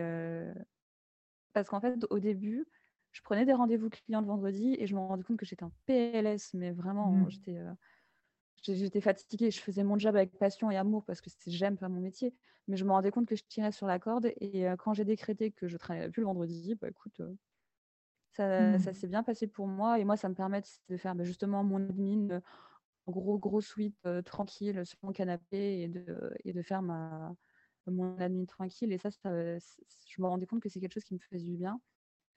parce 1.54 1.70
qu'en 1.70 1.80
fait, 1.80 2.04
au 2.10 2.18
début, 2.18 2.66
je 3.12 3.22
prenais 3.22 3.46
des 3.46 3.54
rendez-vous 3.54 3.92
clients 3.92 4.22
le 4.22 4.28
vendredi 4.28 4.76
et 4.80 4.88
je 4.88 4.96
me 4.96 5.02
rendais 5.02 5.22
compte 5.22 5.38
que 5.38 5.46
j'étais 5.46 5.64
en 5.64 5.72
PLS, 5.86 6.56
mais 6.56 6.72
vraiment, 6.72 7.12
mmh. 7.12 7.30
j'étais 7.30 7.60
j'étais 8.64 9.02
fatiguée, 9.02 9.52
je 9.52 9.60
faisais 9.60 9.84
mon 9.84 10.00
job 10.00 10.16
avec 10.16 10.38
passion 10.38 10.72
et 10.72 10.78
amour 10.78 11.04
parce 11.06 11.22
que 11.22 11.30
j'aime 11.48 11.78
faire 11.78 11.90
mon 11.90 12.00
métier, 12.00 12.34
mais 12.68 12.78
je 12.78 12.86
me 12.86 12.92
rendais 12.92 13.12
compte 13.12 13.28
que 13.28 13.36
je 13.36 13.44
tirais 13.44 13.72
sur 13.72 13.88
la 13.88 14.00
corde 14.00 14.32
et 14.40 14.68
euh, 14.68 14.76
quand 14.78 14.94
j'ai 14.94 15.06
décrété 15.06 15.52
que 15.52 15.68
je 15.68 15.78
travaillais 15.78 16.10
plus 16.10 16.22
le 16.22 16.28
vendredi, 16.28 16.76
bah 16.76 16.88
écoute, 16.90 17.20
euh, 17.20 17.34
ça, 18.32 18.80
ça 18.80 18.92
mmh. 18.92 18.94
s'est 18.94 19.08
bien 19.08 19.24
passé 19.24 19.48
pour 19.48 19.68
moi 19.68 20.00
et 20.00 20.06
moi 20.06 20.16
ça 20.18 20.30
me 20.30 20.34
permet 20.34 20.62
de 20.90 20.98
faire 20.98 21.14
bah, 21.14 21.24
justement 21.24 21.64
mon 21.64 21.78
admin 21.78 22.30
euh, 22.32 22.42
en 23.06 23.12
gros 23.12 23.38
gros 23.38 23.60
suite 23.62 24.08
tranquille 24.24 24.86
sur 24.86 24.98
mon 25.04 25.12
canapé 25.12 25.82
et 25.82 25.88
de, 25.90 26.34
et 26.46 26.54
de 26.54 26.62
faire 26.62 26.82
ma, 26.82 27.36
mon 27.86 28.18
admin 28.18 28.46
tranquille 28.46 28.94
et 28.94 28.98
ça, 28.98 29.10
je 29.10 30.22
me 30.22 30.26
rendais 30.26 30.46
compte 30.46 30.62
que 30.62 30.70
c'est 30.70 30.80
quelque 30.80 30.94
chose 30.94 31.04
qui 31.04 31.14
me 31.14 31.20
faisait 31.20 31.44
du 31.44 31.58
bien. 31.58 31.82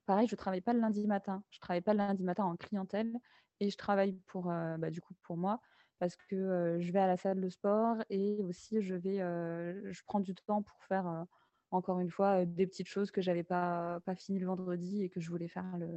Pareil, 0.07 0.27
je 0.27 0.35
travaille 0.35 0.61
pas 0.61 0.73
le 0.73 0.81
lundi 0.81 1.07
matin, 1.07 1.45
je 1.51 1.61
travaille 1.61 1.83
pas 1.83 1.93
le 1.93 1.99
lundi 1.99 2.25
matin 2.25 2.45
en 2.45 2.57
clientèle 2.57 3.13
et 3.61 3.71
je 3.71 3.77
travaille 3.77 4.15
pour 4.27 4.47
bah, 4.47 4.91
du 4.91 5.01
coup 5.01 5.15
pour 5.23 5.37
moi 5.37 5.61
parce 5.99 6.17
que 6.17 6.77
je 6.81 6.93
vais 6.93 6.99
à 6.99 7.07
la 7.07 7.17
salle 7.17 7.41
de 7.41 7.49
sport 7.49 7.97
et 8.11 8.39
aussi 8.43 8.83
je 8.83 8.95
vais, 8.95 9.19
je 9.19 10.03
prends 10.07 10.21
du 10.21 10.35
temps 10.35 10.63
pour 10.63 10.83
faire 10.85 11.27
encore 11.71 12.01
une 12.01 12.11
fois 12.11 12.45
des 12.45 12.67
petites 12.67 12.89
choses 12.89 13.11
que 13.11 13.21
j'avais 13.21 13.43
pas 13.43 14.01
pas 14.05 14.15
fini 14.15 14.39
le 14.39 14.47
vendredi 14.47 15.03
et 15.03 15.09
que 15.09 15.21
je 15.21 15.31
voulais 15.31 15.49
faire 15.49 15.77
le, 15.79 15.91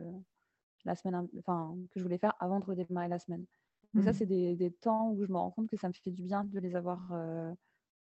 la 0.86 0.96
semaine, 0.96 1.28
enfin 1.40 1.76
que 1.92 2.00
je 2.00 2.04
voulais 2.04 2.18
faire 2.18 2.36
avant 2.40 2.60
de 2.60 2.66
redémarrer 2.66 3.08
la 3.08 3.20
semaine. 3.20 3.46
Et 3.98 4.04
ça, 4.04 4.12
mmh. 4.12 4.14
c'est 4.14 4.26
des, 4.28 4.56
des, 4.56 4.72
temps 4.72 5.10
où 5.12 5.26
je 5.26 5.32
me 5.32 5.38
rends 5.38 5.50
compte 5.50 5.68
que 5.68 5.78
ça 5.78 5.88
me 5.88 5.94
fait 5.94 6.12
du 6.12 6.22
bien 6.22 6.44
de 6.44 6.60
les 6.60 6.76
avoir 6.76 7.12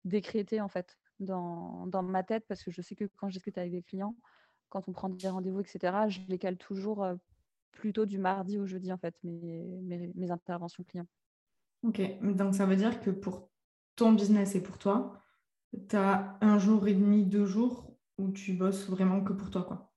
décrétés 0.04 0.60
en 0.60 0.68
fait 0.68 0.96
dans, 1.20 1.86
dans, 1.86 2.02
ma 2.02 2.22
tête 2.22 2.44
parce 2.48 2.62
que 2.62 2.70
je 2.70 2.80
sais 2.82 2.94
que 2.94 3.04
quand 3.16 3.28
je 3.28 3.34
discute 3.34 3.58
avec 3.58 3.72
des 3.72 3.82
clients, 3.82 4.16
quand 4.68 4.88
on 4.88 4.92
prend 4.92 5.08
des 5.08 5.28
rendez-vous, 5.28 5.60
etc., 5.60 6.08
je 6.08 6.20
les 6.28 6.38
cale 6.38 6.56
toujours 6.56 7.04
plutôt 7.72 8.06
du 8.06 8.18
mardi 8.18 8.58
au 8.58 8.66
jeudi 8.66 8.92
en 8.92 8.98
fait, 8.98 9.16
mes, 9.24 9.80
mes, 9.82 10.12
mes 10.14 10.30
interventions 10.30 10.84
clients. 10.84 11.06
Ok, 11.84 12.00
donc 12.22 12.54
ça 12.54 12.64
veut 12.64 12.76
dire 12.76 13.00
que 13.00 13.10
pour 13.10 13.50
ton 13.94 14.12
business 14.12 14.54
et 14.54 14.62
pour 14.62 14.78
toi, 14.78 15.22
tu 15.88 15.96
as 15.96 16.38
un 16.40 16.58
jour 16.58 16.88
et 16.88 16.94
demi, 16.94 17.24
deux 17.26 17.44
jours 17.44 17.94
où 18.18 18.30
tu 18.32 18.54
bosses 18.54 18.88
vraiment 18.88 19.22
que 19.22 19.34
pour 19.34 19.50
toi, 19.50 19.64
quoi. 19.64 19.92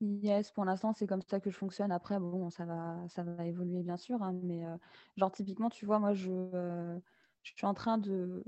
Yes, 0.00 0.52
pour 0.52 0.64
l'instant, 0.66 0.92
c'est 0.92 1.06
comme 1.06 1.22
ça 1.22 1.40
que 1.40 1.50
je 1.50 1.56
fonctionne. 1.56 1.90
Après, 1.90 2.20
bon, 2.20 2.50
ça 2.50 2.66
va, 2.66 2.98
ça 3.08 3.22
va 3.24 3.46
évoluer, 3.46 3.82
bien 3.82 3.96
sûr. 3.96 4.22
Hein, 4.22 4.38
mais 4.42 4.64
euh, 4.66 4.76
genre, 5.16 5.32
typiquement, 5.32 5.70
tu 5.70 5.86
vois, 5.86 5.98
moi, 5.98 6.12
je, 6.12 6.30
euh, 6.30 6.98
je 7.42 7.52
suis 7.56 7.66
en 7.66 7.74
train 7.74 7.98
de... 7.98 8.44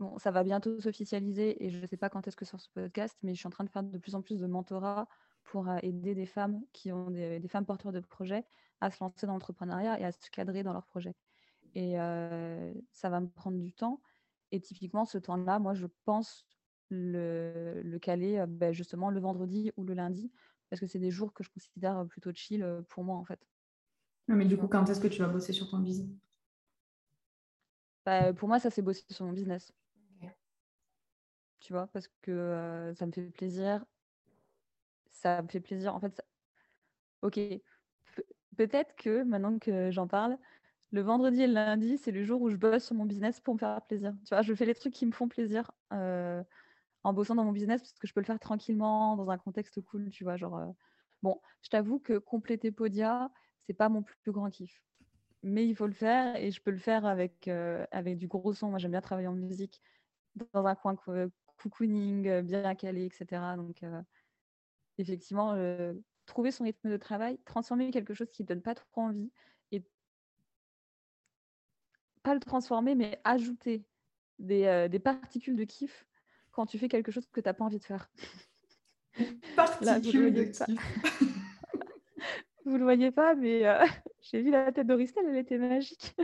Bon, 0.00 0.18
ça 0.18 0.32
va 0.32 0.42
bientôt 0.42 0.80
s'officialiser 0.80 1.64
et 1.64 1.70
je 1.70 1.78
ne 1.78 1.86
sais 1.86 1.96
pas 1.96 2.10
quand 2.10 2.26
est-ce 2.26 2.36
que 2.36 2.44
sur 2.44 2.60
ce 2.60 2.68
podcast, 2.70 3.16
mais 3.22 3.34
je 3.34 3.38
suis 3.38 3.46
en 3.46 3.50
train 3.50 3.64
de 3.64 3.70
faire 3.70 3.84
de 3.84 3.98
plus 3.98 4.16
en 4.16 4.22
plus 4.22 4.40
de 4.40 4.46
mentorat 4.48 5.06
pour 5.44 5.68
euh, 5.68 5.78
aider 5.82 6.14
des 6.14 6.26
femmes 6.26 6.62
qui 6.72 6.92
ont 6.92 7.10
des, 7.10 7.40
des 7.40 7.48
femmes 7.48 7.66
porteurs 7.66 7.92
de 7.92 8.00
projets 8.00 8.44
à 8.80 8.90
se 8.90 9.02
lancer 9.02 9.26
dans 9.26 9.34
l'entrepreneuriat 9.34 10.00
et 10.00 10.04
à 10.04 10.12
se 10.12 10.30
cadrer 10.30 10.62
dans 10.62 10.72
leur 10.72 10.86
projet. 10.86 11.14
Et 11.74 12.00
euh, 12.00 12.72
ça 12.92 13.10
va 13.10 13.20
me 13.20 13.28
prendre 13.28 13.58
du 13.58 13.72
temps. 13.74 14.02
Et 14.52 14.60
typiquement, 14.60 15.04
ce 15.06 15.18
temps-là, 15.18 15.58
moi, 15.58 15.74
je 15.74 15.86
pense 16.04 16.46
le, 16.90 17.80
le 17.84 17.98
caler 17.98 18.38
euh, 18.38 18.46
ben, 18.46 18.72
justement 18.72 19.10
le 19.10 19.20
vendredi 19.20 19.72
ou 19.76 19.84
le 19.84 19.94
lundi, 19.94 20.32
parce 20.70 20.80
que 20.80 20.86
c'est 20.86 20.98
des 20.98 21.10
jours 21.10 21.32
que 21.34 21.44
je 21.44 21.50
considère 21.50 22.06
plutôt 22.08 22.32
chill 22.34 22.66
pour 22.88 23.04
moi, 23.04 23.16
en 23.16 23.24
fait. 23.24 23.46
mais 24.26 24.46
du 24.46 24.56
coup, 24.56 24.66
quand 24.66 24.88
est-ce 24.90 25.00
que 25.00 25.06
tu 25.06 25.20
vas 25.20 25.28
bosser 25.28 25.52
sur 25.52 25.70
ton 25.70 25.78
business? 25.78 26.10
Bah, 28.04 28.32
Pour 28.32 28.48
moi, 28.48 28.58
ça, 28.60 28.70
c'est 28.70 28.82
bosser 28.82 29.04
sur 29.10 29.24
mon 29.26 29.32
business. 29.32 29.72
Tu 31.60 31.72
vois, 31.72 31.86
parce 31.88 32.08
que 32.22 32.92
ça 32.96 33.06
me 33.06 33.12
fait 33.12 33.30
plaisir. 33.30 33.84
Ça 35.22 35.40
me 35.40 35.46
fait 35.46 35.60
plaisir. 35.60 35.94
En 35.94 36.00
fait, 36.00 36.20
ok, 37.22 37.38
peut-être 38.56 38.94
que 38.96 39.22
maintenant 39.22 39.58
que 39.58 39.90
j'en 39.90 40.06
parle, 40.08 40.36
le 40.92 41.02
vendredi 41.02 41.42
et 41.42 41.46
le 41.46 41.54
lundi, 41.54 41.98
c'est 41.98 42.12
le 42.12 42.24
jour 42.24 42.42
où 42.42 42.50
je 42.50 42.56
bosse 42.56 42.86
sur 42.86 42.94
mon 42.96 43.06
business 43.06 43.40
pour 43.40 43.54
me 43.54 43.58
faire 43.60 43.80
plaisir. 43.86 44.14
Tu 44.26 44.34
vois, 44.34 44.42
je 44.42 44.54
fais 44.54 44.66
les 44.66 44.74
trucs 44.74 44.94
qui 44.94 45.06
me 45.06 45.12
font 45.12 45.28
plaisir 45.28 45.70
en 45.90 47.12
bossant 47.12 47.34
dans 47.36 47.44
mon 47.44 47.52
business 47.52 47.82
parce 47.82 47.92
que 47.94 48.06
je 48.06 48.14
peux 48.14 48.20
le 48.20 48.26
faire 48.26 48.40
tranquillement 48.40 49.16
dans 49.16 49.30
un 49.30 49.38
contexte 49.38 49.80
cool, 49.82 50.10
tu 50.10 50.24
vois. 50.24 50.36
Genre, 50.36 50.74
bon, 51.22 51.40
je 51.62 51.68
t'avoue 51.68 52.00
que 52.00 52.18
compléter 52.18 52.72
Podia, 52.72 53.30
c'est 53.66 53.74
pas 53.74 53.88
mon 53.88 54.02
plus 54.02 54.32
grand 54.32 54.50
kiff. 54.50 54.82
Mais 55.44 55.66
il 55.66 55.76
faut 55.76 55.86
le 55.86 55.94
faire 55.94 56.36
et 56.36 56.50
je 56.50 56.62
peux 56.62 56.72
le 56.72 56.78
faire 56.78 57.06
avec, 57.06 57.48
avec 57.48 58.18
du 58.18 58.28
gros 58.28 58.52
son. 58.52 58.70
Moi, 58.70 58.78
j'aime 58.78 58.92
bien 58.92 59.00
travailler 59.00 59.28
en 59.28 59.34
musique 59.34 59.82
dans 60.54 60.66
un 60.66 60.74
coin 60.74 60.96
cocooning, 61.58 62.42
bien 62.42 62.74
calé, 62.74 63.06
etc. 63.06 63.56
Donc, 63.56 63.82
effectivement, 65.02 65.56
trouver 66.26 66.50
son 66.50 66.64
rythme 66.64 66.90
de 66.90 66.96
travail, 66.96 67.38
transformer 67.44 67.90
quelque 67.90 68.14
chose 68.14 68.30
qui 68.30 68.42
ne 68.42 68.48
donne 68.48 68.62
pas 68.62 68.74
trop 68.74 69.02
envie 69.02 69.30
et 69.70 69.84
pas 72.22 72.34
le 72.34 72.40
transformer, 72.40 72.94
mais 72.94 73.20
ajouter 73.24 73.84
des, 74.38 74.88
des 74.90 74.98
particules 74.98 75.56
de 75.56 75.64
kiff 75.64 76.06
quand 76.52 76.66
tu 76.66 76.78
fais 76.78 76.88
quelque 76.88 77.10
chose 77.10 77.26
que 77.26 77.40
tu 77.40 77.48
n'as 77.48 77.54
pas 77.54 77.64
envie 77.64 77.78
de 77.78 77.84
faire. 77.84 78.10
Particules 79.56 80.32
de 80.32 80.44
kiff. 80.44 80.66
vous 82.64 82.76
le 82.76 82.84
voyez 82.84 83.10
pas, 83.10 83.34
mais 83.34 83.62
j'ai 84.20 84.42
vu 84.42 84.50
la 84.50 84.72
tête 84.72 84.86
d'Auristel, 84.86 85.24
elle 85.28 85.36
était 85.36 85.58
magique. 85.58 86.14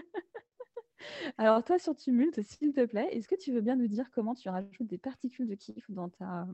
Alors 1.36 1.62
toi, 1.64 1.78
sur 1.78 1.94
Tumult, 1.96 2.40
s'il 2.42 2.72
te 2.72 2.84
plaît, 2.84 3.08
est-ce 3.12 3.28
que 3.28 3.36
tu 3.36 3.52
veux 3.52 3.60
bien 3.60 3.76
nous 3.76 3.86
dire 3.86 4.10
comment 4.12 4.34
tu 4.34 4.48
rajoutes 4.48 4.86
des 4.86 4.98
particules 4.98 5.48
de 5.48 5.54
kiff 5.54 5.90
dans 5.90 6.08
ta 6.08 6.46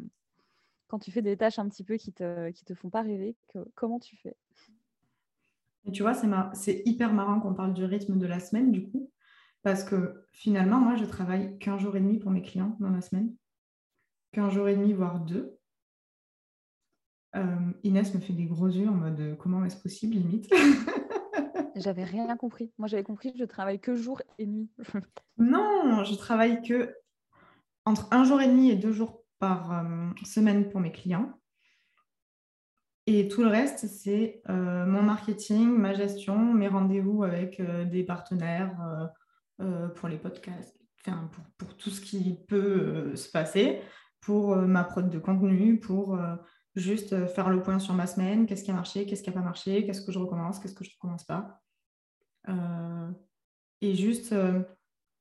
quand 0.94 1.00
tu 1.00 1.10
fais 1.10 1.22
des 1.22 1.36
tâches 1.36 1.58
un 1.58 1.68
petit 1.68 1.82
peu 1.82 1.96
qui 1.96 2.12
te, 2.12 2.50
qui 2.52 2.64
te 2.64 2.72
font 2.72 2.88
pas 2.88 3.02
rêver, 3.02 3.34
comment 3.74 3.98
tu 3.98 4.16
fais? 4.16 4.36
Et 5.86 5.90
tu 5.90 6.02
vois, 6.02 6.14
c'est 6.52 6.82
hyper 6.86 7.12
marrant 7.12 7.40
qu'on 7.40 7.52
parle 7.52 7.74
du 7.74 7.84
rythme 7.84 8.16
de 8.16 8.26
la 8.26 8.38
semaine, 8.38 8.70
du 8.70 8.88
coup, 8.88 9.10
parce 9.64 9.82
que 9.82 10.24
finalement, 10.30 10.78
moi, 10.78 10.94
je 10.94 11.04
travaille 11.04 11.58
qu'un 11.58 11.78
jour 11.78 11.96
et 11.96 12.00
demi 12.00 12.20
pour 12.20 12.30
mes 12.30 12.42
clients 12.42 12.76
dans 12.78 12.90
la 12.90 13.00
semaine, 13.00 13.34
qu'un 14.30 14.50
jour 14.50 14.68
et 14.68 14.76
demi, 14.76 14.92
voire 14.92 15.18
deux. 15.18 15.58
Euh, 17.34 17.72
Inès 17.82 18.14
me 18.14 18.20
fait 18.20 18.32
des 18.32 18.46
gros 18.46 18.68
yeux 18.68 18.88
en 18.88 18.94
mode 18.94 19.18
euh, 19.18 19.34
comment 19.34 19.64
est-ce 19.64 19.82
possible, 19.82 20.14
limite? 20.14 20.48
J'avais 21.74 22.04
rien 22.04 22.36
compris. 22.36 22.70
Moi, 22.78 22.86
j'avais 22.86 23.02
compris 23.02 23.32
que 23.32 23.38
je 23.40 23.44
travaille 23.44 23.80
que 23.80 23.96
jour 23.96 24.22
et 24.38 24.46
nuit. 24.46 24.70
non, 25.38 26.04
je 26.04 26.14
travaille 26.14 26.62
que 26.62 26.94
entre 27.84 28.06
un 28.12 28.22
jour 28.22 28.40
et 28.40 28.46
demi 28.46 28.70
et 28.70 28.76
deux 28.76 28.92
jours 28.92 29.23
par 29.44 29.72
euh, 29.72 30.10
semaine 30.24 30.70
pour 30.70 30.80
mes 30.80 30.90
clients. 30.90 31.38
Et 33.06 33.28
tout 33.28 33.42
le 33.42 33.50
reste, 33.50 33.86
c'est 33.86 34.40
euh, 34.48 34.86
mon 34.86 35.02
marketing, 35.02 35.68
ma 35.76 35.92
gestion, 35.92 36.54
mes 36.54 36.68
rendez-vous 36.68 37.24
avec 37.24 37.60
euh, 37.60 37.84
des 37.84 38.04
partenaires 38.04 38.74
pour 39.96 40.08
les 40.08 40.16
podcasts, 40.16 40.76
enfin, 41.00 41.30
pour, 41.58 41.76
tout 41.76 41.90
ce 41.90 42.00
qui 42.00 42.40
peut 42.48 43.14
se 43.14 43.30
passer, 43.30 43.82
pour 44.20 44.56
ma 44.56 44.82
prod 44.82 45.08
de 45.08 45.18
contenu, 45.20 45.78
pour 45.78 46.18
juste 46.74 47.28
faire 47.28 47.50
le 47.50 47.62
point 47.62 47.78
sur 47.78 47.94
ma 47.94 48.08
semaine, 48.08 48.46
qu'est-ce 48.46 48.64
qui 48.64 48.72
a 48.72 48.74
marché, 48.74 49.06
qu'est-ce 49.06 49.22
qui 49.22 49.30
n'a 49.30 49.34
pas 49.34 49.44
marché, 49.44 49.84
qu'est-ce 49.84 50.02
que 50.04 50.10
je 50.10 50.18
recommence, 50.18 50.58
qu'est-ce 50.58 50.74
que 50.74 50.82
je 50.82 50.90
ne 50.90 50.94
recommence 50.94 51.24
pas. 51.24 51.62
et 53.80 53.94
juste, 53.94 54.34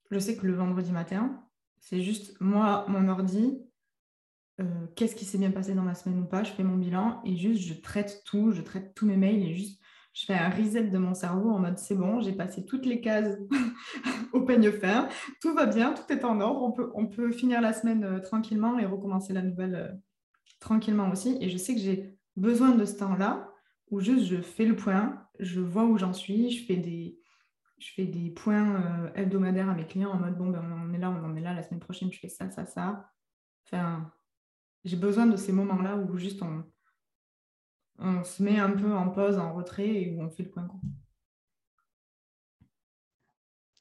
je 0.10 0.20
sais 0.20 0.36
que 0.36 0.48
le 0.48 0.56
vendredi 0.56 0.92
matin, 0.92 1.48
c'est 1.80 2.02
juste 2.02 2.36
moi, 2.42 2.86
mon 2.88 3.08
ordi, 3.08 3.62
euh, 4.62 4.88
qu'est-ce 4.96 5.16
qui 5.16 5.26
s'est 5.26 5.40
bien 5.40 5.52
passé 5.52 5.74
dans 5.74 5.82
ma 5.82 5.96
semaine 5.96 6.20
ou 6.20 6.26
pas, 6.26 6.44
je 6.44 6.52
fais 6.52 6.64
mon 6.64 6.78
bilan 6.78 7.22
et 7.26 7.36
juste 7.36 7.64
je 7.64 7.74
traite 7.74 8.22
tout, 8.26 8.52
je 8.52 8.62
traite 8.62 8.94
tous 8.94 9.06
mes 9.06 9.18
mails 9.18 9.44
et 9.44 9.54
juste 9.56 9.82
je 10.14 10.26
fais 10.26 10.36
un 10.36 10.50
reset 10.50 10.90
de 10.90 10.98
mon 11.00 11.16
cerveau 11.16 11.50
en 11.50 11.60
mode 11.60 11.80
c'est 11.80 11.96
bon, 11.96 12.22
j'ai 12.22 12.34
passé 12.34 12.64
toutes 12.64 12.86
les 12.86 13.02
cases 13.02 13.36
au 14.34 14.42
peigne 14.42 14.72
fin, 14.72 15.10
tout 15.42 15.56
va 15.56 15.66
bien, 15.66 15.94
tout 15.94 16.12
est 16.14 16.24
en 16.24 16.40
ordre, 16.40 16.62
on 16.62 16.72
peut, 16.72 16.92
on 16.94 17.08
peut 17.08 17.32
finir 17.32 17.62
la 17.62 17.74
semaine 17.74 18.04
euh, 18.04 18.20
tranquillement 18.20 18.78
et 18.78 18.86
recommencer 18.86 19.34
la 19.34 19.42
nouvelle 19.42 19.76
euh, 19.76 19.92
tranquillement 20.60 21.10
aussi. 21.10 21.38
Et 21.42 21.50
je 21.50 21.58
sais 21.58 21.74
que 21.74 21.82
j'ai 21.82 22.16
besoin 22.36 22.76
de 22.76 22.86
ce 22.86 22.96
temps-là 22.98 23.50
où 23.90 24.02
juste 24.02 24.26
je 24.26 24.40
fais 24.40 24.66
le 24.66 24.76
point, 24.76 25.28
je 25.40 25.62
vois 25.62 25.86
où 25.86 25.98
j'en 25.98 26.14
suis, 26.14 26.52
je 26.52 26.64
fais 26.66 26.78
des, 26.78 27.18
je 27.80 27.92
fais 27.96 28.06
des 28.06 28.30
points 28.30 29.12
hebdomadaires 29.16 29.70
à 29.70 29.74
mes 29.74 29.86
clients 29.86 30.12
en 30.12 30.20
mode 30.20 30.38
bon, 30.38 30.50
ben, 30.50 30.64
on 30.88 30.94
est 30.94 31.00
là, 31.00 31.10
on 31.10 31.26
en 31.26 31.36
est 31.36 31.42
là, 31.42 31.54
la 31.54 31.64
semaine 31.64 31.80
prochaine, 31.80 32.12
je 32.12 32.20
fais 32.20 32.30
ça, 32.30 32.50
ça, 32.52 32.66
ça. 32.66 33.10
Enfin, 33.66 34.12
j'ai 34.84 34.98
besoin 34.98 35.26
de 35.26 35.38
ces 35.38 35.52
moments-là 35.52 35.98
où 35.98 36.18
juste 36.18 36.42
on, 36.42 36.64
on 38.00 38.24
se 38.24 38.44
met 38.44 38.60
un 38.60 38.72
peu 38.72 38.94
en 38.94 39.10
pause, 39.10 39.38
en 39.38 39.54
retrait 39.54 39.88
et 39.88 40.16
où 40.16 40.22
on 40.22 40.30
fait 40.30 40.44
le 40.44 40.50
point. 40.50 40.70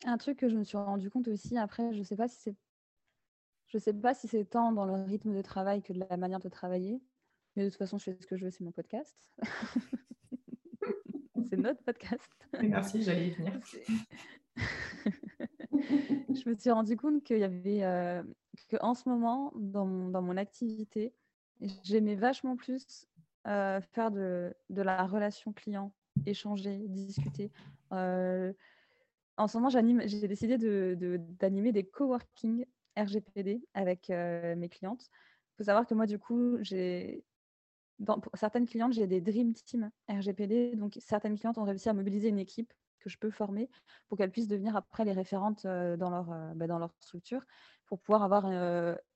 Un 0.04 0.18
truc 0.18 0.38
que 0.38 0.48
je 0.48 0.56
me 0.56 0.64
suis 0.64 0.76
rendu 0.76 1.10
compte 1.10 1.28
aussi, 1.28 1.56
après, 1.58 1.92
je 1.92 2.00
ne 2.00 2.04
sais 2.04 2.16
pas 2.16 2.28
si 2.28 2.40
c'est 2.40 2.56
je 3.72 3.78
sais 3.78 3.94
pas 3.94 4.12
si 4.12 4.28
c'est 4.28 4.44
tant 4.44 4.70
dans 4.72 4.84
le 4.84 4.92
rythme 4.92 5.34
de 5.34 5.40
travail 5.40 5.80
que 5.80 5.94
de 5.94 6.04
la 6.10 6.18
manière 6.18 6.40
de 6.40 6.50
travailler, 6.50 7.00
mais 7.56 7.64
de 7.64 7.70
toute 7.70 7.78
façon, 7.78 7.96
je 7.96 8.04
fais 8.04 8.18
ce 8.20 8.26
que 8.26 8.36
je 8.36 8.44
veux, 8.44 8.50
c'est 8.50 8.64
mon 8.64 8.70
podcast. 8.70 9.16
c'est 11.48 11.56
notre 11.56 11.82
podcast. 11.82 12.30
Merci, 12.62 13.02
j'allais 13.02 13.28
y 13.28 13.30
venir. 13.30 13.58
je 15.72 16.50
me 16.50 16.54
suis 16.54 16.70
rendu 16.70 16.98
compte 16.98 17.24
qu'il 17.24 17.38
y 17.38 17.44
avait 17.44 17.82
euh, 17.82 18.22
en 18.80 18.94
ce 18.94 19.08
moment, 19.08 19.52
dans 19.56 19.86
mon, 19.86 20.36
activité, 20.36 21.12
j'aimais 21.82 22.14
vachement 22.14 22.56
plus 22.56 23.06
euh, 23.46 23.80
faire 23.80 24.10
de, 24.10 24.54
la 24.70 25.06
relation 25.06 25.52
client, 25.52 25.92
échanger, 26.26 26.78
discuter. 26.88 27.50
Euh, 27.92 28.52
en 29.36 29.48
ce 29.48 29.58
moment, 29.58 29.70
j'ai 29.70 30.28
décidé 30.28 30.58
d'animer 31.40 31.72
des 31.72 31.84
coworking 31.84 32.64
RGPD 32.96 33.62
avec 33.74 34.10
euh, 34.10 34.54
mes 34.56 34.68
clientes. 34.68 35.08
Il 35.10 35.56
faut 35.58 35.64
savoir 35.64 35.86
que 35.86 35.94
moi, 35.94 36.06
du 36.06 36.18
coup, 36.18 36.58
j'ai 36.60 37.24
dans, 37.98 38.18
pour 38.18 38.32
certaines 38.36 38.66
clientes, 38.66 38.92
j'ai 38.92 39.06
des 39.06 39.20
Dream 39.20 39.54
Team 39.54 39.90
RGPD. 40.08 40.76
Donc, 40.76 40.98
certaines 41.00 41.38
clientes 41.38 41.58
ont 41.58 41.64
réussi 41.64 41.88
à 41.88 41.94
mobiliser 41.94 42.28
une 42.28 42.38
équipe 42.38 42.72
que 43.00 43.08
je 43.08 43.18
peux 43.18 43.30
former 43.30 43.68
pour 44.08 44.18
qu'elles 44.18 44.30
puissent 44.30 44.48
devenir 44.48 44.76
après 44.76 45.04
les 45.04 45.12
référentes 45.12 45.64
dans 45.64 46.10
leur, 46.10 46.54
bah, 46.54 46.66
dans 46.66 46.78
leur 46.78 46.92
structure 47.00 47.44
pour 47.92 48.00
pouvoir 48.00 48.22
avoir, 48.22 48.44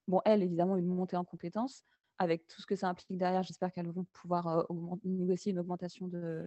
bon, 0.06 0.20
elles, 0.26 0.42
évidemment, 0.42 0.76
une 0.76 0.84
montée 0.84 1.16
en 1.16 1.24
compétences 1.24 1.82
avec 2.18 2.46
tout 2.46 2.60
ce 2.60 2.66
que 2.66 2.76
ça 2.76 2.90
implique 2.90 3.16
derrière. 3.16 3.42
J'espère 3.42 3.72
qu'elles 3.72 3.90
vont 3.90 4.04
pouvoir 4.12 4.66
négocier 5.02 5.52
une 5.52 5.58
augmentation 5.58 6.08
de, 6.08 6.44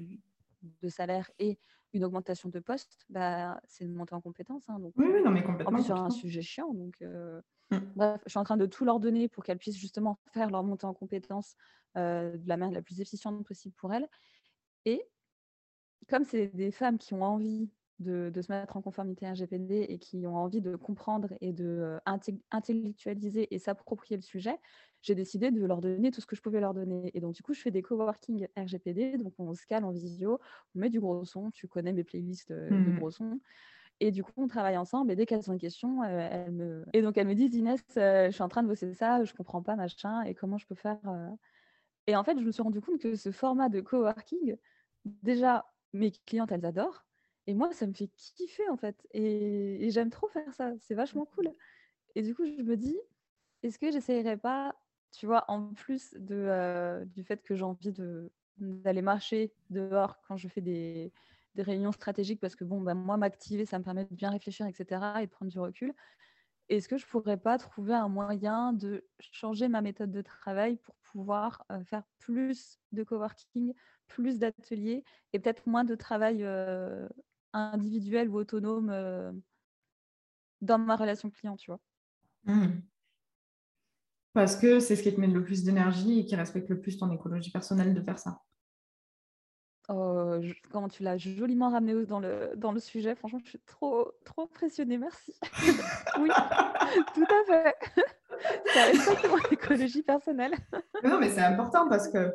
de, 0.84 0.89
salaire 0.89 1.32
et 1.39 1.58
une 1.94 2.06
augmentation 2.06 2.50
de 2.50 2.60
poste. 2.60 3.00
Bah, 3.10 3.60
c'est 3.65 3.84
une 3.84 3.96
montée 3.96 4.13
en 4.13 4.22
compétences. 4.22 4.70
Hein, 4.70 4.78
donc, 4.78 4.94
oui, 4.98 5.08
oui, 5.12 5.24
non, 5.24 5.32
mais 5.32 5.42
complètement. 5.42 5.72
En 5.72 5.74
plus, 5.74 5.86
sur 5.86 6.00
un 6.00 6.12
sujet 6.12 6.44
chiant. 6.44 6.72
Donc, 6.72 7.02
mmh. 7.02 7.78
bref, 7.96 8.22
je 8.28 8.30
suis 8.30 8.39
en 8.39 8.44
train 8.44 8.58
de 8.58 8.68
tout 8.68 8.86
leur 8.86 9.00
donner 9.00 9.28
pour 9.28 9.44
qu'elles 9.44 9.58
puissent 9.58 9.80
justement 9.80 10.20
faire 10.32 10.52
leur 10.52 10.63
montée 10.63 10.86
en 10.86 10.94
compétences 10.94 11.56
de 11.96 12.48
la 12.48 12.58
manière 12.58 12.76
la 12.76 12.84
plus 12.84 13.02
efficiente 13.02 13.44
possible 13.44 13.74
pour 13.74 13.92
elles. 13.92 14.08
Et 14.86 15.02
comme 16.08 16.26
c'est 16.26 16.50
des 16.50 16.70
femmes 16.70 17.00
qui 17.00 17.15
ont 17.15 17.24
envie 17.24 17.72
de, 17.99 18.31
se 18.41 18.51
mettre 18.51 18.77
en 18.77 18.81
conformité 18.81 19.29
RGPD 19.29 19.85
et 19.89 19.99
qui 19.99 20.25
ont 20.25 20.35
envie 20.35 20.62
de 20.62 20.75
comprendre 20.75 21.33
et 21.41 21.51
de 21.51 21.65
euh, 21.65 21.99
intellectualiser 22.51 23.53
et 23.53 23.59
s'approprier 23.59 24.15
le 24.15 24.21
sujet, 24.21 24.57
j'ai 25.01 25.15
décidé 25.15 25.51
de 25.51 25.65
leur 25.65 25.81
donner 25.81 26.12
tout 26.12 26.21
ce 26.21 26.25
que 26.25 26.35
je 26.35 26.41
pouvais 26.41 26.59
leur 26.59 26.73
donner. 26.73 27.12
Et 27.13 27.19
donc, 27.19 27.33
du 27.33 27.43
coup, 27.43 27.53
je 27.53 27.62
fais 27.62 27.71
des 27.71 27.81
coworking 27.81 28.47
RGPD. 28.57 29.17
Donc, 29.17 29.33
on 29.38 29.53
se 29.53 29.65
cale 29.65 29.83
en 29.83 29.91
visio, 29.91 30.39
on 30.75 30.79
met 30.79 30.89
du 30.89 30.99
gros 30.99 31.25
son. 31.25 31.51
Tu 31.51 31.67
connais 31.67 31.93
mes 31.93 32.03
playlists 32.03 32.51
euh, 32.51 32.69
de 32.69 32.75
mmh. 32.75 32.99
gros 32.99 33.12
son. 33.12 33.39
Et 33.99 34.12
du 34.12 34.23
coup, 34.23 34.31
on 34.38 34.47
travaille 34.47 34.77
ensemble. 34.77 35.12
Et 35.12 35.15
dès 35.17 35.25
qu'elles 35.25 35.49
ont 35.49 35.53
une 35.53 35.59
question, 35.59 36.03
euh, 36.03 36.29
elles 36.31 36.51
me... 36.51 36.85
Et 36.93 37.01
donc, 37.01 37.17
elles 37.17 37.27
me 37.27 37.35
disent, 37.35 37.53
Inès, 37.55 37.83
je 37.95 38.29
suis 38.31 38.43
en 38.43 38.49
train 38.49 38.63
de 38.63 38.67
bosser 38.69 38.93
ça, 38.93 39.23
je 39.25 39.33
comprends 39.33 39.62
pas, 39.62 39.75
machin, 39.75 40.21
et 40.23 40.33
comment 40.33 40.57
je 40.57 40.67
peux 40.67 40.75
faire. 40.75 40.99
Et 42.07 42.15
en 42.15 42.23
fait, 42.23 42.39
je 42.39 42.45
me 42.45 42.51
suis 42.51 42.63
rendu 42.63 42.79
compte 42.79 42.99
que 42.99 43.15
ce 43.15 43.31
format 43.31 43.67
de 43.67 43.81
coworking, 43.81 44.55
déjà, 45.03 45.65
mes 45.91 46.12
clientes, 46.12 46.51
elles 46.53 46.65
adorent. 46.65 47.05
Et 47.49 47.55
moi, 47.55 47.73
ça 47.73 47.88
me 47.88 47.93
fait 47.93 48.09
kiffer 48.15 48.69
en 48.69 48.77
fait. 48.77 49.07
Et, 49.12 49.89
j'aime 49.89 50.12
trop 50.12 50.27
faire 50.27 50.53
ça. 50.53 50.71
C'est 50.81 50.93
vachement 50.93 51.25
cool. 51.25 51.51
Et 52.13 52.21
du 52.21 52.35
coup, 52.35 52.45
je 52.45 52.62
me 52.62 52.77
dis, 52.77 52.95
est-ce 53.63 53.79
que 53.79 53.91
j'essayerais 53.91 54.38
pas, 54.38 54.75
tu 55.12 55.25
vois, 55.25 55.45
en 55.47 55.73
plus 55.73 56.13
de, 56.13 56.35
euh, 56.35 57.03
du 57.05 57.23
fait 57.23 57.41
que 57.41 57.55
j'ai 57.55 57.63
envie 57.63 57.91
d'aller 58.59 59.01
marcher 59.01 59.51
dehors 59.71 60.21
quand 60.27 60.38
je 60.38 60.47
fais 60.47 60.62
des, 60.62 61.12
des 61.55 61.63
réunions 61.63 61.91
stratégiques, 61.91 62.39
parce 62.39 62.55
que 62.55 62.63
bon, 62.63 62.81
bah, 62.81 62.93
moi, 62.93 63.17
m'activer, 63.17 63.65
ça 63.65 63.79
me 63.79 63.83
permet 63.83 64.05
de 64.05 64.13
bien 64.13 64.29
réfléchir, 64.29 64.67
etc., 64.67 65.23
et 65.23 65.25
de 65.25 65.31
prendre 65.31 65.51
du 65.51 65.59
recul. 65.59 65.95
Est-ce 66.69 66.88
que 66.88 66.99
je 66.99 67.07
pourrais 67.07 67.38
pas 67.38 67.57
trouver 67.57 67.95
un 67.95 68.09
moyen 68.09 68.73
de 68.73 69.07
changer 69.19 69.69
ma 69.69 69.81
méthode 69.81 70.12
de 70.12 70.21
travail 70.21 70.77
pour 70.77 70.93
pouvoir 71.12 71.65
euh, 71.71 71.83
faire 71.83 72.03
plus 72.19 72.77
de 72.91 73.01
coworking, 73.01 73.73
plus 74.05 74.38
d'ateliers 74.38 75.03
et 75.33 75.39
peut-être 75.39 75.65
moins 75.65 75.83
de 75.83 75.95
travail 75.95 76.43
euh, 76.43 77.09
individuel 77.53 78.29
ou 78.29 78.38
autonome 78.38 78.89
euh, 78.89 79.31
dans 80.62 80.77
ma 80.77 80.95
relation 80.95 81.29
client, 81.29 81.55
tu 81.55 81.71
vois. 81.71 81.79
Mmh. 82.45 82.81
Parce 84.33 84.55
que 84.55 84.79
c'est 84.79 84.95
ce 84.95 85.03
qui 85.03 85.13
te 85.13 85.19
met 85.19 85.27
le 85.27 85.43
plus 85.43 85.63
d'énergie 85.63 86.19
et 86.19 86.25
qui 86.25 86.35
respecte 86.35 86.69
le 86.69 86.79
plus 86.79 86.97
ton 86.97 87.12
écologie 87.12 87.51
personnelle 87.51 87.93
de 87.93 88.01
faire 88.01 88.19
ça. 88.19 88.41
Oh, 89.91 90.39
comment 90.71 90.88
tu 90.88 91.01
l'as 91.01 91.17
joliment 91.17 91.71
ramené 91.71 92.05
dans 92.05 92.19
le, 92.19 92.51
dans 92.55 92.71
le 92.71 92.79
sujet. 92.79 93.15
Franchement, 93.15 93.39
je 93.43 93.49
suis 93.49 93.59
trop, 93.65 94.12
trop 94.23 94.43
impressionnée. 94.43 94.99
Merci. 94.99 95.33
oui, 96.19 96.29
tout 97.15 97.25
à 97.25 97.45
fait. 97.47 97.75
ça 98.73 98.85
respecte 98.85 99.27
mon 99.27 99.39
écologie 99.51 100.03
personnelle. 100.03 100.53
non, 101.03 101.19
mais 101.19 101.29
c'est 101.29 101.41
important 101.41 101.89
parce 101.89 102.07
que 102.07 102.31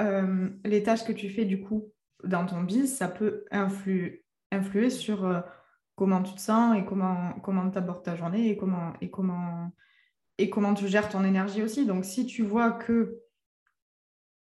euh, 0.00 0.50
les 0.64 0.82
tâches 0.82 1.04
que 1.04 1.12
tu 1.12 1.30
fais 1.30 1.44
du 1.44 1.62
coup 1.62 1.92
dans 2.24 2.44
ton 2.44 2.62
biz, 2.62 2.96
ça 2.96 3.06
peut 3.06 3.44
influer, 3.52 4.19
influer 4.50 4.90
sur 4.90 5.24
euh, 5.24 5.40
comment 5.96 6.22
tu 6.22 6.34
te 6.34 6.40
sens 6.40 6.76
et 6.78 6.84
comment 6.84 7.32
comment 7.42 7.70
tu 7.70 7.78
abordes 7.78 8.04
ta 8.04 8.16
journée 8.16 8.48
et 8.48 8.56
comment 8.56 8.92
et 9.00 9.10
comment 9.10 9.70
et 10.38 10.48
comment 10.48 10.74
tu 10.74 10.88
gères 10.88 11.08
ton 11.08 11.24
énergie 11.24 11.62
aussi. 11.62 11.86
Donc, 11.86 12.04
si 12.04 12.24
tu 12.24 12.42
vois 12.42 12.72
que 12.72 13.20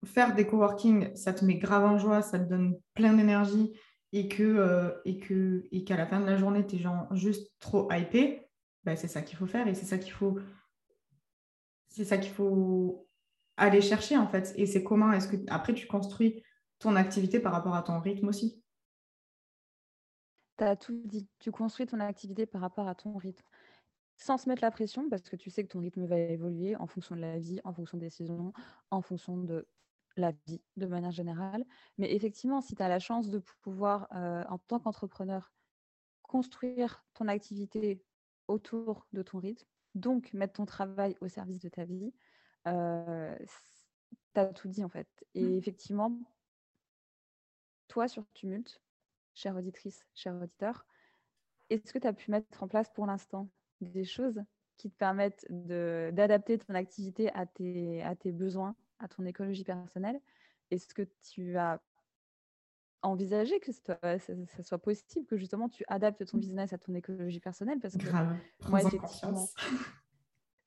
faire 0.06 0.36
des 0.36 0.46
coworking, 0.46 1.16
ça 1.16 1.34
te 1.34 1.44
met 1.44 1.56
grave 1.56 1.84
en 1.84 1.98
joie, 1.98 2.22
ça 2.22 2.40
te 2.40 2.48
donne 2.48 2.76
plein 2.94 3.14
d'énergie 3.14 3.74
et 4.14 4.28
que 4.28 4.44
euh, 4.44 4.92
et 5.06 5.20
que 5.20 5.68
et 5.72 5.84
qu'à 5.84 5.98
la 5.98 6.06
fin 6.06 6.20
de 6.20 6.26
la 6.26 6.38
journée, 6.38 6.66
tu 6.66 6.76
es 6.76 6.80
genre 6.80 7.08
juste 7.16 7.52
trop 7.60 7.92
hypé, 7.92 8.48
ben, 8.84 8.96
c'est 8.96 9.08
ça 9.08 9.22
qu'il 9.22 9.38
faut 9.38 9.48
faire 9.48 9.68
et 9.68 9.74
c'est 9.74 9.86
ça 9.86 9.98
qu'il 9.98 10.12
faut 10.14 10.38
c'est 11.90 12.06
ça 12.06 12.18
qu'il 12.18 12.32
faut 12.32 13.08
aller 13.58 13.82
chercher 13.82 14.16
en 14.16 14.28
fait. 14.28 14.54
Et 14.56 14.66
c'est 14.66 14.84
comment 14.84 15.12
est-ce 15.12 15.28
que 15.28 15.38
après 15.48 15.74
tu 15.74 15.88
construis 15.88 16.44
ton 16.78 16.96
activité 16.96 17.40
par 17.40 17.52
rapport 17.52 17.76
à 17.76 17.82
ton 17.82 18.00
rythme 18.00 18.28
aussi. 18.30 18.64
Tu 20.60 20.66
as 20.66 20.76
tout 20.76 21.02
dit. 21.06 21.26
Tu 21.40 21.52
construis 21.52 21.86
ton 21.86 22.02
activité 22.02 22.46
par 22.46 22.60
rapport 22.60 22.88
à 22.88 22.94
ton 22.94 23.16
rythme. 23.18 23.46
Sans 24.18 24.38
se 24.38 24.50
mettre 24.50 24.62
la 24.62 24.72
pression, 24.72 25.10
parce 25.10 25.30
que 25.30 25.38
tu 25.38 25.50
sais 25.50 25.64
que 25.64 25.70
ton 25.70 25.80
rythme 25.80 26.06
va 26.06 26.18
évoluer 26.18 26.76
en 26.76 26.86
fonction 26.86 27.16
de 27.16 27.22
la 27.22 27.40
vie, 27.40 27.62
en 27.64 27.74
fonction 27.74 27.98
des 27.98 28.10
saisons, 28.10 28.52
en 28.92 29.02
fonction 29.02 29.38
de 29.38 29.66
la 30.18 30.34
vie 30.46 30.62
de 30.76 30.86
manière 30.86 31.12
générale. 31.12 31.66
Mais 31.98 32.14
effectivement, 32.14 32.60
si 32.60 32.76
tu 32.76 32.84
as 32.84 32.90
la 32.90 33.00
chance 33.00 33.30
de 33.30 33.42
pouvoir, 33.62 34.10
euh, 34.14 34.44
en 34.50 34.58
tant 34.58 34.80
qu'entrepreneur, 34.80 35.54
construire 36.24 37.06
ton 37.14 37.30
activité 37.30 38.04
autour 38.50 39.08
de 39.14 39.22
ton 39.22 39.40
rythme, 39.40 39.66
donc 39.96 40.34
mettre 40.34 40.54
ton 40.54 40.66
travail 40.66 41.16
au 41.22 41.30
service 41.30 41.60
de 41.60 41.70
ta 41.70 41.86
vie, 41.86 42.14
euh, 42.68 43.38
tu 44.34 44.40
as 44.42 44.48
tout 44.48 44.68
dit 44.68 44.84
en 44.84 44.90
fait. 44.90 45.08
Et 45.34 45.46
mmh. 45.46 45.58
effectivement, 45.58 46.20
toi 47.88 48.10
sur 48.10 48.30
Tumult, 48.34 48.82
chère 49.40 49.56
auditrice, 49.56 50.06
cher 50.14 50.36
auditeur, 50.36 50.86
est-ce 51.70 51.94
que 51.94 52.00
tu 52.00 52.08
as 52.08 52.14
pu 52.14 52.30
mettre 52.30 52.62
en 52.62 52.68
place 52.68 52.90
pour 52.94 53.06
l'instant 53.06 53.50
des 53.80 54.04
choses 54.04 54.44
qui 54.78 54.90
te 54.90 54.98
permettent 54.98 55.46
d'adapter 55.50 56.58
ton 56.58 56.76
activité 56.76 57.32
à 57.34 57.46
tes, 57.46 58.04
à 58.04 58.16
tes 58.16 58.32
besoins, 58.32 58.76
à 59.00 59.08
ton 59.08 59.26
écologie 59.26 59.64
personnelle? 59.64 60.20
Est-ce 60.72 60.94
que 60.94 61.04
tu 61.32 61.58
as 61.58 61.82
envisagé 63.02 63.62
que 63.62 63.72
ça, 63.72 63.98
soit 64.62 64.78
possible, 64.78 65.26
que 65.26 65.38
justement 65.38 65.70
tu 65.70 65.86
adaptes 65.88 66.26
ton 66.26 66.38
business 66.38 66.74
à 66.74 66.78
ton 66.78 66.94
écologie 66.94 67.40
personnelle? 67.40 67.80
Parce 67.80 67.96
que 67.96 68.08
moi, 68.70 68.82
effectivement, 68.82 69.48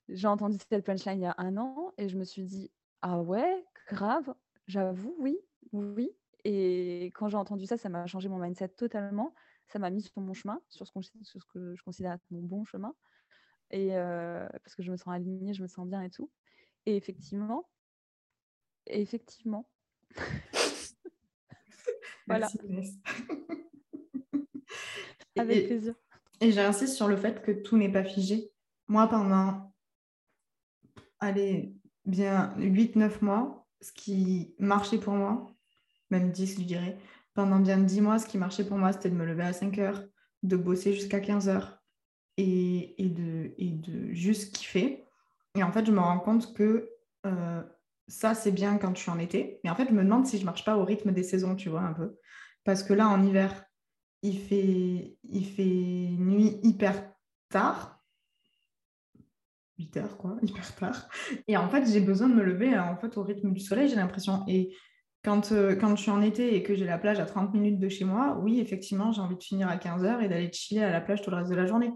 j'ai 0.09 0.27
entendu 0.27 0.57
cette 0.67 0.83
punchline 0.83 1.19
il 1.19 1.23
y 1.23 1.27
a 1.27 1.35
un 1.37 1.57
an 1.57 1.93
et 1.99 2.09
je 2.09 2.17
me 2.17 2.23
suis 2.23 2.43
dit, 2.43 2.71
ah 3.03 3.21
ouais, 3.21 3.63
grave, 3.87 4.33
j'avoue, 4.65 5.15
oui, 5.19 5.37
oui. 5.73 6.09
Et 6.45 7.11
quand 7.15 7.29
j'ai 7.29 7.37
entendu 7.37 7.65
ça, 7.65 7.77
ça 7.77 7.89
m'a 7.89 8.05
changé 8.05 8.29
mon 8.29 8.37
mindset 8.37 8.69
totalement. 8.69 9.33
Ça 9.67 9.79
m'a 9.79 9.89
mis 9.89 10.01
sur 10.01 10.19
mon 10.19 10.33
chemin, 10.33 10.61
sur 10.69 10.85
ce, 10.85 10.91
que 11.53 11.75
je 11.75 11.83
considère 11.83 12.13
être 12.13 12.25
mon 12.31 12.41
bon 12.41 12.65
chemin. 12.65 12.93
Et 13.71 13.95
euh, 13.95 14.47
parce 14.63 14.75
que 14.75 14.83
je 14.83 14.91
me 14.91 14.97
sens 14.97 15.13
alignée, 15.13 15.53
je 15.53 15.61
me 15.61 15.67
sens 15.67 15.87
bien 15.87 16.01
et 16.01 16.09
tout. 16.09 16.29
Et 16.85 16.97
effectivement, 16.97 17.69
effectivement. 18.87 19.69
voilà. 22.27 22.49
Avec 25.37 25.67
plaisir. 25.67 25.95
Et 26.41 26.51
j'insiste 26.51 26.95
sur 26.95 27.07
le 27.07 27.15
fait 27.15 27.41
que 27.41 27.51
tout 27.51 27.77
n'est 27.77 27.91
pas 27.91 28.03
figé. 28.03 28.51
Moi, 28.87 29.07
pendant, 29.07 29.73
allez, 31.19 31.73
bien 32.05 32.53
8-9 32.57 33.23
mois, 33.23 33.67
ce 33.81 33.91
qui 33.93 34.53
marchait 34.59 34.99
pour 34.99 35.13
moi, 35.13 35.53
même 36.13 36.31
10, 36.31 36.59
je 36.59 36.65
dirais, 36.65 36.97
pendant 37.33 37.59
bien 37.59 37.77
10 37.77 38.01
mois, 38.01 38.19
ce 38.19 38.27
qui 38.27 38.37
marchait 38.37 38.65
pour 38.65 38.77
moi, 38.77 38.93
c'était 38.93 39.09
de 39.09 39.15
me 39.15 39.25
lever 39.25 39.43
à 39.43 39.53
5 39.53 39.77
heures, 39.79 40.03
de 40.43 40.55
bosser 40.55 40.93
jusqu'à 40.93 41.19
15 41.19 41.49
heures 41.49 41.79
et, 42.37 42.95
de, 42.99 43.53
et 43.57 43.71
de 43.71 44.13
juste 44.13 44.55
kiffer. 44.55 45.05
Et 45.55 45.63
en 45.63 45.71
fait, 45.71 45.85
je 45.85 45.91
me 45.91 45.99
rends 45.99 46.19
compte 46.19 46.53
que 46.53 46.89
euh, 47.25 47.63
ça, 48.07 48.35
c'est 48.35 48.51
bien 48.51 48.77
quand 48.77 48.95
je 48.95 49.01
suis 49.01 49.11
en 49.11 49.19
été. 49.19 49.59
Mais 49.63 49.69
en 49.69 49.75
fait, 49.75 49.87
je 49.87 49.93
me 49.93 50.03
demande 50.03 50.25
si 50.25 50.37
je 50.37 50.45
marche 50.45 50.65
pas 50.65 50.77
au 50.77 50.85
rythme 50.85 51.11
des 51.11 51.23
saisons, 51.23 51.55
tu 51.55 51.69
vois, 51.69 51.81
un 51.81 51.93
peu. 51.93 52.17
Parce 52.63 52.83
que 52.83 52.93
là, 52.93 53.07
en 53.07 53.23
hiver, 53.25 53.65
il 54.21 54.39
fait, 54.39 55.17
il 55.23 55.45
fait 55.45 55.63
nuit 55.63 56.59
hyper 56.63 57.11
tard. 57.49 58.03
8 59.79 59.97
heures, 59.97 60.17
quoi, 60.17 60.37
hyper 60.43 60.75
tard. 60.75 61.07
Et 61.47 61.57
en 61.57 61.67
fait, 61.69 61.85
j'ai 61.91 62.01
besoin 62.01 62.29
de 62.29 62.35
me 62.35 62.43
lever 62.43 62.77
en 62.77 62.95
fait, 62.97 63.17
au 63.17 63.23
rythme 63.23 63.51
du 63.51 63.59
soleil, 63.59 63.89
j'ai 63.89 63.95
l'impression. 63.95 64.43
Et 64.47 64.75
quand, 65.23 65.51
euh, 65.51 65.75
quand 65.75 65.95
je 65.95 66.01
suis 66.01 66.11
en 66.11 66.21
été 66.21 66.55
et 66.55 66.63
que 66.63 66.75
j'ai 66.75 66.85
la 66.85 66.97
plage 66.97 67.19
à 67.19 67.25
30 67.25 67.53
minutes 67.53 67.79
de 67.79 67.89
chez 67.89 68.05
moi, 68.05 68.37
oui, 68.41 68.59
effectivement, 68.59 69.11
j'ai 69.11 69.21
envie 69.21 69.37
de 69.37 69.43
finir 69.43 69.69
à 69.69 69.77
15 69.77 70.03
heures 70.03 70.21
et 70.21 70.27
d'aller 70.27 70.51
chiller 70.51 70.83
à 70.83 70.91
la 70.91 71.01
plage 71.01 71.21
tout 71.21 71.29
le 71.31 71.37
reste 71.37 71.49
de 71.49 71.55
la 71.55 71.65
journée. 71.65 71.91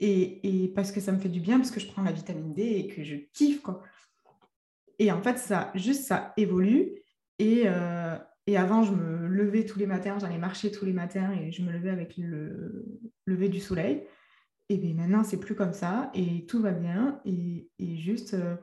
Et, 0.00 0.64
et, 0.64 0.68
parce 0.68 0.90
que 0.90 1.00
ça 1.00 1.12
me 1.12 1.18
fait 1.18 1.28
du 1.28 1.40
bien, 1.40 1.58
parce 1.58 1.70
que 1.70 1.78
je 1.78 1.86
prends 1.86 2.02
la 2.02 2.12
vitamine 2.12 2.52
D 2.52 2.62
et 2.62 2.88
que 2.88 3.04
je 3.04 3.16
kiffe, 3.32 3.62
quoi. 3.62 3.80
Et 4.98 5.12
en 5.12 5.22
fait, 5.22 5.38
ça, 5.38 5.70
juste, 5.74 6.04
ça 6.04 6.32
évolue. 6.36 6.92
Et, 7.38 7.62
euh, 7.66 8.16
et 8.46 8.56
avant, 8.56 8.82
je 8.82 8.92
me 8.92 9.26
levais 9.26 9.64
tous 9.64 9.78
les 9.78 9.86
matins, 9.86 10.18
j'allais 10.20 10.38
marcher 10.38 10.70
tous 10.70 10.84
les 10.84 10.92
matins 10.92 11.32
et 11.32 11.52
je 11.52 11.62
me 11.62 11.72
levais 11.72 11.90
avec 11.90 12.16
le 12.16 12.84
lever 13.26 13.48
du 13.48 13.60
soleil. 13.60 14.04
Et 14.68 14.78
bien 14.78 14.94
maintenant, 14.94 15.24
c'est 15.24 15.38
plus 15.38 15.54
comme 15.54 15.72
ça 15.72 16.10
et 16.14 16.46
tout 16.46 16.60
va 16.60 16.72
bien. 16.72 17.20
Et, 17.24 17.68
et 17.78 17.96
juste, 17.96 18.34
euh, 18.34 18.56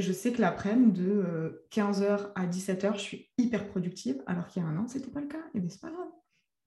je 0.00 0.12
sais 0.12 0.32
que 0.32 0.40
l'après-midi, 0.40 1.00
de 1.00 1.66
15h 1.70 2.02
euh, 2.02 2.32
à 2.34 2.46
17h, 2.46 2.94
je 2.94 3.00
suis 3.00 3.30
hyper 3.38 3.68
productive, 3.68 4.22
alors 4.26 4.46
qu'il 4.46 4.62
y 4.62 4.64
a 4.64 4.68
un 4.68 4.76
an, 4.76 4.86
ce 4.86 4.98
n'était 4.98 5.10
pas 5.10 5.20
le 5.20 5.28
cas. 5.28 5.42
Et 5.54 5.60
bien, 5.60 5.68
c'est 5.68 5.80
pas 5.80 5.90
grave, 5.90 6.08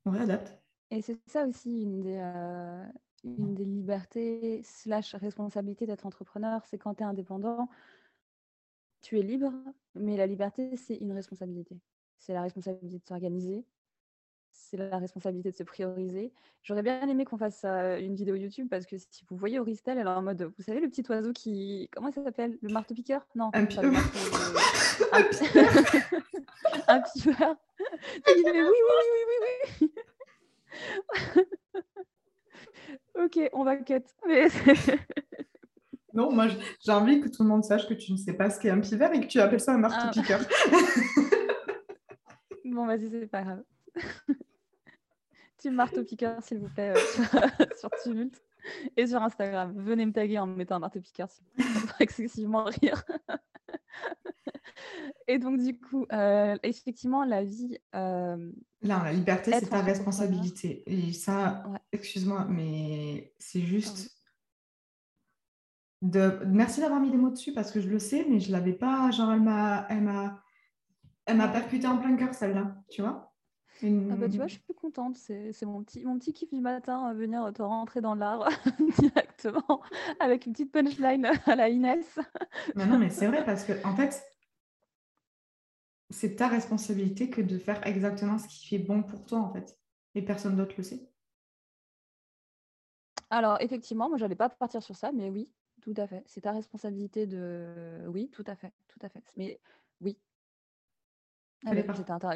on 0.05 0.11
réadapte. 0.11 0.57
Et 0.91 1.01
c'est 1.01 1.17
ça 1.27 1.45
aussi 1.45 1.81
une 1.83 2.01
des, 2.01 2.17
une 3.23 3.53
des 3.53 3.65
libertés 3.65 4.61
slash 4.63 5.15
responsabilités 5.15 5.85
d'être 5.85 6.05
entrepreneur, 6.05 6.65
c'est 6.65 6.77
quand 6.77 6.95
tu 6.95 7.03
es 7.03 7.05
indépendant, 7.05 7.69
tu 9.01 9.19
es 9.19 9.21
libre, 9.21 9.53
mais 9.95 10.17
la 10.17 10.27
liberté, 10.27 10.75
c'est 10.77 10.95
une 10.95 11.11
responsabilité. 11.11 11.79
C'est 12.19 12.33
la 12.33 12.41
responsabilité 12.41 12.99
de 12.99 13.05
s'organiser, 13.05 13.65
c'est 14.57 14.77
la 14.77 14.97
responsabilité 14.97 15.51
de 15.51 15.55
se 15.55 15.63
prioriser. 15.63 16.33
J'aurais 16.63 16.81
bien 16.81 17.07
aimé 17.07 17.23
qu'on 17.25 17.37
fasse 17.37 17.63
une 17.63 18.15
vidéo 18.15 18.35
YouTube 18.35 18.67
parce 18.69 18.85
que 18.85 18.97
si 18.97 19.23
vous 19.29 19.37
voyez 19.37 19.59
Auristel, 19.59 19.97
elle 19.97 20.07
est 20.07 20.09
en 20.09 20.21
mode, 20.21 20.51
vous 20.57 20.63
savez, 20.63 20.79
le 20.79 20.89
petit 20.89 21.03
oiseau 21.09 21.31
qui. 21.31 21.89
Comment 21.93 22.11
ça 22.11 22.23
s'appelle? 22.23 22.57
Le 22.61 22.69
marteau-piqueur? 22.69 23.25
Non. 23.35 23.49
Un, 23.53 23.65
piqueur. 23.65 23.85
un, 25.13 25.19
un 26.87 27.01
piqueur. 27.01 27.55
oui, 28.27 28.43
oui, 28.45 28.51
oui, 28.53 28.71
oui, 29.13 29.35
oui, 29.79 29.91
oui. 29.91 29.91
ok, 33.23 33.49
on 33.53 33.63
va 33.63 33.77
cut. 33.77 34.03
non, 36.13 36.31
moi, 36.31 36.47
j'ai 36.79 36.91
envie 36.91 37.21
que 37.21 37.29
tout 37.29 37.43
le 37.43 37.49
monde 37.49 37.63
sache 37.63 37.87
que 37.87 37.93
tu 37.93 38.11
ne 38.11 38.17
sais 38.17 38.33
pas 38.33 38.49
ce 38.49 38.59
qu'est 38.59 38.69
un 38.69 38.79
pivert 38.79 39.13
et 39.13 39.21
que 39.21 39.27
tu 39.27 39.39
appelles 39.39 39.61
ça 39.61 39.73
un 39.73 39.77
marteau-piqueur. 39.77 40.41
Ah. 40.41 40.77
bon, 42.65 42.85
vas-y, 42.85 43.09
c'est 43.09 43.27
pas 43.27 43.43
grave. 43.43 43.63
Tu 45.57 45.69
marteau-piqueur, 45.69 46.41
s'il 46.43 46.59
vous 46.59 46.69
plaît, 46.69 46.93
euh, 46.95 46.95
sur 47.79 47.89
Tumult 48.03 48.41
et 48.95 49.07
sur 49.07 49.21
Instagram. 49.21 49.73
Venez 49.75 50.05
me 50.05 50.11
taguer 50.11 50.39
en 50.39 50.47
me 50.47 50.55
mettant 50.55 50.75
un 50.75 50.79
marteau-piqueur, 50.79 51.29
s'il 51.29 51.45
vous 51.45 51.87
plaît. 51.87 51.95
excessivement 51.99 52.65
rire. 52.65 53.03
Et 55.27 55.39
donc, 55.39 55.59
du 55.59 55.77
coup, 55.77 56.05
euh, 56.11 56.55
effectivement, 56.63 57.25
la 57.25 57.43
vie. 57.43 57.77
Euh, 57.95 58.51
Là, 58.81 59.01
la 59.03 59.11
liberté, 59.11 59.51
c'est 59.51 59.67
ta 59.67 59.81
responsabilité. 59.81 60.83
Et 60.85 61.11
ça, 61.13 61.65
excuse-moi, 61.91 62.45
mais 62.49 63.33
c'est 63.39 63.61
juste. 63.61 64.15
De... 66.01 66.39
Merci 66.45 66.81
d'avoir 66.81 67.01
mis 67.01 67.09
des 67.09 67.17
mots 67.17 67.31
dessus 67.31 67.53
parce 67.53 67.71
que 67.71 67.81
je 67.81 67.89
le 67.89 67.99
sais, 67.99 68.25
mais 68.29 68.39
je 68.39 68.51
l'avais 68.51 68.73
pas. 68.73 69.09
Genre, 69.11 69.31
elle 69.31 69.41
m'a, 69.41 69.87
elle 69.89 70.01
m'a, 70.01 70.43
elle 71.25 71.37
m'a 71.37 71.47
percuté 71.47 71.87
en 71.87 71.97
plein 71.97 72.15
cœur 72.15 72.33
celle-là, 72.33 72.75
tu 72.89 73.01
vois. 73.01 73.33
Ah 73.83 74.15
bah, 74.15 74.27
tu 74.29 74.37
vois, 74.37 74.47
je 74.47 74.53
suis 74.53 74.73
contente. 74.75 75.17
C'est, 75.17 75.53
mon 75.63 75.83
petit, 75.83 76.03
mon 76.03 76.17
petit 76.17 76.33
kiff 76.33 76.51
du 76.51 76.61
matin, 76.61 77.13
venir 77.13 77.51
te 77.53 77.61
rentrer 77.61 78.01
dans 78.01 78.15
l'art 78.15 78.49
directement 78.99 79.81
avec 80.19 80.45
une 80.45 80.53
petite 80.53 80.71
punchline 80.71 81.29
à 81.45 81.55
la 81.55 81.69
Inès. 81.69 82.19
mais 82.75 82.85
non, 82.85 82.97
mais 82.97 83.09
c'est 83.09 83.27
vrai 83.27 83.45
parce 83.45 83.63
que 83.63 83.73
en 83.85 83.95
fait, 83.95 84.23
c'est 86.09 86.35
ta 86.37 86.47
responsabilité 86.47 87.29
que 87.29 87.41
de 87.41 87.57
faire 87.57 87.85
exactement 87.85 88.37
ce 88.37 88.47
qui 88.47 88.67
fait 88.67 88.79
bon 88.79 89.03
pour 89.03 89.25
toi, 89.25 89.39
en 89.39 89.53
fait. 89.53 89.77
Et 90.15 90.21
personne 90.21 90.55
d'autre 90.55 90.73
le 90.77 90.83
sait. 90.83 91.09
Alors, 93.29 93.61
effectivement, 93.61 94.07
moi, 94.07 94.17
je 94.17 94.23
n'allais 94.23 94.35
pas 94.35 94.49
partir 94.49 94.81
sur 94.81 94.95
ça, 94.95 95.11
mais 95.11 95.29
oui, 95.29 95.49
tout 95.81 95.93
à 95.97 96.07
fait. 96.07 96.23
C'est 96.25 96.41
ta 96.41 96.51
responsabilité 96.51 97.27
de. 97.27 98.07
Oui, 98.07 98.29
tout 98.31 98.43
à 98.47 98.55
fait, 98.55 98.73
tout 98.87 98.99
à 99.01 99.09
fait. 99.09 99.23
Mais 99.35 99.59
oui. 100.01 100.17
Ah 101.65 101.71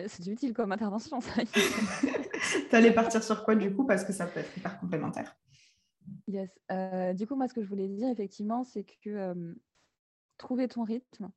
c'est 0.07 0.27
utile 0.27 0.53
comme 0.53 0.71
intervention, 0.71 1.21
ça. 1.21 1.43
tu 1.45 2.75
allais 2.75 2.93
partir 2.93 3.23
sur 3.23 3.43
quoi, 3.45 3.55
du 3.55 3.73
coup, 3.73 3.85
parce 3.85 4.03
que 4.03 4.13
ça 4.13 4.25
peut 4.25 4.39
être 4.39 4.57
hyper 4.57 4.79
complémentaire. 4.79 5.37
Yes. 6.27 6.49
Euh, 6.71 7.13
du 7.13 7.27
coup, 7.27 7.35
moi, 7.35 7.47
ce 7.47 7.53
que 7.53 7.61
je 7.61 7.67
voulais 7.67 7.87
dire, 7.87 8.09
effectivement, 8.09 8.63
c'est 8.63 8.83
que 8.83 9.09
euh, 9.09 9.53
trouver 10.37 10.67
ton 10.67 10.83
rythme, 10.83 11.29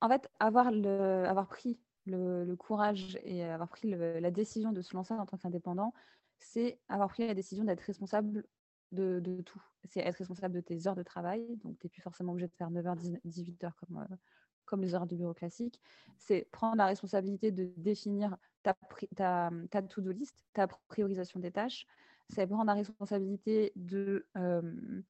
en 0.00 0.08
fait, 0.08 0.28
avoir, 0.40 0.70
le, 0.72 1.24
avoir 1.26 1.46
pris 1.46 1.78
le, 2.06 2.54
courage 2.56 3.18
et 3.22 3.44
avoir 3.44 3.68
pris 3.68 3.90
la 3.90 4.30
décision 4.30 4.72
de 4.72 4.82
se 4.82 4.94
lancer 4.94 5.14
en 5.14 5.24
tant 5.24 5.38
qu'indépendant, 5.38 5.94
c'est 6.38 6.78
avoir 6.88 7.08
pris 7.08 7.26
la 7.26 7.34
décision 7.34 7.64
d'être 7.64 7.80
responsable 7.80 8.44
de, 8.92 9.40
tout. 9.42 9.62
C'est 9.88 10.00
être 10.00 10.16
responsable 10.16 10.54
de 10.54 10.60
tes 10.60 10.86
heures 10.86 10.94
de 10.94 11.02
travail. 11.02 11.56
Donc, 11.62 11.78
tu 11.78 11.86
n'es 11.86 11.90
plus 11.90 12.02
forcément 12.02 12.32
obligé 12.32 12.48
de 12.48 12.54
faire 12.54 12.70
9h, 12.70 13.18
18h 13.24 13.72
comme, 13.74 13.98
euh, 13.98 14.16
comme 14.64 14.82
les 14.82 14.94
heures 14.94 15.06
de 15.06 15.16
bureau 15.16 15.34
classiques. 15.34 15.80
C'est 16.16 16.48
prendre 16.50 16.76
la 16.76 16.86
responsabilité 16.86 17.50
de 17.50 17.72
définir 17.76 18.36
ta, 18.62 18.76
ta, 19.16 19.50
ta 19.70 19.82
to-do 19.82 20.10
list, 20.10 20.44
ta 20.52 20.66
priorisation 20.66 21.40
des 21.40 21.50
tâches. 21.50 21.86
C'est 22.28 22.46
prendre 22.46 22.64
la 22.64 22.74
responsabilité 22.74 23.72
de, 23.76 24.26
euh, 24.36 25.02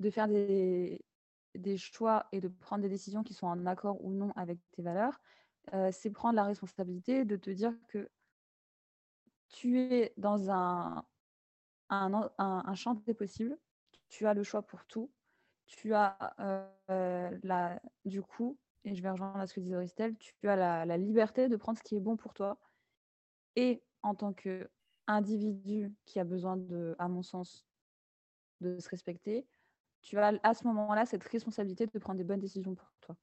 de 0.00 0.10
faire 0.10 0.28
des, 0.28 1.04
des 1.54 1.76
choix 1.76 2.26
et 2.32 2.40
de 2.40 2.48
prendre 2.48 2.82
des 2.82 2.88
décisions 2.88 3.22
qui 3.22 3.34
sont 3.34 3.46
en 3.46 3.66
accord 3.66 4.02
ou 4.04 4.12
non 4.12 4.32
avec 4.36 4.58
tes 4.72 4.82
valeurs. 4.82 5.20
Euh, 5.74 5.90
c'est 5.92 6.10
prendre 6.10 6.36
la 6.36 6.44
responsabilité 6.44 7.24
de 7.24 7.36
te 7.36 7.50
dire 7.50 7.74
que 7.88 8.08
tu 9.48 9.80
es 9.80 10.12
dans 10.16 10.50
un, 10.50 11.04
un, 11.88 12.74
champ 12.74 12.94
des 13.06 13.14
possibles, 13.14 13.56
tu 14.08 14.26
as 14.26 14.34
le 14.34 14.42
choix 14.42 14.62
pour 14.62 14.84
tout, 14.86 15.10
tu 15.66 15.94
as 15.94 16.16
euh, 16.90 17.38
la, 17.42 17.80
du 18.04 18.22
coup, 18.22 18.58
et 18.86 18.94
je 18.94 19.02
vais 19.02 19.10
rejoindre 19.10 19.44
ce 19.46 19.52
que 19.52 19.60
disait 19.60 19.76
Auristel, 19.76 20.16
tu 20.16 20.48
as 20.48 20.56
la, 20.56 20.96
liberté 20.96 21.48
de 21.48 21.56
prendre 21.56 21.76
ce 21.76 21.82
qui 21.82 21.96
est 21.96 22.00
bon 22.00 22.16
pour 22.16 22.34
toi. 22.34 22.58
Et 23.56 23.82
en 24.02 24.14
tant 24.14 24.32
qu'individu 24.32 25.92
qui 26.04 26.20
a 26.20 26.24
besoin, 26.24 26.56
de, 26.56 26.94
à 26.98 27.08
mon 27.08 27.22
sens, 27.22 27.66
de 28.60 28.78
se 28.78 28.88
respecter, 28.88 29.44
tu 30.02 30.18
as 30.18 30.38
à 30.42 30.54
ce 30.54 30.64
moment-là 30.68 31.04
cette 31.04 31.24
responsabilité 31.24 31.86
de 31.86 31.98
prendre 31.98 32.16
des 32.16 32.24
bonnes 32.24 32.40
décisions 32.40 32.74
pour 32.74 32.88
toi. 33.00 33.16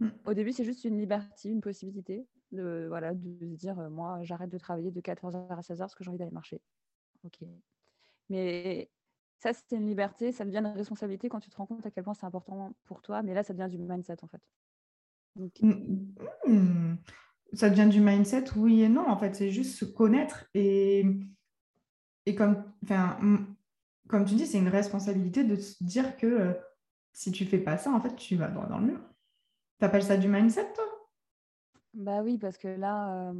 Mmh. 0.00 0.08
Au 0.26 0.34
début, 0.34 0.52
c'est 0.52 0.64
juste 0.64 0.84
une 0.84 0.98
liberté, 0.98 1.48
une 1.48 1.62
possibilité 1.62 2.26
de, 2.52 2.86
voilà, 2.88 3.14
de 3.14 3.46
se 3.46 3.56
dire, 3.56 3.78
euh, 3.78 3.88
moi, 3.88 4.20
j'arrête 4.22 4.50
de 4.50 4.58
travailler 4.58 4.90
de 4.90 5.00
14h 5.00 5.48
à 5.48 5.60
16h 5.60 5.78
parce 5.78 5.94
que 5.94 6.04
j'ai 6.04 6.10
envie 6.10 6.18
d'aller 6.18 6.30
marcher. 6.30 6.60
Ok. 7.24 7.40
Mais 8.28 8.90
ça, 9.38 9.52
c'est 9.52 9.76
une 9.76 9.86
liberté, 9.86 10.32
ça 10.32 10.44
devient 10.44 10.58
une 10.58 10.66
responsabilité 10.66 11.28
quand 11.28 11.40
tu 11.40 11.48
te 11.48 11.56
rends 11.56 11.66
compte 11.66 11.86
à 11.86 11.90
quel 11.90 12.04
point 12.04 12.14
c'est 12.14 12.26
important 12.26 12.74
pour 12.84 13.00
toi. 13.00 13.22
Mais 13.22 13.32
là, 13.32 13.42
ça 13.42 13.54
devient 13.54 13.70
du 13.70 13.78
mindset, 13.78 14.22
en 14.22 14.28
fait. 14.28 14.42
Mmh. 15.36 16.94
Ça 17.52 17.70
devient 17.70 17.88
du 17.88 18.00
mindset, 18.00 18.44
oui 18.56 18.82
et 18.82 18.88
non. 18.88 19.08
En 19.08 19.16
fait, 19.18 19.34
c'est 19.34 19.50
juste 19.50 19.76
se 19.76 19.84
connaître. 19.84 20.46
Et, 20.54 21.06
et 22.26 22.34
comme, 22.34 22.64
comme 24.08 24.24
tu 24.24 24.34
dis, 24.34 24.46
c'est 24.46 24.58
une 24.58 24.68
responsabilité 24.68 25.44
de 25.44 25.56
se 25.56 25.82
dire 25.82 26.16
que 26.16 26.26
euh, 26.26 26.52
si 27.12 27.32
tu 27.32 27.44
fais 27.44 27.58
pas 27.58 27.78
ça, 27.78 27.90
en 27.92 28.00
fait, 28.00 28.14
tu 28.16 28.36
vas 28.36 28.48
droit 28.48 28.66
dans 28.66 28.78
le 28.78 28.86
mur. 28.86 29.00
T'appelles 29.78 30.04
ça 30.04 30.16
du 30.16 30.28
mindset, 30.28 30.72
toi? 30.72 30.84
Bah 31.94 32.22
oui, 32.22 32.38
parce 32.38 32.58
que 32.58 32.68
là, 32.68 33.32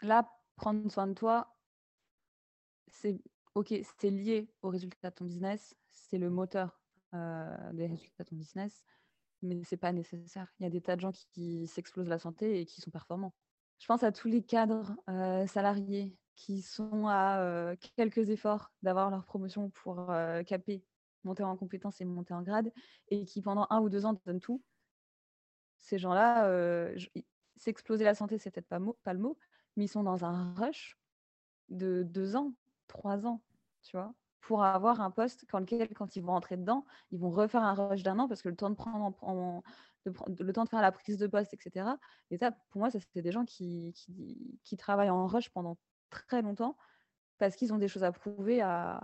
là, 0.00 0.28
prendre 0.56 0.90
soin 0.90 1.06
de 1.06 1.14
toi, 1.14 1.56
c'est 2.88 3.20
ok, 3.54 3.74
c'est 3.98 4.10
lié 4.10 4.50
au 4.62 4.68
résultat 4.68 5.10
de 5.10 5.14
ton 5.14 5.24
business, 5.24 5.76
c'est 5.90 6.18
le 6.18 6.30
moteur 6.30 6.80
des 7.12 7.86
résultats 7.86 8.24
de 8.24 8.28
ton 8.30 8.36
business, 8.36 8.82
mais 9.42 9.62
c'est 9.64 9.76
pas 9.76 9.92
nécessaire. 9.92 10.52
Il 10.58 10.64
y 10.64 10.66
a 10.66 10.70
des 10.70 10.80
tas 10.80 10.96
de 10.96 11.00
gens 11.00 11.12
qui, 11.12 11.66
s'explosent 11.66 12.08
la 12.08 12.18
santé 12.18 12.60
et 12.60 12.66
qui 12.66 12.80
sont 12.80 12.90
performants. 12.90 13.34
Je 13.78 13.86
pense 13.86 14.02
à 14.02 14.12
tous 14.12 14.28
les 14.28 14.42
cadres 14.42 14.94
salariés 15.46 16.14
qui 16.34 16.62
sont 16.62 17.06
à 17.08 17.74
quelques 17.96 18.30
efforts 18.30 18.72
d'avoir 18.82 19.10
leur 19.10 19.24
promotion 19.24 19.70
pour 19.70 20.12
caper, 20.46 20.84
monter 21.24 21.42
en 21.42 21.56
compétence 21.56 22.00
et 22.00 22.04
monter 22.04 22.34
en 22.34 22.42
grade, 22.42 22.72
et 23.08 23.24
qui 23.24 23.42
pendant 23.42 23.66
un 23.70 23.80
ou 23.80 23.88
deux 23.88 24.06
ans 24.06 24.20
donnent 24.26 24.40
tout. 24.40 24.62
Ces 25.78 25.98
gens-là, 25.98 26.94
s'exploser 27.56 28.04
la 28.04 28.14
santé, 28.14 28.38
c'est 28.38 28.50
peut-être 28.50 28.68
pas, 28.68 28.80
pas 29.02 29.12
le 29.14 29.18
mot, 29.18 29.38
mais 29.76 29.84
ils 29.84 29.88
sont 29.88 30.02
dans 30.02 30.24
un 30.24 30.54
rush 30.54 30.98
de 31.68 32.02
deux 32.02 32.36
ans, 32.36 32.54
trois 32.86 33.26
ans, 33.26 33.42
tu 33.82 33.96
vois, 33.96 34.12
pour 34.40 34.64
avoir 34.64 35.00
un 35.00 35.10
poste 35.10 35.44
quand, 35.50 35.60
lequel, 35.60 35.88
quand 35.94 36.16
ils 36.16 36.22
vont 36.22 36.32
rentrer 36.32 36.56
dedans, 36.56 36.84
ils 37.10 37.18
vont 37.18 37.30
refaire 37.30 37.62
un 37.62 37.74
rush 37.74 38.02
d'un 38.02 38.18
an 38.18 38.28
parce 38.28 38.42
que 38.42 38.48
le 38.48 38.56
temps 38.56 38.70
de 38.70 38.74
prendre 38.74 39.14
en, 39.22 39.62
le 40.06 40.52
temps 40.52 40.64
de 40.64 40.68
faire 40.68 40.80
la 40.80 40.92
prise 40.92 41.18
de 41.18 41.26
poste, 41.26 41.52
etc. 41.54 41.86
Et 42.30 42.38
ça, 42.38 42.52
pour 42.70 42.80
moi, 42.80 42.90
ça 42.90 43.00
c'était 43.00 43.22
des 43.22 43.32
gens 43.32 43.44
qui, 43.44 43.94
qui, 44.64 44.76
travaillent 44.76 45.10
en 45.10 45.26
rush 45.26 45.50
pendant 45.50 45.76
très 46.08 46.42
longtemps 46.42 46.76
parce 47.38 47.56
qu'ils 47.56 47.72
ont 47.72 47.78
des 47.78 47.88
choses 47.88 48.04
à 48.04 48.12
prouver 48.12 48.62
à, 48.62 49.00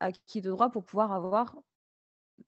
à 0.00 0.12
qui 0.12 0.40
de 0.40 0.50
droit 0.50 0.70
pour 0.70 0.84
pouvoir 0.84 1.12
avoir 1.12 1.56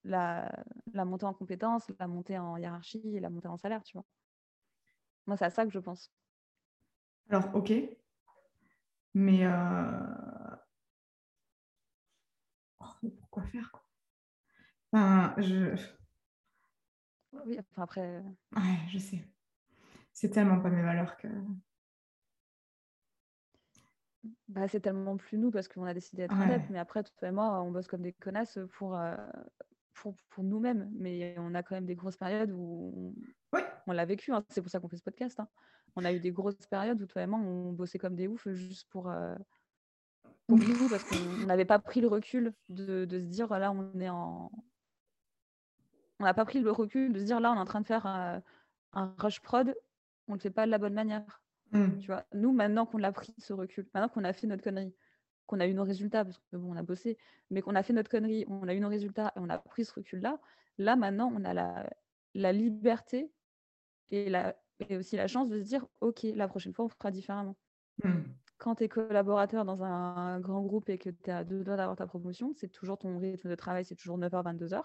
la, 0.04 0.50
montée 0.94 1.26
en 1.26 1.34
compétences, 1.34 1.90
la 1.98 2.06
montée 2.06 2.38
en 2.38 2.56
hiérarchie 2.56 3.20
la 3.20 3.30
montée 3.30 3.48
en 3.48 3.56
salaire, 3.56 3.82
tu 3.82 3.96
vois. 3.96 4.04
Moi, 5.26 5.36
c'est 5.36 5.44
à 5.44 5.50
ça 5.50 5.64
que 5.64 5.70
je 5.70 5.78
pense. 5.78 6.10
Alors, 7.30 7.54
ok, 7.54 7.72
mais 9.14 9.46
euh... 9.46 10.41
pourquoi 13.32 13.50
faire 13.50 13.70
quoi 13.72 13.82
enfin, 14.92 15.34
je... 15.38 15.74
Oui, 17.46 17.58
enfin 17.58 17.82
après. 17.82 18.02
Euh, 18.02 18.20
ouais, 18.56 18.78
je 18.90 18.98
sais. 18.98 19.26
C'est 20.12 20.28
tellement 20.28 20.60
pas 20.60 20.68
mes 20.68 20.82
valeurs 20.82 21.16
que. 21.16 21.28
Bah, 24.48 24.68
c'est 24.68 24.80
tellement 24.80 25.16
plus 25.16 25.38
nous 25.38 25.50
parce 25.50 25.66
qu'on 25.66 25.84
a 25.84 25.94
décidé 25.94 26.22
d'être 26.22 26.38
ouais. 26.38 26.62
mais 26.68 26.78
après, 26.78 27.02
toi 27.02 27.28
et 27.28 27.32
moi, 27.32 27.62
on 27.62 27.70
bosse 27.70 27.88
comme 27.88 28.02
des 28.02 28.12
connasses 28.12 28.58
pour, 28.74 28.94
euh, 28.94 29.16
pour, 29.94 30.14
pour 30.28 30.44
nous-mêmes. 30.44 30.90
Mais 30.94 31.34
on 31.38 31.54
a 31.54 31.62
quand 31.62 31.74
même 31.74 31.86
des 31.86 31.96
grosses 31.96 32.18
périodes 32.18 32.50
où 32.52 33.14
on 33.86 33.92
l'a 33.92 34.04
vécu. 34.04 34.30
Hein. 34.30 34.44
C'est 34.50 34.60
pour 34.60 34.70
ça 34.70 34.78
qu'on 34.78 34.88
fait 34.88 34.98
ce 34.98 35.02
podcast. 35.02 35.40
Hein 35.40 35.48
on 35.96 36.04
a 36.04 36.12
eu 36.12 36.20
des 36.20 36.32
grosses 36.32 36.66
périodes 36.66 37.00
où 37.00 37.06
toi 37.06 37.22
et 37.22 37.26
moi, 37.26 37.38
on 37.38 37.72
bossait 37.72 37.98
comme 37.98 38.14
des 38.14 38.28
oufs 38.28 38.48
juste 38.50 38.88
pour, 38.90 39.10
euh, 39.10 39.34
pour 40.46 40.58
nous, 40.58 40.88
parce 40.88 41.04
qu'on 41.04 41.46
n'avait 41.46 41.64
pas 41.64 41.78
pris 41.78 42.00
le 42.00 42.08
recul 42.08 42.52
de, 42.68 43.06
se 43.10 43.16
dire, 43.16 43.48
là, 43.58 43.72
on 43.72 43.98
est 44.00 44.08
en... 44.08 44.50
On 46.20 46.24
n'a 46.24 46.34
pas 46.34 46.44
pris 46.44 46.60
le 46.60 46.70
recul 46.70 47.12
de 47.12 47.18
se 47.18 47.24
dire, 47.24 47.40
là, 47.40 47.52
on 47.52 47.56
est 47.56 47.60
en 47.60 47.64
train 47.64 47.80
de 47.80 47.86
faire 47.86 48.06
euh, 48.06 48.38
un 48.92 49.14
rush 49.18 49.40
prod, 49.40 49.74
on 50.28 50.32
ne 50.32 50.36
le 50.36 50.40
fait 50.40 50.50
pas 50.50 50.66
de 50.66 50.70
la 50.70 50.78
bonne 50.78 50.94
manière. 50.94 51.42
Mm. 51.72 51.98
Tu 51.98 52.06
vois 52.06 52.24
Nous, 52.32 52.52
maintenant 52.52 52.86
qu'on 52.86 53.02
a 53.02 53.10
pris 53.12 53.34
ce 53.38 53.52
recul, 53.52 53.88
maintenant 53.94 54.08
qu'on 54.08 54.24
a 54.24 54.32
fait 54.32 54.46
notre 54.46 54.62
connerie, 54.62 54.94
qu'on 55.46 55.58
a 55.58 55.66
eu 55.66 55.74
nos 55.74 55.84
résultats, 55.84 56.24
parce 56.24 56.38
que 56.38 56.56
bon, 56.56 56.72
on 56.72 56.76
a 56.76 56.82
bossé, 56.82 57.18
mais 57.50 57.60
qu'on 57.60 57.74
a 57.74 57.82
fait 57.82 57.92
notre 57.92 58.10
connerie, 58.10 58.44
on 58.48 58.68
a 58.68 58.74
eu 58.74 58.80
nos 58.80 58.88
résultats 58.88 59.32
et 59.36 59.40
on 59.40 59.48
a 59.48 59.58
pris 59.58 59.84
ce 59.84 59.94
recul-là, 59.94 60.38
là, 60.78 60.96
maintenant, 60.96 61.32
on 61.34 61.44
a 61.44 61.54
la, 61.54 61.90
la 62.34 62.52
liberté 62.52 63.30
et 64.10 64.30
la, 64.30 64.56
et 64.88 64.96
aussi 64.96 65.16
la 65.16 65.26
chance 65.26 65.48
de 65.48 65.58
se 65.58 65.64
dire, 65.64 65.86
OK, 66.00 66.22
la 66.22 66.48
prochaine 66.48 66.72
fois, 66.72 66.84
on 66.84 66.88
fera 66.88 67.10
différemment. 67.10 67.56
Mmh. 68.04 68.20
Quand 68.62 68.76
tu 68.76 68.84
es 68.84 68.88
collaborateur 68.88 69.64
dans 69.64 69.82
un 69.82 70.38
grand 70.38 70.62
groupe 70.62 70.88
et 70.88 70.96
que 70.96 71.10
tu 71.10 71.32
as 71.32 71.42
deux 71.42 71.64
doigts 71.64 71.76
d'avoir 71.76 71.96
ta 71.96 72.06
promotion, 72.06 72.52
c'est 72.54 72.68
toujours 72.68 72.96
ton 72.96 73.18
rythme 73.18 73.48
de 73.48 73.56
travail, 73.56 73.84
c'est 73.84 73.96
toujours 73.96 74.16
9h, 74.20 74.56
22h. 74.56 74.82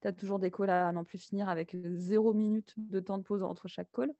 Tu 0.00 0.08
as 0.08 0.12
toujours 0.12 0.40
des 0.40 0.50
calls 0.50 0.70
à 0.70 0.90
n'en 0.90 1.04
plus 1.04 1.18
finir 1.18 1.48
avec 1.48 1.76
zéro 1.94 2.34
minute 2.34 2.74
de 2.76 2.98
temps 2.98 3.18
de 3.18 3.22
pause 3.22 3.44
entre 3.44 3.68
chaque 3.68 3.86
call. 3.92 4.10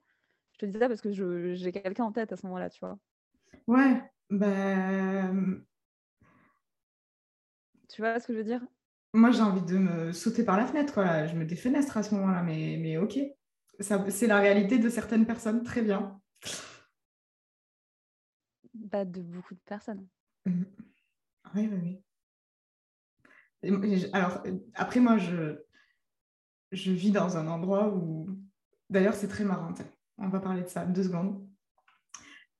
Je 0.53 0.59
te 0.59 0.65
dis 0.65 0.79
ça 0.79 0.87
parce 0.87 1.01
que 1.01 1.11
j'ai 1.11 1.71
quelqu'un 1.73 2.05
en 2.05 2.13
tête 2.13 2.31
à 2.31 2.37
ce 2.37 2.45
moment-là, 2.45 2.69
tu 2.69 2.79
vois. 2.79 2.97
Ouais, 3.67 4.01
ben... 4.29 5.61
Tu 7.89 8.01
vois 8.01 8.17
ce 8.21 8.27
que 8.27 8.31
je 8.31 8.37
veux 8.37 8.45
dire? 8.45 8.65
Moi, 9.13 9.31
j'ai 9.31 9.41
envie 9.41 9.65
de 9.65 9.77
me 9.77 10.13
sauter 10.13 10.45
par 10.45 10.55
la 10.55 10.65
fenêtre. 10.65 10.93
Quoi. 10.93 11.25
Je 11.25 11.35
me 11.35 11.43
défenestre 11.43 11.97
à 11.97 12.03
ce 12.03 12.15
moment-là, 12.15 12.43
mais, 12.43 12.77
mais 12.79 12.97
ok 12.97 13.19
c'est 13.79 14.27
la 14.27 14.39
réalité 14.39 14.77
de 14.77 14.89
certaines 14.89 15.25
personnes, 15.25 15.63
très 15.63 15.81
bien. 15.81 16.19
De 18.91 19.21
beaucoup 19.21 19.53
de 19.53 19.59
personnes. 19.65 20.07
Mmh. 20.45 20.63
Oui, 21.55 21.69
oui, 21.71 22.01
oui. 23.63 24.09
alors, 24.13 24.43
après, 24.73 24.99
moi, 24.99 25.17
je, 25.17 25.59
je 26.71 26.91
vis 26.91 27.11
dans 27.11 27.37
un 27.37 27.47
endroit 27.47 27.93
où. 27.93 28.27
D'ailleurs, 28.89 29.13
c'est 29.13 29.27
très 29.27 29.43
marrant. 29.43 29.73
On 30.17 30.29
va 30.29 30.39
parler 30.39 30.63
de 30.63 30.67
ça 30.67 30.85
deux 30.85 31.03
secondes. 31.03 31.47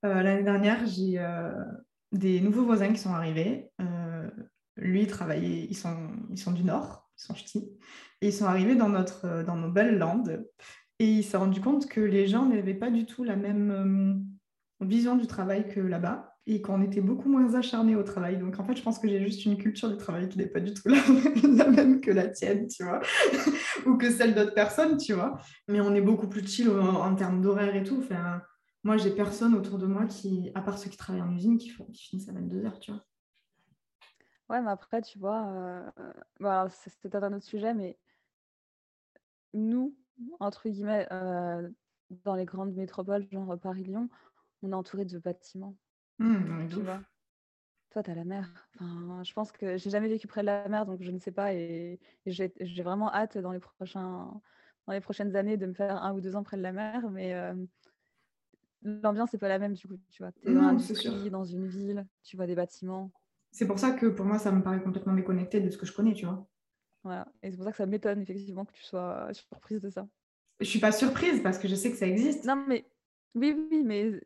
Euh, 0.05 0.21
l'année 0.21 0.43
dernière, 0.43 0.85
j'ai 0.85 1.19
euh, 1.19 1.51
des 2.11 2.39
nouveaux 2.39 2.65
voisins 2.65 2.93
qui 2.93 2.99
sont 2.99 3.13
arrivés. 3.13 3.71
Euh, 3.81 4.29
lui, 4.77 5.01
il 5.01 5.07
travaillait, 5.07 5.65
ils 5.69 5.75
sont, 5.75 6.11
ils 6.29 6.37
sont 6.37 6.51
du 6.51 6.63
Nord, 6.63 7.09
ils 7.17 7.23
sont 7.23 7.33
ch'tis. 7.33 7.69
Et 8.21 8.27
ils 8.27 8.33
sont 8.33 8.45
arrivés 8.45 8.75
dans, 8.75 8.89
notre, 8.89 9.43
dans 9.43 9.55
nos 9.55 9.71
belles 9.71 9.97
landes. 9.97 10.45
Et 10.99 11.05
il 11.05 11.23
s'est 11.23 11.37
rendu 11.37 11.61
compte 11.61 11.87
que 11.87 12.01
les 12.01 12.27
gens 12.27 12.45
n'avaient 12.45 12.73
pas 12.73 12.91
du 12.91 13.05
tout 13.05 13.23
la 13.23 13.37
même 13.37 13.71
euh, 13.71 14.13
vision 14.81 15.15
du 15.15 15.27
travail 15.27 15.67
que 15.67 15.79
là-bas 15.79 16.35
et 16.45 16.61
qu'on 16.61 16.81
était 16.81 17.01
beaucoup 17.01 17.29
moins 17.29 17.53
acharnés 17.53 17.95
au 17.95 18.03
travail. 18.03 18.37
Donc 18.37 18.59
en 18.59 18.63
fait, 18.63 18.75
je 18.75 18.81
pense 18.81 18.97
que 18.97 19.07
j'ai 19.07 19.23
juste 19.23 19.45
une 19.45 19.57
culture 19.57 19.89
du 19.89 19.97
travail 19.97 20.27
qui 20.29 20.37
n'est 20.37 20.47
pas 20.47 20.59
du 20.59 20.73
tout 20.73 20.89
la, 20.89 21.67
même 21.67 22.01
que 22.01 22.11
la 22.11 22.27
tienne, 22.27 22.67
tu 22.67 22.83
vois, 22.83 23.01
ou 23.85 23.97
que 23.97 24.09
celle 24.09 24.33
d'autres 24.33 24.55
personnes, 24.55 24.97
tu 24.97 25.13
vois. 25.13 25.37
Mais 25.67 25.79
on 25.79 25.93
est 25.93 26.01
beaucoup 26.01 26.27
plus 26.27 26.45
chill 26.47 26.69
en, 26.69 27.13
termes 27.15 27.41
d'horaire 27.41 27.75
et 27.75 27.83
tout. 27.83 27.99
Enfin, 27.99 28.41
moi, 28.83 28.97
j'ai 28.97 29.11
personne 29.11 29.53
autour 29.53 29.77
de 29.77 29.85
moi 29.85 30.05
qui, 30.05 30.51
à 30.55 30.61
part 30.61 30.79
ceux 30.79 30.89
qui 30.89 30.97
travaillent 30.97 31.21
en 31.21 31.35
usine, 31.35 31.57
qui, 31.57 31.69
finissent 31.69 32.29
à 32.29 32.33
22 32.33 32.65
heures, 32.65 32.79
tu 32.79 32.91
vois. 32.91 33.05
Ouais, 34.49 34.61
mais 34.61 34.71
après, 34.71 35.03
tu 35.03 35.19
vois, 35.19 35.91
euh... 36.41 36.69
c'était 36.71 37.15
un 37.15 37.33
autre 37.33 37.45
sujet, 37.45 37.75
mais 37.75 37.99
nous, 39.53 39.95
entre 40.39 40.67
guillemets, 40.67 41.07
euh, 41.11 41.69
dans 42.23 42.33
les 42.33 42.45
grandes 42.45 42.73
métropoles, 42.73 43.27
genre 43.31 43.59
Paris-Lyon, 43.59 44.09
on 44.61 44.71
est 44.71 44.75
entouré 44.75 45.05
de 45.05 45.17
bâtiments. 45.19 45.75
Mmh, 46.19 46.67
tu 46.69 46.81
vois 46.81 47.01
toi, 47.91 48.03
tu 48.03 48.11
as 48.11 48.15
la 48.15 48.23
mer. 48.23 48.47
Enfin, 48.75 49.23
je 49.23 49.33
pense 49.33 49.51
que 49.51 49.77
j'ai 49.77 49.89
jamais 49.89 50.07
vécu 50.07 50.27
près 50.27 50.41
de 50.41 50.45
la 50.45 50.67
mer, 50.69 50.85
donc 50.85 51.01
je 51.01 51.11
ne 51.11 51.19
sais 51.19 51.31
pas. 51.31 51.53
Et, 51.53 51.99
j'ai 52.25 52.83
vraiment 52.83 53.13
hâte 53.13 53.37
dans 53.37 53.51
les, 53.51 53.59
prochains, 53.59 54.29
dans 54.87 54.93
les 54.93 55.01
prochaines 55.01 55.35
années 55.35 55.57
de 55.57 55.65
me 55.65 55.73
faire 55.73 56.03
un 56.03 56.13
ou 56.13 56.21
deux 56.21 56.35
ans 56.35 56.43
près 56.43 56.57
de 56.57 56.61
la 56.61 56.71
mer. 56.71 57.09
Mais 57.09 57.33
euh, 57.33 57.53
l'ambiance 58.83 59.33
n'est 59.33 59.39
pas 59.39 59.49
la 59.49 59.59
même, 59.59 59.73
du 59.73 59.87
coup. 59.87 59.97
Tu 60.11 60.21
vois, 60.21 60.31
es 60.43 60.53
dans 60.53 61.29
dans 61.31 61.45
une 61.45 61.67
ville, 61.67 62.05
tu 62.23 62.37
vois 62.37 62.45
des 62.45 62.55
bâtiments. 62.55 63.11
C'est 63.51 63.65
pour 63.65 63.79
ça 63.79 63.91
que 63.91 64.05
pour 64.05 64.25
moi, 64.25 64.37
ça 64.37 64.51
me 64.51 64.61
paraît 64.61 64.81
complètement 64.81 65.13
déconnecté 65.13 65.59
de 65.59 65.69
ce 65.71 65.77
que 65.77 65.87
je 65.87 65.93
connais, 65.93 66.13
tu 66.13 66.25
vois. 66.25 66.47
Voilà. 67.03 67.27
Et 67.41 67.49
c'est 67.49 67.57
pour 67.57 67.65
ça 67.65 67.71
que 67.71 67.77
ça 67.77 67.87
m'étonne, 67.87 68.21
effectivement, 68.21 68.65
que 68.65 68.73
tu 68.73 68.83
sois 68.83 69.29
surprise 69.33 69.81
de 69.81 69.89
ça. 69.89 70.07
Je 70.59 70.65
suis 70.65 70.79
pas 70.79 70.91
surprise 70.91 71.41
parce 71.41 71.57
que 71.57 71.67
je 71.67 71.73
sais 71.73 71.89
que 71.89 71.97
ça 71.97 72.05
existe. 72.05 72.45
Non, 72.45 72.63
mais 72.67 72.85
oui, 73.33 73.55
oui, 73.71 73.81
mais 73.83 74.21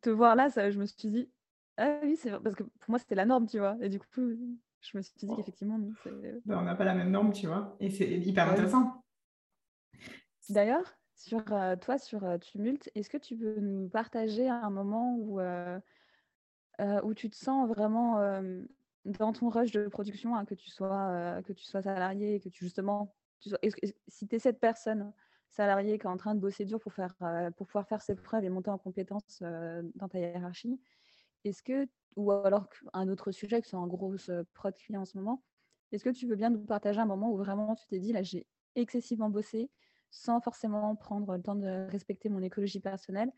te 0.00 0.10
voir 0.10 0.36
là, 0.36 0.50
ça, 0.50 0.70
je 0.70 0.78
me 0.78 0.86
suis 0.86 1.08
dit, 1.08 1.30
ah 1.76 1.98
oui, 2.02 2.16
c'est 2.16 2.30
parce 2.40 2.54
que 2.54 2.62
pour 2.62 2.90
moi, 2.90 2.98
c'était 2.98 3.14
la 3.14 3.26
norme, 3.26 3.46
tu 3.46 3.58
vois. 3.58 3.76
Et 3.80 3.88
du 3.88 3.98
coup, 3.98 4.06
je 4.80 4.96
me 4.96 5.02
suis 5.02 5.14
dit 5.16 5.28
qu'effectivement, 5.36 5.78
non. 5.78 5.92
Ben, 6.04 6.58
on 6.58 6.62
n'a 6.62 6.74
pas 6.74 6.84
la 6.84 6.94
même 6.94 7.10
norme, 7.10 7.32
tu 7.32 7.46
vois. 7.46 7.76
Et 7.80 7.90
c'est 7.90 8.08
hyper 8.08 8.48
intéressant. 8.48 9.02
D'ailleurs, 10.48 10.96
sur 11.14 11.42
euh, 11.52 11.76
toi, 11.76 11.98
sur 11.98 12.24
euh, 12.24 12.38
Tumult, 12.38 12.88
est-ce 12.94 13.10
que 13.10 13.18
tu 13.18 13.36
peux 13.36 13.58
nous 13.60 13.88
partager 13.88 14.48
un 14.48 14.70
moment 14.70 15.16
où, 15.16 15.40
euh, 15.40 15.80
où 17.02 17.14
tu 17.14 17.28
te 17.28 17.36
sens 17.36 17.68
vraiment 17.68 18.20
dans 19.04 19.32
ton 19.32 19.48
rush 19.48 19.70
de 19.70 19.88
production, 19.88 20.34
hein, 20.34 20.44
que, 20.44 20.54
tu 20.54 20.70
sois, 20.70 21.42
que 21.44 21.52
tu 21.52 21.64
sois 21.64 21.82
salarié, 21.82 22.40
que 22.40 22.48
tu 22.48 22.64
justement, 22.64 23.14
tu 23.40 23.50
sois, 23.50 23.58
si 24.08 24.26
tu 24.26 24.36
es 24.36 24.38
cette 24.38 24.60
personne 24.60 25.12
salariée 25.48 25.98
qui 25.98 26.06
est 26.06 26.10
en 26.10 26.16
train 26.16 26.34
de 26.34 26.40
bosser 26.40 26.64
dur 26.64 26.80
pour, 26.80 26.92
faire, 26.92 27.14
pour 27.56 27.66
pouvoir 27.66 27.86
faire 27.88 28.02
ses 28.02 28.14
preuves 28.14 28.44
et 28.44 28.50
monter 28.50 28.70
en 28.70 28.78
compétences 28.78 29.42
dans 29.94 30.08
ta 30.08 30.18
hiérarchie, 30.18 30.80
est-ce 31.44 31.62
que, 31.62 31.86
ou 32.16 32.30
alors 32.32 32.68
un 32.92 33.08
autre 33.08 33.30
sujet 33.30 33.62
qui 33.62 33.68
sont 33.68 33.78
en 33.78 33.86
grosse 33.86 34.30
prod 34.54 34.74
client 34.74 35.02
en 35.02 35.04
ce 35.04 35.16
moment, 35.16 35.42
est-ce 35.92 36.04
que 36.04 36.10
tu 36.10 36.26
veux 36.26 36.36
bien 36.36 36.50
nous 36.50 36.64
partager 36.64 37.00
un 37.00 37.06
moment 37.06 37.30
où 37.30 37.36
vraiment 37.36 37.74
tu 37.74 37.86
t'es 37.86 37.98
dit, 37.98 38.12
là, 38.12 38.22
j'ai 38.22 38.46
excessivement 38.74 39.30
bossé 39.30 39.70
sans 40.10 40.40
forcément 40.40 40.94
prendre 40.96 41.36
le 41.36 41.42
temps 41.42 41.54
de 41.54 41.88
respecter 41.90 42.28
mon 42.28 42.42
écologie 42.42 42.80
personnelle. 42.80 43.30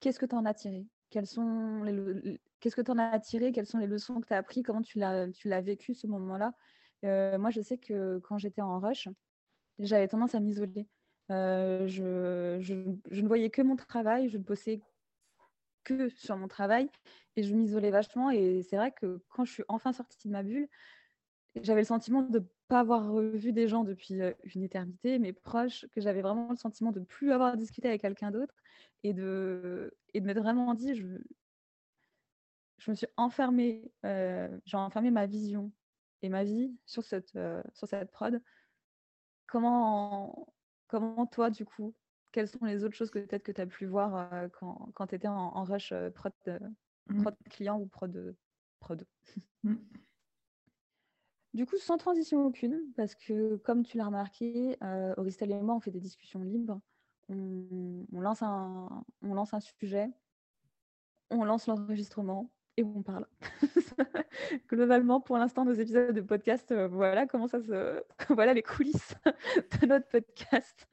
Qu'est-ce 0.00 0.18
que 0.18 0.26
tu 0.26 0.34
en 0.34 0.44
as 0.44 0.54
tiré? 0.54 0.86
Quels 1.10 1.26
sont 1.26 1.82
les, 1.82 2.40
Qu'est-ce 2.60 2.76
que 2.76 2.82
tu 2.82 2.92
as 2.98 3.20
tiré? 3.20 3.52
Quelles 3.52 3.66
sont 3.66 3.78
les 3.78 3.86
leçons 3.86 4.20
que 4.20 4.26
tu 4.26 4.34
as 4.34 4.38
apprises 4.38 4.62
Comment 4.64 4.82
tu 4.82 4.98
l'as, 4.98 5.30
tu 5.30 5.48
l'as 5.48 5.60
vécu 5.60 5.94
ce 5.94 6.06
moment-là? 6.06 6.52
Moi, 7.02 7.50
je 7.50 7.60
sais 7.60 7.78
que 7.78 8.18
quand 8.18 8.38
j'étais 8.38 8.62
en 8.62 8.80
rush, 8.80 9.08
j'avais 9.78 10.08
tendance 10.08 10.34
à 10.34 10.40
m'isoler. 10.40 10.88
Je, 11.28 12.58
je, 12.60 12.74
ne 13.22 13.26
voyais 13.26 13.50
que 13.50 13.62
mon 13.62 13.76
travail, 13.76 14.28
je 14.28 14.38
ne 14.38 14.42
bossais 14.42 14.80
que 15.84 16.08
sur 16.08 16.36
mon 16.36 16.48
travail 16.48 16.90
et 17.36 17.42
je 17.42 17.54
m'isolais 17.54 17.90
vachement. 17.90 18.30
Et 18.30 18.62
c'est 18.62 18.76
vrai 18.76 18.92
que 18.92 19.20
quand 19.28 19.44
je 19.44 19.52
suis 19.52 19.64
enfin 19.68 19.92
sortie 19.92 20.28
de 20.28 20.32
ma 20.32 20.42
bulle, 20.42 20.68
j'avais 21.62 21.80
le 21.80 21.86
sentiment 21.86 22.22
de 22.22 22.40
ne 22.40 22.44
pas 22.68 22.80
avoir 22.80 23.10
revu 23.10 23.52
des 23.52 23.68
gens 23.68 23.84
depuis 23.84 24.20
une 24.54 24.62
éternité, 24.62 25.18
mes 25.18 25.32
proches, 25.32 25.86
que 25.92 26.00
j'avais 26.00 26.22
vraiment 26.22 26.50
le 26.50 26.56
sentiment 26.56 26.92
de 26.92 27.00
ne 27.00 27.04
plus 27.04 27.32
avoir 27.32 27.56
discuté 27.56 27.88
avec 27.88 28.02
quelqu'un 28.02 28.30
d'autre 28.30 28.54
et 29.02 29.12
de, 29.14 29.96
et 30.14 30.20
de 30.20 30.26
m'être 30.26 30.40
vraiment 30.40 30.74
dit, 30.74 30.94
je, 30.94 31.06
je 32.78 32.90
me 32.90 32.96
suis 32.96 33.06
enfermée, 33.16 33.90
j'ai 34.02 34.76
enfermé 34.76 35.10
ma 35.10 35.26
vision 35.26 35.72
et 36.22 36.28
ma 36.28 36.44
vie 36.44 36.76
sur 36.86 37.04
cette, 37.04 37.38
sur 37.74 37.88
cette 37.88 38.10
prod. 38.10 38.42
Comment, 39.46 40.48
comment 40.86 41.26
toi, 41.26 41.50
du 41.50 41.64
coup, 41.64 41.94
quelles 42.32 42.48
sont 42.48 42.64
les 42.64 42.84
autres 42.84 42.94
choses 42.94 43.10
que 43.10 43.18
peut-être 43.18 43.42
que 43.42 43.52
tu 43.52 43.60
as 43.60 43.66
pu 43.66 43.86
voir 43.86 44.32
euh, 44.32 44.48
quand, 44.48 44.90
quand 44.94 45.06
tu 45.08 45.14
étais 45.14 45.28
en, 45.28 45.64
rush 45.64 45.92
euh, 45.92 46.10
prod, 46.10 46.32
mmh. 47.08 47.22
prod, 47.22 47.36
client 47.50 47.80
ou 47.80 47.86
prod, 47.86 48.36
prod? 48.80 49.06
Mmh. 49.64 49.74
Du 51.54 51.66
coup, 51.66 51.76
sans 51.76 51.96
transition 51.96 52.44
aucune, 52.44 52.80
parce 52.94 53.16
que 53.16 53.56
comme 53.56 53.82
tu 53.82 53.96
l'as 53.96 54.06
remarqué, 54.06 54.76
Auristel 55.16 55.50
et 55.50 55.60
moi, 55.60 55.74
on 55.74 55.80
fait 55.80 55.90
des 55.90 55.98
discussions 55.98 56.42
libres. 56.42 56.80
On, 57.28 58.06
on, 58.12 58.20
lance 58.20 58.42
un, 58.42 59.04
on 59.22 59.34
lance 59.34 59.54
un 59.54 59.58
sujet, 59.58 60.08
on 61.30 61.42
lance 61.44 61.66
l'enregistrement 61.66 62.52
et 62.76 62.84
on 62.84 63.02
parle. 63.02 63.26
Globalement, 64.68 65.20
pour 65.20 65.38
l'instant, 65.38 65.64
nos 65.64 65.72
épisodes 65.72 66.14
de 66.14 66.20
podcast, 66.20 66.70
euh, 66.72 66.88
voilà 66.88 67.26
comment 67.26 67.48
ça 67.48 67.60
se. 67.60 68.02
voilà 68.30 68.52
les 68.52 68.62
coulisses 68.62 69.14
de 69.80 69.86
notre 69.86 70.08
podcast. 70.08 70.86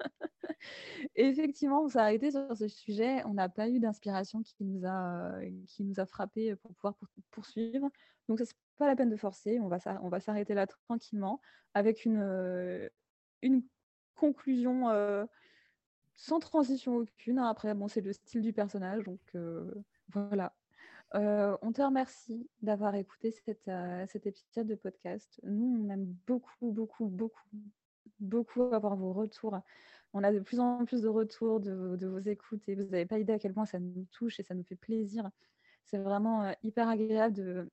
effectivement, 1.15 1.84
on 1.84 1.89
s'est 1.89 1.99
arrêté 1.99 2.31
sur 2.31 2.55
ce 2.55 2.67
sujet. 2.67 3.23
On 3.25 3.34
n'a 3.34 3.49
pas 3.49 3.67
eu 3.67 3.79
d'inspiration 3.79 4.41
qui 4.41 4.63
nous 4.63 4.86
a, 4.86 5.34
qui 5.67 5.84
nous 5.84 5.99
a 5.99 6.05
frappé 6.05 6.55
pour 6.55 6.73
pouvoir 6.75 6.95
poursuivre. 7.31 7.89
Donc, 8.29 8.39
ce 8.39 8.43
n'est 8.43 8.49
pas 8.77 8.88
la 8.88 8.95
peine 8.95 9.09
de 9.09 9.17
forcer. 9.17 9.59
On 9.59 9.67
va, 9.67 9.77
on 10.01 10.09
va 10.09 10.19
s'arrêter 10.19 10.53
là 10.53 10.67
tranquillement 10.67 11.41
avec 11.73 12.05
une, 12.05 12.21
euh, 12.21 12.88
une 13.41 13.63
conclusion 14.15 14.89
euh, 14.89 15.25
sans 16.15 16.39
transition 16.39 16.95
aucune. 16.95 17.39
Après, 17.39 17.73
bon, 17.73 17.89
c'est 17.89 18.01
le 18.01 18.13
style 18.13 18.41
du 18.41 18.53
personnage. 18.53 19.03
Donc, 19.03 19.19
euh, 21.16 21.57
on 21.61 21.72
te 21.72 21.82
remercie 21.82 22.49
d'avoir 22.61 22.95
écouté 22.95 23.32
cette, 23.32 23.70
cet 24.09 24.26
épisode 24.26 24.68
de 24.68 24.76
podcast. 24.76 25.39
Nous, 25.43 25.86
on 25.86 25.89
aime 25.89 26.05
beaucoup, 26.28 26.72
beaucoup, 26.72 27.07
beaucoup, 27.07 27.49
beaucoup 28.20 28.74
avoir 28.74 28.95
vos 28.95 29.14
retours 29.14 29.59
on 30.14 30.24
a 30.24 30.32
de 30.32 30.39
plus 30.39 30.59
en 30.59 30.86
plus 30.86 31.01
de 31.01 31.07
retours 31.07 31.59
de, 31.59 32.05
vos 32.05 32.20
écoutes 32.20 32.68
et 32.70 32.76
vous 32.76 32.84
n'avez 32.84 33.05
pas 33.05 33.18
idée 33.18 33.34
à 33.34 33.39
quel 33.39 33.53
point 33.53 33.66
ça 33.66 33.80
nous 33.80 34.05
touche 34.11 34.39
et 34.39 34.43
ça 34.43 34.53
nous 34.53 34.64
fait 34.64 34.76
plaisir. 34.76 35.30
C'est 35.86 35.97
vraiment 35.97 36.43
euh, 36.43 36.51
hyper 36.61 36.88
agréable 36.88 37.36
de, 37.36 37.70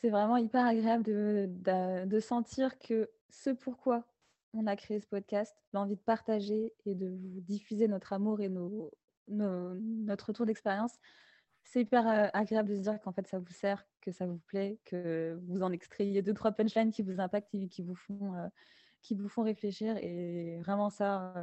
c'est 0.00 0.10
vraiment 0.10 0.36
hyper 0.36 0.66
agréable 0.66 1.04
de, 1.04 2.20
sentir 2.20 2.78
que 2.78 3.08
ce 3.28 3.50
pourquoi 3.50 4.04
on 4.52 4.66
a 4.66 4.74
créé 4.74 4.98
ce 4.98 5.06
podcast, 5.06 5.56
l'envie 5.72 5.94
de 5.94 6.00
partager 6.00 6.74
et 6.84 6.96
de 6.96 7.08
vous 7.08 7.40
diffuser 7.42 7.86
notre 7.86 8.12
amour 8.12 8.40
et 8.40 8.48
notre 9.28 10.26
retour 10.26 10.46
d'expérience, 10.46 10.98
c'est 11.62 11.82
hyper 11.82 12.30
agréable 12.34 12.70
de 12.70 12.76
se 12.76 12.80
dire 12.80 13.00
qu'en 13.00 13.12
fait 13.12 13.26
ça 13.26 13.38
vous 13.38 13.52
sert, 13.52 13.86
que 14.00 14.10
ça 14.10 14.26
vous 14.26 14.38
plaît, 14.38 14.78
que 14.84 15.38
vous 15.46 15.62
en 15.62 15.72
extrayez 15.72 16.22
deux, 16.22 16.34
trois 16.34 16.52
punchlines 16.52 16.90
qui 16.90 17.02
vous 17.02 17.20
impactent 17.20 17.54
et 17.54 17.68
qui 17.68 17.82
vous 17.82 17.94
font 17.94 18.34
qui 19.02 19.14
vous 19.14 19.28
font 19.28 19.42
réfléchir. 19.42 19.96
Et 19.98 20.58
vraiment, 20.60 20.90
ça, 20.90 21.34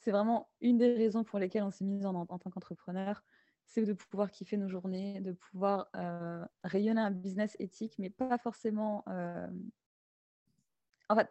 c'est 0.00 0.10
vraiment 0.10 0.50
une 0.60 0.78
des 0.78 0.94
raisons 0.94 1.24
pour 1.24 1.38
lesquelles 1.38 1.62
on 1.62 1.70
s'est 1.70 1.84
mis 1.84 2.04
en, 2.04 2.26
tant 2.26 2.50
qu'entrepreneur. 2.50 3.22
C'est 3.64 3.84
de 3.84 3.92
pouvoir 3.92 4.30
kiffer 4.30 4.56
nos 4.56 4.68
journées, 4.68 5.20
de 5.20 5.32
pouvoir 5.32 5.90
rayonner 6.64 7.00
un 7.00 7.10
business 7.10 7.56
éthique, 7.58 7.94
mais 7.98 8.10
pas 8.10 8.38
forcément. 8.38 9.04
En 11.08 11.16
fait, 11.16 11.28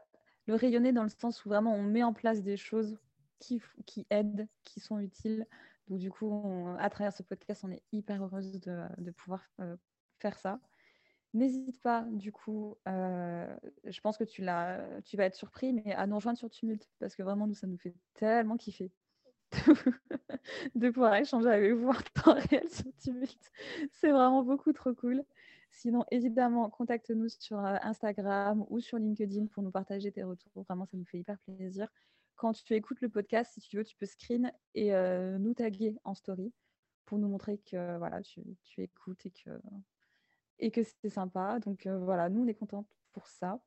le 0.47 0.55
rayonner 0.55 0.91
dans 0.91 1.03
le 1.03 1.09
sens 1.09 1.45
où 1.45 1.49
vraiment 1.49 1.73
on 1.73 1.83
met 1.83 2.03
en 2.03 2.13
place 2.13 2.41
des 2.41 2.57
choses 2.57 2.97
qui 3.39 3.61
aident, 4.09 4.47
qui 4.63 4.79
sont 4.79 4.99
utiles. 4.99 5.47
Du 5.97 6.09
coup, 6.09 6.67
à 6.79 6.89
travers 6.89 7.13
ce 7.13 7.23
podcast, 7.23 7.63
on 7.65 7.71
est 7.71 7.83
hyper 7.91 8.23
heureuse 8.23 8.59
de, 8.59 9.11
pouvoir 9.11 9.43
faire 10.19 10.37
ça. 10.37 10.59
N'hésite 11.33 11.81
pas, 11.81 12.05
du 12.11 12.33
coup, 12.33 12.77
euh, 12.89 13.55
je 13.85 14.01
pense 14.01 14.17
que 14.17 14.25
tu, 14.25 14.41
tu 15.05 15.17
vas 15.17 15.25
être 15.25 15.35
surpris, 15.35 15.71
mais 15.71 15.93
à 15.93 16.05
nous 16.05 16.15
rejoindre 16.15 16.37
sur 16.37 16.49
Tumult, 16.49 16.89
parce 16.99 17.15
que 17.15 17.23
vraiment, 17.23 17.47
nous, 17.47 17.53
ça 17.53 17.67
nous 17.67 17.77
fait 17.77 17.95
tellement 18.15 18.57
kiffer 18.57 18.91
de 20.75 20.89
pouvoir 20.89 21.15
échanger 21.15 21.49
avec 21.49 21.73
vous 21.73 21.87
en 21.87 22.21
temps 22.21 22.33
réel 22.49 22.69
sur 22.69 22.93
Tumult. 23.01 23.51
C'est 23.93 24.11
vraiment 24.11 24.43
beaucoup 24.43 24.73
trop 24.73 24.93
cool. 24.93 25.23
Sinon, 25.71 26.03
évidemment, 26.11 26.69
contacte-nous 26.69 27.29
sur 27.29 27.59
euh, 27.65 27.77
Instagram 27.81 28.65
ou 28.69 28.81
sur 28.81 28.97
LinkedIn 28.97 29.45
pour 29.47 29.63
nous 29.63 29.71
partager 29.71 30.11
tes 30.11 30.23
retours. 30.23 30.51
Vraiment, 30.63 30.85
ça 30.85 30.97
nous 30.97 31.05
fait 31.05 31.19
hyper 31.19 31.37
plaisir. 31.39 31.87
Quand 32.41 32.53
tu 32.53 32.73
écoutes 32.73 33.01
le 33.01 33.09
podcast, 33.09 33.51
si 33.53 33.59
tu 33.59 33.77
veux, 33.77 33.83
tu 33.83 33.95
peux 33.95 34.07
screen 34.07 34.51
et 34.73 34.95
euh, 34.95 35.37
nous 35.37 35.53
taguer 35.53 35.95
en 36.03 36.15
story 36.15 36.51
pour 37.05 37.19
nous 37.19 37.27
montrer 37.27 37.59
que 37.59 37.99
voilà, 37.99 38.19
tu, 38.23 38.41
écoutes 38.79 39.27
et 39.27 39.29
que 39.29 39.51
et 40.57 40.71
que 40.71 40.81
c'était 40.81 41.11
sympa. 41.11 41.59
Donc 41.59 41.85
euh, 41.85 41.99
voilà, 41.99 42.29
nous, 42.29 42.41
on 42.41 42.47
est 42.47 42.55
contents 42.55 42.87
pour 43.11 43.27
ça. 43.27 43.61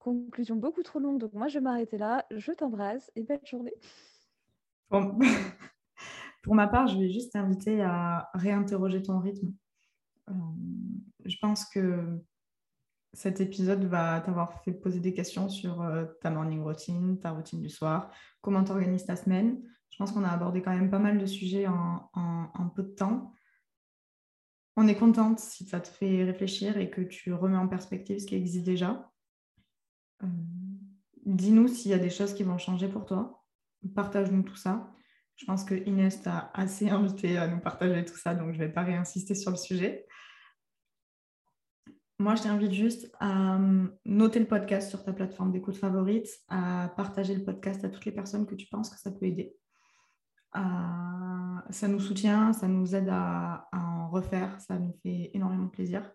Conclusion 0.00 0.56
beaucoup 0.56 0.82
trop 0.82 0.98
longue, 0.98 1.20
donc 1.20 1.34
moi, 1.34 1.46
je 1.46 1.60
vais 1.60 1.62
m'arrêter 1.62 1.98
là. 1.98 2.26
Je 2.32 2.50
t'embrasse 2.50 3.12
et 3.14 3.22
belle 3.22 3.46
journée. 3.46 3.74
pour 4.88 4.98
ma 6.56 6.66
part, 6.66 6.88
je 6.88 6.98
vais 6.98 7.10
juste 7.12 7.34
t'inviter 7.34 7.80
à 7.80 8.28
réinterroger 8.34 9.02
ton 9.02 9.20
rythme. 9.20 9.54
Euh, 10.30 10.32
je 11.24 11.36
pense 11.40 11.64
que 11.64 12.18
cet 13.16 13.40
épisode 13.40 13.84
va 13.84 14.20
t'avoir 14.20 14.62
fait 14.62 14.72
poser 14.72 15.00
des 15.00 15.14
questions 15.14 15.48
sur 15.48 15.80
euh, 15.80 16.04
ta 16.20 16.30
morning 16.30 16.62
routine, 16.62 17.18
ta 17.18 17.30
routine 17.30 17.62
du 17.62 17.70
soir, 17.70 18.10
comment 18.42 18.62
tu 18.62 18.72
organises 18.72 19.06
ta 19.06 19.16
semaine? 19.16 19.62
Je 19.90 19.96
pense 19.96 20.12
qu'on 20.12 20.24
a 20.24 20.28
abordé 20.28 20.60
quand 20.60 20.74
même 20.74 20.90
pas 20.90 20.98
mal 20.98 21.16
de 21.16 21.24
sujets 21.24 21.66
en, 21.66 22.10
peu 22.74 22.82
de 22.82 22.90
temps 22.90 23.32
on 24.76 24.86
est 24.86 24.94
contente 24.94 25.38
si 25.38 25.64
ça 25.64 25.80
te 25.80 25.88
fait 25.88 26.22
réfléchir 26.24 26.76
et 26.76 26.90
que 26.90 27.00
tu 27.00 27.32
remets 27.32 27.56
en 27.56 27.66
perspective 27.66 28.18
ce 28.18 28.26
qui 28.26 28.34
existe 28.34 28.66
déjà. 28.66 29.10
Euh, 30.22 30.26
dis-nous 31.24 31.68
s'il 31.68 31.90
y 31.90 31.94
a 31.94 31.98
des 31.98 32.10
choses 32.10 32.34
qui 32.34 32.42
vont 32.42 32.58
changer 32.58 32.88
pour 32.88 33.06
toi. 33.06 33.42
Partage-nous 33.94 34.42
tout 34.42 34.56
ça. 34.56 34.92
Je 35.36 35.46
pense 35.46 35.64
que 35.64 35.74
Inès 35.74 36.22
t'a 36.22 36.50
assez 36.52 36.90
invité 36.90 37.38
à 37.38 37.48
nous 37.48 37.60
partager 37.60 38.04
tout 38.04 38.16
ça, 38.16 38.34
donc 38.34 38.52
je 38.52 38.58
ne 38.58 38.66
vais 38.66 38.72
pas 38.72 38.82
réinsister 38.82 39.34
sur 39.34 39.50
le 39.50 39.56
sujet. 39.56 40.06
Moi, 42.18 42.34
je 42.34 42.42
t'invite 42.42 42.72
juste 42.72 43.10
à 43.20 43.56
hum, 43.56 43.92
noter 44.04 44.38
le 44.38 44.46
podcast 44.46 44.88
sur 44.88 45.04
ta 45.04 45.12
plateforme 45.12 45.52
d'écoute 45.52 45.76
favorite, 45.76 46.28
à 46.48 46.92
partager 46.96 47.34
le 47.34 47.44
podcast 47.44 47.84
à 47.84 47.88
toutes 47.88 48.06
les 48.06 48.12
personnes 48.12 48.46
que 48.46 48.54
tu 48.54 48.66
penses 48.66 48.90
que 48.90 48.98
ça 48.98 49.10
peut 49.10 49.26
aider. 49.26 49.54
ça 50.54 51.88
nous 51.88 52.00
soutient, 52.00 52.52
ça 52.52 52.68
nous 52.68 52.94
aide 52.94 53.08
à, 53.10 53.68
en 53.72 54.08
refaire, 54.08 54.58
ça 54.60 54.78
nous 54.78 54.94
fait 55.02 55.30
énormément 55.34 55.68
plaisir. 55.68 56.10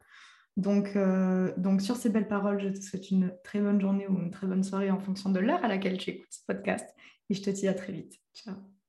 Donc, 0.58 0.96
euh, 0.96 1.54
donc, 1.58 1.82
sur 1.82 1.96
ces 1.96 2.10
belles 2.10 2.28
paroles, 2.28 2.60
je 2.60 2.70
te 2.70 2.82
souhaite 2.82 3.12
une 3.12 3.34
très 3.44 3.62
bonne 3.62 3.80
journée 3.80 4.08
ou 4.08 4.18
une 4.18 4.32
très 4.32 4.48
bonne 4.48 4.64
soirée 4.64 4.92
en 4.92 5.00
fonction 5.00 5.30
de 5.30 5.40
l'heure 5.40 5.64
à 5.64 5.68
laquelle 5.68 5.98
tu 5.98 6.10
écoutes 6.10 6.32
ce 6.32 6.46
podcast. 6.46 6.90
Et 7.30 7.34
je 7.36 7.42
te 7.42 7.50
dis 7.50 7.68
à 7.68 7.74
très 7.74 7.94
vite. 7.94 8.20
Ciao. 8.34 8.81